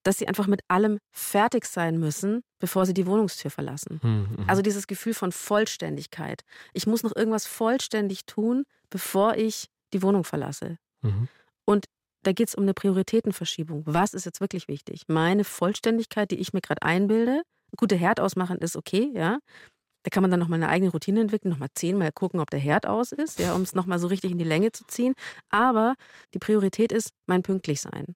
dass 0.03 0.19
sie 0.19 0.27
einfach 0.27 0.47
mit 0.47 0.63
allem 0.69 0.99
fertig 1.13 1.67
sein 1.67 1.99
müssen, 1.99 2.43
bevor 2.59 2.87
sie 2.87 2.95
die 2.95 3.07
Wohnungstür 3.07 3.51
verlassen. 3.51 4.01
Hm, 4.03 4.29
mhm. 4.39 4.45
Also 4.49 4.63
dieses 4.63 4.87
Gefühl 4.87 5.15
von 5.15 5.31
Vollständigkeit. 5.31 6.43
Ich 6.73 6.87
muss 6.87 7.03
noch 7.03 7.15
irgendwas 7.15 7.47
vollständig 7.47 8.25
tun, 8.25 8.65
bevor 8.89 9.37
ich 9.37 9.69
die 9.93 10.03
Wohnung 10.03 10.25
verlasse. 10.25 10.79
Mhm. 11.03 11.29
Und 11.67 11.87
da 12.23 12.33
geht 12.33 12.49
es 12.49 12.55
um 12.55 12.63
eine 12.65 12.75
Prioritätenverschiebung. 12.75 13.83
Was 13.87 14.15
ist 14.15 14.25
jetzt 14.27 14.41
wirklich 14.41 14.69
wichtig? 14.69 15.03
Meine 15.09 15.45
Vollständigkeit, 15.45 16.31
die 16.31 16.37
ich 16.41 16.53
mir 16.53 16.61
gerade 16.61 16.83
einbilde. 16.83 17.43
Gute 17.77 17.97
Herd 17.97 18.21
ausmachen 18.21 18.59
ist 18.59 18.77
okay, 18.77 19.11
ja. 19.15 19.39
Da 20.03 20.11
kann 20.11 20.23
man 20.23 20.31
dann 20.31 20.41
nochmal 20.41 20.59
eine 20.63 20.71
eigene 20.71 20.91
Routine 20.93 21.21
entwickeln, 21.21 21.51
nochmal 21.51 21.69
zehnmal 21.75 22.11
gucken, 22.13 22.41
ob 22.41 22.51
der 22.51 22.61
Herd 22.61 22.87
aus 22.87 23.13
ist, 23.13 23.39
ja, 23.39 23.55
um 23.55 23.63
es 23.63 23.75
nochmal 23.75 23.99
so 23.99 24.07
richtig 24.09 24.31
in 24.31 24.39
die 24.39 24.45
Länge 24.45 24.73
zu 24.73 24.85
ziehen. 24.87 25.15
Aber 25.51 25.95
die 26.35 26.39
Priorität 26.39 26.91
ist 26.93 27.11
mein 27.27 27.43
Pünktlichsein. 27.43 28.15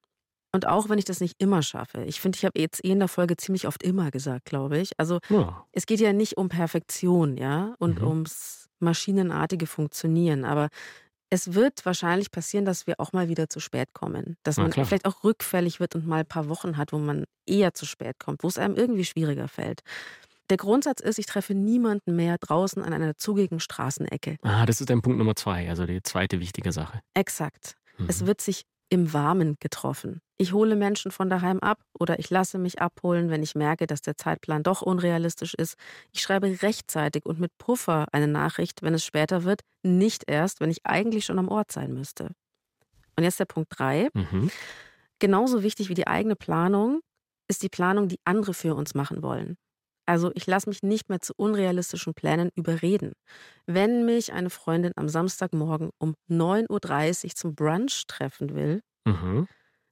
Und 0.53 0.67
auch 0.69 0.89
wenn 0.89 0.99
ich 0.99 1.05
das 1.05 1.21
nicht 1.21 1.35
immer 1.39 1.63
schaffe. 1.63 2.05
Ich 2.05 2.21
finde, 2.21 2.37
ich 2.39 2.45
habe 2.45 2.59
jetzt 2.61 2.85
eh 2.85 2.91
in 2.93 3.01
der 3.01 3.09
Folge 3.09 3.37
ziemlich 3.37 3.67
oft 3.69 3.83
immer 3.83 4.11
gesagt, 4.11 4.47
glaube 4.47 4.79
ich. 4.79 4.93
Also 4.99 5.19
Ja. 5.29 5.67
es 5.73 5.85
geht 5.87 6.01
ja 6.01 6.13
nicht 6.13 6.37
um 6.39 6.49
Perfektion, 6.49 7.37
ja, 7.37 7.75
und 7.79 8.01
Mhm. 8.01 8.07
ums 8.09 8.69
maschinenartige 8.81 9.67
Funktionieren. 9.67 10.45
Aber 10.45 10.69
es 11.35 11.53
wird 11.53 11.85
wahrscheinlich 11.85 12.31
passieren, 12.31 12.65
dass 12.65 12.87
wir 12.87 13.01
auch 13.01 13.13
mal 13.13 13.29
wieder 13.29 13.49
zu 13.49 13.59
spät 13.59 13.93
kommen. 13.93 14.37
Dass 14.45 14.57
man 14.57 14.73
vielleicht 14.73 15.05
auch 15.05 15.25
rückfällig 15.25 15.81
wird 15.81 15.97
und 15.97 16.07
mal 16.07 16.21
ein 16.21 16.27
paar 16.27 16.49
Wochen 16.49 16.77
hat, 16.77 16.93
wo 16.93 16.99
man 16.99 17.25
eher 17.45 17.75
zu 17.75 17.87
spät 17.87 18.21
kommt, 18.21 18.45
wo 18.45 18.49
es 18.49 18.57
einem 18.57 18.77
irgendwie 18.77 19.05
schwieriger 19.05 19.49
fällt. 19.49 19.81
Der 20.49 20.59
Grundsatz 20.59 21.01
ist, 21.01 21.19
ich 21.19 21.27
treffe 21.27 21.55
niemanden 21.55 22.15
mehr 22.15 22.39
draußen 22.39 22.85
an 22.85 22.93
einer 22.93 23.17
zugigen 23.17 23.59
Straßenecke. 23.59 24.37
Ah, 24.43 24.65
das 24.65 24.81
ist 24.81 24.91
dein 24.91 25.03
Punkt 25.03 25.19
Nummer 25.19 25.35
zwei, 25.35 25.69
also 25.69 25.87
die 25.87 26.03
zweite 26.05 26.39
wichtige 26.39 26.71
Sache. 26.71 27.01
Exakt. 27.15 27.75
Mhm. 27.99 28.07
Es 28.09 28.27
wird 28.27 28.41
sich 28.41 28.63
im 28.95 29.13
Warmen 29.13 29.57
getroffen. 29.59 30.21
Ich 30.37 30.53
hole 30.53 30.77
Menschen 30.77 31.11
von 31.11 31.29
daheim 31.29 31.59
ab 31.59 31.81
oder 31.99 32.21
ich 32.21 32.31
lasse 32.31 32.59
mich 32.59 32.81
abholen, 32.81 33.29
wenn 33.29 33.43
ich 33.43 33.57
merke, 33.57 33.89
dass 33.89 34.03
der 34.03 34.17
Zeitplan 34.17 34.63
doch 34.63 34.83
unrealistisch 34.83 35.55
ist. 35.55 35.75
Ich 36.13 36.23
schreibe 36.23 36.63
rechtzeitig 36.63 37.27
und 37.27 37.41
mit 37.41 37.51
Puffer 37.59 38.07
eine 38.13 38.29
Nachricht, 38.29 38.83
wenn 38.83 38.95
es 38.95 39.05
später 39.05 39.43
wird, 39.43 39.63
nicht 39.83 40.25
erst, 40.29 40.61
wenn 40.61 40.71
ich 40.71 40.87
eigentlich 40.87 41.25
schon 41.25 41.41
am 41.41 41.49
Ort 41.49 41.73
sein 41.73 41.93
müsste. 41.93 42.31
Und 43.17 43.25
jetzt 43.25 43.41
der 43.41 43.47
Punkt 43.47 43.69
drei. 43.77 44.09
Mhm. 44.15 44.51
Genauso 45.19 45.63
wichtig 45.65 45.89
wie 45.89 45.95
die 45.95 46.07
eigene 46.07 46.37
Planung 46.37 47.01
ist 47.49 47.63
die 47.63 47.69
Planung, 47.69 48.09
die 48.09 48.21
andere 48.25 48.55
für 48.55 48.77
uns 48.77 48.95
machen 48.95 49.23
wollen. 49.23 49.57
Also 50.07 50.31
ich 50.35 50.47
lasse 50.47 50.69
mich 50.69 50.83
nicht 50.83 51.09
mehr 51.09 51.21
zu 51.21 51.33
unrealistischen 51.37 52.15
Plänen 52.15 52.51
überreden. 52.55 53.13
Wenn 53.67 54.05
mich 54.05 54.33
eine 54.33 54.51
Freundin 54.51 54.93
am 54.97 55.09
Samstagmorgen 55.09 55.91
um 55.99 56.15
9.30 56.29 57.31
Uhr 57.31 57.35
zum 57.37 57.55
Brunch 57.55 58.07
treffen 58.07 58.55
will, 58.55 58.83
Mhm. 59.07 59.47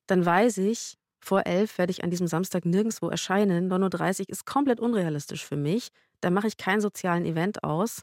dann 0.06 0.24
weiß 0.24 0.58
ich, 0.58 0.94
vor 1.24 1.46
11 1.46 1.78
werde 1.78 1.92
ich 1.92 2.02
an 2.02 2.10
diesem 2.10 2.26
Samstag 2.26 2.64
nirgendwo 2.64 3.08
erscheinen. 3.08 3.68
9.30 3.68 4.26
Uhr 4.28 4.32
ist 4.32 4.44
komplett 4.46 4.80
unrealistisch 4.80 5.44
für 5.46 5.56
mich. 5.56 5.88
Da 6.20 6.30
mache 6.30 6.48
ich 6.48 6.56
keinen 6.56 6.80
sozialen 6.80 7.24
Event 7.24 7.62
aus. 7.62 8.02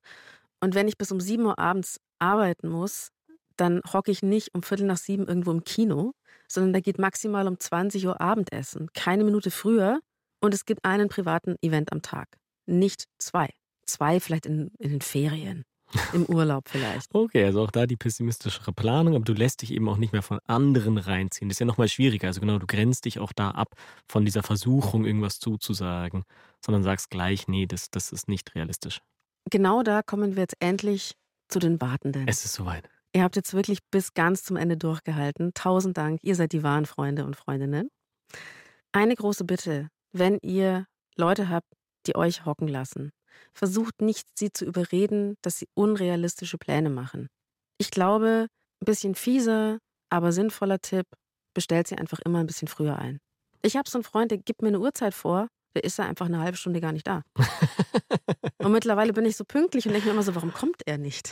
Und 0.61 0.75
wenn 0.75 0.87
ich 0.87 0.97
bis 0.97 1.11
um 1.11 1.19
7 1.19 1.45
Uhr 1.45 1.59
abends 1.59 1.99
arbeiten 2.19 2.69
muss, 2.69 3.09
dann 3.57 3.81
hocke 3.93 4.11
ich 4.11 4.23
nicht 4.23 4.53
um 4.55 4.63
Viertel 4.63 4.87
nach 4.87 4.97
sieben 4.97 5.27
irgendwo 5.27 5.51
im 5.51 5.63
Kino, 5.65 6.13
sondern 6.47 6.73
da 6.73 6.79
geht 6.79 6.99
maximal 6.99 7.47
um 7.47 7.59
20 7.59 8.05
Uhr 8.07 8.21
Abendessen. 8.21 8.89
Keine 8.93 9.23
Minute 9.25 9.51
früher. 9.51 9.99
Und 10.41 10.53
es 10.53 10.65
gibt 10.65 10.85
einen 10.85 11.09
privaten 11.09 11.55
Event 11.61 11.91
am 11.91 12.01
Tag. 12.01 12.27
Nicht 12.65 13.05
zwei. 13.17 13.49
Zwei 13.85 14.19
vielleicht 14.19 14.45
in, 14.45 14.71
in 14.79 14.91
den 14.91 15.01
Ferien. 15.01 15.65
Im 16.13 16.25
Urlaub 16.25 16.69
vielleicht. 16.69 17.07
Okay, 17.13 17.45
also 17.45 17.63
auch 17.63 17.71
da 17.71 17.87
die 17.87 17.97
pessimistischere 17.97 18.71
Planung, 18.73 19.15
aber 19.15 19.23
du 19.23 19.33
lässt 19.33 19.63
dich 19.63 19.73
eben 19.73 19.89
auch 19.89 19.97
nicht 19.97 20.13
mehr 20.13 20.21
von 20.21 20.39
anderen 20.45 20.99
reinziehen. 20.99 21.49
Das 21.49 21.55
ist 21.55 21.59
ja 21.59 21.65
nochmal 21.65 21.87
schwieriger. 21.87 22.27
Also 22.27 22.41
genau, 22.41 22.59
du 22.59 22.67
grenzt 22.67 23.05
dich 23.05 23.17
auch 23.17 23.33
da 23.33 23.51
ab 23.51 23.73
von 24.07 24.23
dieser 24.23 24.43
Versuchung, 24.43 25.05
irgendwas 25.05 25.39
zuzusagen, 25.39 26.25
sondern 26.63 26.83
sagst 26.83 27.09
gleich, 27.09 27.47
nee, 27.47 27.65
das, 27.65 27.89
das 27.89 28.11
ist 28.11 28.27
nicht 28.27 28.53
realistisch. 28.53 29.01
Genau 29.49 29.81
da 29.81 30.03
kommen 30.03 30.35
wir 30.35 30.43
jetzt 30.43 30.57
endlich 30.59 31.15
zu 31.47 31.57
den 31.57 31.81
Wartenden. 31.81 32.27
Es 32.27 32.45
ist 32.45 32.53
soweit. 32.53 32.87
Ihr 33.15 33.23
habt 33.23 33.35
jetzt 33.35 33.55
wirklich 33.55 33.79
bis 33.89 34.13
ganz 34.13 34.43
zum 34.43 34.57
Ende 34.57 34.77
durchgehalten. 34.77 35.51
Tausend 35.55 35.97
Dank. 35.97 36.19
Ihr 36.21 36.35
seid 36.35 36.53
die 36.53 36.61
wahren 36.61 36.85
Freunde 36.85 37.25
und 37.25 37.35
Freundinnen. 37.35 37.89
Eine 38.91 39.15
große 39.15 39.45
Bitte, 39.45 39.89
wenn 40.11 40.37
ihr 40.41 40.85
Leute 41.15 41.49
habt, 41.49 41.67
die 42.05 42.15
euch 42.15 42.45
hocken 42.45 42.67
lassen, 42.67 43.11
versucht 43.53 44.01
nicht, 44.01 44.27
sie 44.37 44.51
zu 44.51 44.65
überreden, 44.65 45.35
dass 45.41 45.59
sie 45.59 45.67
unrealistische 45.73 46.57
Pläne 46.57 46.89
machen. 46.89 47.27
Ich 47.77 47.91
glaube, 47.91 48.47
ein 48.81 48.85
bisschen 48.85 49.15
fieser, 49.15 49.79
aber 50.09 50.31
sinnvoller 50.31 50.79
Tipp, 50.79 51.05
bestellt 51.53 51.87
sie 51.87 51.97
einfach 51.97 52.19
immer 52.19 52.39
ein 52.39 52.47
bisschen 52.47 52.67
früher 52.67 52.97
ein. 52.97 53.19
Ich 53.61 53.75
habe 53.75 53.89
so 53.89 53.97
einen 53.97 54.03
Freund, 54.03 54.31
der 54.31 54.37
gibt 54.37 54.61
mir 54.61 54.69
eine 54.69 54.79
Uhrzeit 54.79 55.13
vor, 55.13 55.47
der 55.75 55.83
ist 55.83 55.99
da 55.99 56.05
einfach 56.05 56.25
eine 56.25 56.39
halbe 56.39 56.57
Stunde 56.57 56.81
gar 56.81 56.91
nicht 56.91 57.07
da. 57.07 57.21
Und 58.57 58.71
mittlerweile 58.71 59.13
bin 59.13 59.25
ich 59.25 59.37
so 59.37 59.45
pünktlich 59.45 59.85
und 59.85 59.93
denke 59.93 60.07
mir 60.07 60.13
immer 60.13 60.23
so, 60.23 60.35
warum 60.35 60.51
kommt 60.51 60.81
er 60.85 60.97
nicht? 60.97 61.31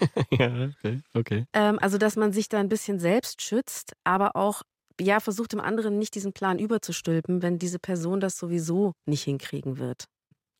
ja, 0.30 0.68
okay, 0.68 1.00
okay. 1.12 1.44
Ähm, 1.52 1.78
also, 1.80 1.98
dass 1.98 2.14
man 2.14 2.32
sich 2.32 2.48
da 2.48 2.60
ein 2.60 2.68
bisschen 2.68 3.00
selbst 3.00 3.42
schützt, 3.42 3.94
aber 4.04 4.36
auch 4.36 4.62
ja, 5.00 5.20
versucht 5.20 5.52
dem 5.52 5.60
anderen 5.60 5.98
nicht 5.98 6.14
diesen 6.14 6.32
Plan 6.32 6.58
überzustülpen, 6.58 7.42
wenn 7.42 7.58
diese 7.58 7.78
Person 7.78 8.20
das 8.20 8.38
sowieso 8.38 8.92
nicht 9.06 9.24
hinkriegen 9.24 9.78
wird. 9.78 10.06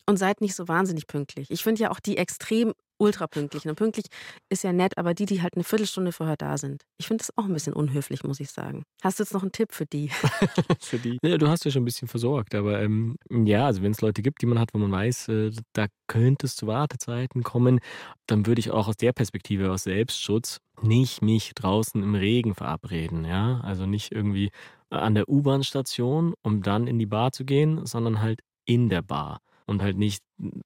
Und 0.05 0.17
seid 0.17 0.41
nicht 0.41 0.55
so 0.55 0.67
wahnsinnig 0.67 1.07
pünktlich. 1.07 1.49
Ich 1.49 1.63
finde 1.63 1.81
ja 1.83 1.91
auch 1.91 1.99
die 1.99 2.17
extrem 2.17 2.73
ultra 3.03 3.27
pünktlichen. 3.27 3.69
Und 3.69 3.75
pünktlich 3.75 4.05
ist 4.49 4.63
ja 4.63 4.71
nett, 4.71 4.97
aber 4.97 5.13
die, 5.13 5.25
die 5.25 5.41
halt 5.41 5.55
eine 5.55 5.63
Viertelstunde 5.63 6.11
vorher 6.11 6.37
da 6.37 6.57
sind. 6.57 6.83
Ich 6.97 7.07
finde 7.07 7.23
das 7.23 7.37
auch 7.37 7.45
ein 7.45 7.53
bisschen 7.53 7.73
unhöflich, 7.73 8.23
muss 8.23 8.39
ich 8.39 8.49
sagen. 8.49 8.83
Hast 9.03 9.19
du 9.19 9.23
jetzt 9.23 9.33
noch 9.33 9.41
einen 9.41 9.51
Tipp 9.51 9.73
für 9.73 9.85
die? 9.85 10.09
Für 10.79 10.97
die. 10.97 11.17
Ja, 11.23 11.37
du 11.37 11.47
hast 11.47 11.65
ja 11.65 11.71
schon 11.71 11.83
ein 11.83 11.85
bisschen 11.85 12.07
versorgt, 12.07 12.55
aber 12.55 12.81
ähm, 12.81 13.17
ja, 13.29 13.65
also 13.65 13.81
wenn 13.81 13.91
es 13.91 14.01
Leute 14.01 14.21
gibt, 14.21 14.41
die 14.41 14.45
man 14.45 14.59
hat, 14.59 14.69
wo 14.73 14.77
man 14.77 14.91
weiß, 14.91 15.27
äh, 15.29 15.51
da 15.73 15.87
könnte 16.07 16.45
es 16.45 16.55
zu 16.55 16.67
Wartezeiten 16.67 17.43
kommen, 17.43 17.79
dann 18.27 18.45
würde 18.45 18.59
ich 18.59 18.71
auch 18.71 18.87
aus 18.87 18.97
der 18.97 19.13
Perspektive, 19.13 19.71
aus 19.71 19.83
Selbstschutz, 19.83 20.59
nicht 20.81 21.21
mich 21.21 21.53
draußen 21.55 22.01
im 22.01 22.15
Regen 22.15 22.55
verabreden, 22.55 23.25
ja. 23.25 23.59
Also 23.61 23.85
nicht 23.85 24.11
irgendwie 24.11 24.49
an 24.89 25.15
der 25.15 25.27
U-Bahn-Station, 25.27 26.33
um 26.41 26.61
dann 26.61 26.87
in 26.87 26.99
die 26.99 27.05
Bar 27.05 27.31
zu 27.31 27.45
gehen, 27.45 27.85
sondern 27.85 28.21
halt 28.21 28.41
in 28.65 28.89
der 28.89 29.01
Bar. 29.01 29.39
Und 29.65 29.81
halt 29.81 29.97
nicht 29.97 30.23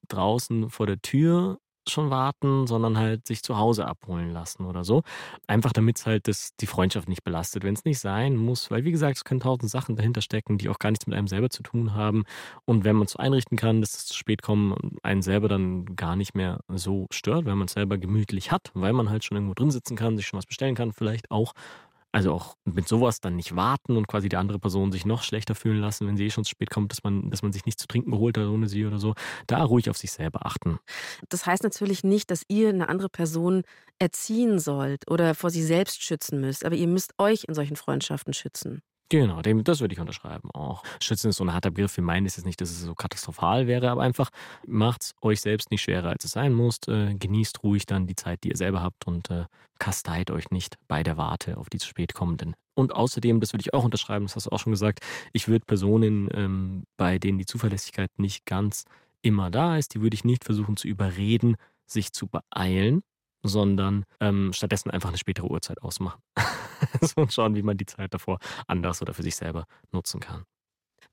draußen 0.07 0.69
vor 0.69 0.87
der 0.87 1.01
Tür 1.01 1.59
schon 1.89 2.09
warten, 2.09 2.67
sondern 2.67 2.97
halt 2.97 3.27
sich 3.27 3.43
zu 3.43 3.57
Hause 3.57 3.87
abholen 3.87 4.31
lassen 4.31 4.65
oder 4.65 4.83
so. 4.83 5.03
Einfach 5.47 5.73
damit 5.73 5.97
es 5.97 6.05
halt 6.05 6.27
das, 6.27 6.55
die 6.59 6.67
Freundschaft 6.67 7.09
nicht 7.09 7.23
belastet, 7.23 7.63
wenn 7.63 7.73
es 7.73 7.85
nicht 7.85 7.99
sein 7.99 8.35
muss. 8.35 8.71
Weil 8.71 8.83
wie 8.85 8.91
gesagt, 8.91 9.17
es 9.17 9.23
können 9.23 9.39
tausend 9.39 9.69
Sachen 9.69 9.95
dahinter 9.95 10.21
stecken, 10.21 10.57
die 10.57 10.69
auch 10.69 10.79
gar 10.79 10.91
nichts 10.91 11.07
mit 11.07 11.15
einem 11.15 11.27
selber 11.27 11.49
zu 11.49 11.63
tun 11.63 11.93
haben. 11.93 12.23
Und 12.65 12.83
wenn 12.83 12.95
man 12.95 13.05
es 13.05 13.11
so 13.13 13.19
einrichten 13.19 13.57
kann, 13.57 13.81
dass 13.81 13.95
es 13.95 14.05
zu 14.05 14.15
spät 14.15 14.41
kommen, 14.41 14.97
einen 15.03 15.21
selber 15.21 15.47
dann 15.47 15.95
gar 15.95 16.15
nicht 16.15 16.35
mehr 16.35 16.59
so 16.67 17.07
stört, 17.11 17.45
weil 17.45 17.55
man 17.55 17.65
es 17.67 17.73
selber 17.73 17.97
gemütlich 17.97 18.51
hat, 18.51 18.71
weil 18.73 18.93
man 18.93 19.09
halt 19.09 19.23
schon 19.23 19.37
irgendwo 19.37 19.53
drin 19.53 19.71
sitzen 19.71 19.95
kann, 19.95 20.17
sich 20.17 20.27
schon 20.27 20.37
was 20.37 20.45
bestellen 20.45 20.75
kann, 20.75 20.91
vielleicht 20.91 21.31
auch. 21.31 21.53
Also 22.13 22.33
auch 22.33 22.55
mit 22.65 22.87
sowas 22.87 23.19
dann 23.19 23.35
nicht 23.35 23.55
warten 23.55 23.97
und 23.97 24.07
quasi 24.07 24.29
die 24.29 24.37
andere 24.37 24.59
Person 24.59 24.91
sich 24.91 25.05
noch 25.05 25.23
schlechter 25.23 25.55
fühlen 25.55 25.79
lassen, 25.79 26.07
wenn 26.07 26.17
sie 26.17 26.25
eh 26.25 26.29
schon 26.31 26.43
zu 26.45 26.51
spät 26.51 26.69
kommt, 26.69 26.91
dass 26.91 27.03
man, 27.03 27.29
dass 27.29 27.41
man 27.43 27.51
sich 27.53 27.65
nicht 27.65 27.79
zu 27.79 27.87
trinken 27.87 28.11
geholt 28.11 28.37
hat 28.37 28.47
ohne 28.47 28.67
sie 28.67 28.85
oder 28.85 28.99
so. 28.99 29.13
Da 29.45 29.63
ruhig 29.63 29.89
auf 29.89 29.97
sich 29.97 30.11
selber 30.11 30.45
achten. 30.45 30.79
Das 31.29 31.45
heißt 31.45 31.63
natürlich 31.63 32.03
nicht, 32.03 32.31
dass 32.31 32.43
ihr 32.47 32.69
eine 32.69 32.89
andere 32.89 33.09
Person 33.09 33.63
erziehen 33.99 34.59
sollt 34.59 35.09
oder 35.09 35.35
vor 35.35 35.49
sie 35.49 35.63
selbst 35.63 36.01
schützen 36.03 36.39
müsst, 36.41 36.65
aber 36.65 36.75
ihr 36.75 36.87
müsst 36.87 37.13
euch 37.17 37.45
in 37.47 37.53
solchen 37.53 37.75
Freundschaften 37.75 38.33
schützen. 38.33 38.81
Genau, 39.09 39.41
dem, 39.41 39.63
das 39.63 39.79
würde 39.79 39.93
ich 39.93 40.01
unterschreiben 40.01 40.51
auch. 40.51 40.83
Schützen 41.01 41.29
ist 41.29 41.37
so 41.37 41.45
ein 41.45 41.53
harter 41.53 41.71
Begriff. 41.71 41.95
Wir 41.95 42.03
meinen 42.03 42.25
es 42.25 42.35
jetzt 42.35 42.45
nicht, 42.45 42.59
dass 42.59 42.69
es 42.69 42.81
so 42.81 42.93
katastrophal 42.93 43.65
wäre, 43.65 43.89
aber 43.89 44.01
einfach 44.01 44.29
macht 44.65 45.01
es 45.01 45.15
euch 45.21 45.39
selbst 45.39 45.71
nicht 45.71 45.81
schwerer, 45.81 46.09
als 46.09 46.25
es 46.25 46.31
sein 46.31 46.53
muss. 46.53 46.79
Äh, 46.87 47.15
genießt 47.15 47.63
ruhig 47.63 47.85
dann 47.85 48.05
die 48.05 48.15
Zeit, 48.15 48.43
die 48.43 48.49
ihr 48.49 48.57
selber 48.57 48.81
habt 48.81 49.07
und 49.07 49.29
äh, 49.29 49.45
kasteit 49.79 50.29
euch 50.29 50.51
nicht 50.51 50.75
bei 50.89 51.03
der 51.03 51.15
Warte 51.15 51.57
auf 51.57 51.69
die 51.69 51.77
zu 51.77 51.87
spät 51.87 52.13
kommenden. 52.13 52.53
Und 52.73 52.93
außerdem, 52.93 53.39
das 53.39 53.53
würde 53.53 53.61
ich 53.61 53.73
auch 53.73 53.85
unterschreiben, 53.85 54.25
das 54.25 54.35
hast 54.35 54.47
du 54.47 54.51
auch 54.51 54.59
schon 54.59 54.73
gesagt, 54.73 54.99
ich 55.31 55.47
würde 55.47 55.65
Personen, 55.65 56.27
ähm, 56.33 56.83
bei 56.97 57.17
denen 57.17 57.37
die 57.37 57.45
Zuverlässigkeit 57.45 58.11
nicht 58.17 58.45
ganz 58.45 58.83
immer 59.21 59.49
da 59.49 59.77
ist, 59.77 59.93
die 59.93 60.01
würde 60.01 60.15
ich 60.15 60.25
nicht 60.25 60.43
versuchen 60.43 60.75
zu 60.75 60.87
überreden, 60.87 61.55
sich 61.85 62.11
zu 62.11 62.27
beeilen, 62.27 63.03
sondern 63.41 64.03
ähm, 64.19 64.51
stattdessen 64.53 64.91
einfach 64.91 65.09
eine 65.09 65.17
spätere 65.17 65.49
Uhrzeit 65.49 65.81
ausmachen. 65.81 66.21
so 67.01 67.21
und 67.21 67.33
schauen, 67.33 67.55
wie 67.55 67.63
man 67.63 67.77
die 67.77 67.85
Zeit 67.85 68.13
davor 68.13 68.39
anders 68.67 69.01
oder 69.01 69.13
für 69.13 69.23
sich 69.23 69.35
selber 69.35 69.65
nutzen 69.91 70.19
kann. 70.19 70.43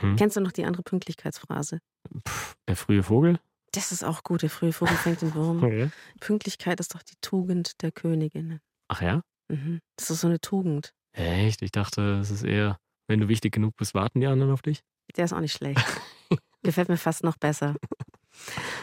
Hm? 0.00 0.16
Kennst 0.16 0.36
du 0.36 0.40
noch 0.40 0.50
die 0.50 0.64
andere 0.64 0.82
Pünktlichkeitsphrase? 0.82 1.78
Pff, 2.26 2.56
der 2.66 2.74
frühe 2.74 3.04
Vogel? 3.04 3.38
Das 3.70 3.92
ist 3.92 4.02
auch 4.02 4.24
gut. 4.24 4.42
Der 4.42 4.50
frühe 4.50 4.72
Vogel 4.72 4.96
fängt 4.96 5.22
den 5.22 5.36
Wurm. 5.36 5.64
Ja. 5.72 5.88
Pünktlichkeit 6.18 6.80
ist 6.80 6.96
doch 6.96 7.04
die 7.04 7.14
Tugend 7.20 7.80
der 7.80 7.92
Königinnen. 7.92 8.58
Ach 8.88 9.02
ja? 9.02 9.22
Mhm. 9.52 9.78
Das 9.94 10.10
ist 10.10 10.22
so 10.22 10.26
eine 10.26 10.40
Tugend. 10.40 10.94
Echt? 11.12 11.62
Ich 11.62 11.70
dachte, 11.70 12.18
es 12.18 12.32
ist 12.32 12.42
eher, 12.42 12.76
wenn 13.06 13.20
du 13.20 13.28
wichtig 13.28 13.52
genug 13.52 13.76
bist, 13.76 13.94
warten 13.94 14.18
die 14.18 14.26
anderen 14.26 14.50
auf 14.50 14.62
dich. 14.62 14.82
Der 15.16 15.26
ist 15.26 15.32
auch 15.32 15.38
nicht 15.38 15.56
schlecht. 15.56 15.80
Gefällt 16.64 16.88
mir 16.88 16.96
fast 16.96 17.22
noch 17.22 17.36
besser. 17.36 17.76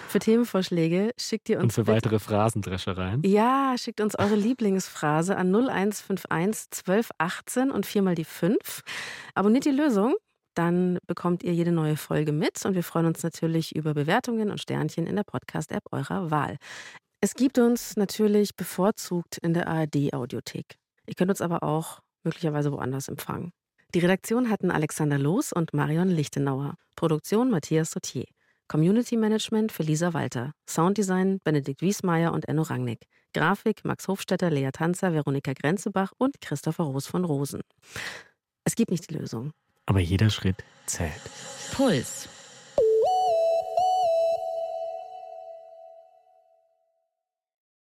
Für 0.07 0.19
Themenvorschläge 0.19 1.11
schickt 1.17 1.49
ihr 1.49 1.57
uns 1.57 1.63
Und 1.63 1.71
für 1.71 1.81
bitte- 1.83 1.95
weitere 1.95 2.19
Phrasendreschereien. 2.19 3.21
Ja, 3.25 3.75
schickt 3.77 4.01
uns 4.01 4.17
eure 4.17 4.35
Lieblingsphrase 4.35 5.35
an 5.37 5.51
0151 5.51 6.69
1218 6.85 7.71
und 7.71 7.85
viermal 7.85 8.15
die 8.15 8.25
5. 8.25 8.81
Abonniert 9.35 9.65
die 9.65 9.71
Lösung, 9.71 10.15
dann 10.55 10.97
bekommt 11.07 11.43
ihr 11.43 11.53
jede 11.53 11.71
neue 11.71 11.95
Folge 11.97 12.31
mit 12.31 12.65
und 12.65 12.73
wir 12.75 12.83
freuen 12.83 13.05
uns 13.05 13.23
natürlich 13.23 13.75
über 13.75 13.93
Bewertungen 13.93 14.49
und 14.51 14.59
Sternchen 14.61 15.05
in 15.07 15.15
der 15.15 15.23
Podcast-App 15.23 15.83
eurer 15.91 16.31
Wahl. 16.31 16.57
Es 17.21 17.33
gibt 17.33 17.59
uns 17.59 17.97
natürlich 17.97 18.55
bevorzugt 18.55 19.37
in 19.41 19.53
der 19.53 19.67
ARD-Audiothek. 19.67 20.75
Ihr 21.05 21.15
könnt 21.15 21.29
uns 21.29 21.41
aber 21.41 21.63
auch 21.63 21.99
möglicherweise 22.23 22.71
woanders 22.71 23.07
empfangen. 23.09 23.51
Die 23.93 23.99
Redaktion 23.99 24.49
hatten 24.49 24.71
Alexander 24.71 25.17
Loos 25.17 25.51
und 25.51 25.73
Marion 25.73 26.09
Lichtenauer. 26.09 26.75
Produktion 26.95 27.49
Matthias 27.49 27.91
Sautier. 27.91 28.25
Community 28.69 29.17
Management 29.17 29.71
für 29.71 29.81
Lisa 29.81 30.13
Walter. 30.13 30.53
Sounddesign 30.69 31.39
Benedikt 31.43 31.81
Wiesmeier 31.81 32.31
und 32.31 32.47
Enno 32.47 32.61
Rangnick. 32.61 33.07
Grafik 33.33 33.83
Max 33.83 34.07
Hofstetter, 34.07 34.51
Lea 34.51 34.69
Tanzer, 34.71 35.11
Veronika 35.11 35.53
Grenzebach 35.53 36.11
und 36.19 36.39
Christopher 36.39 36.83
Roos 36.83 37.07
von 37.07 37.25
Rosen. 37.25 37.61
Es 38.63 38.75
gibt 38.75 38.91
nicht 38.91 39.09
die 39.09 39.15
Lösung. 39.15 39.51
Aber 39.87 39.99
jeder 39.99 40.29
Schritt 40.29 40.57
zählt. 40.85 41.19
Puls. 41.73 42.29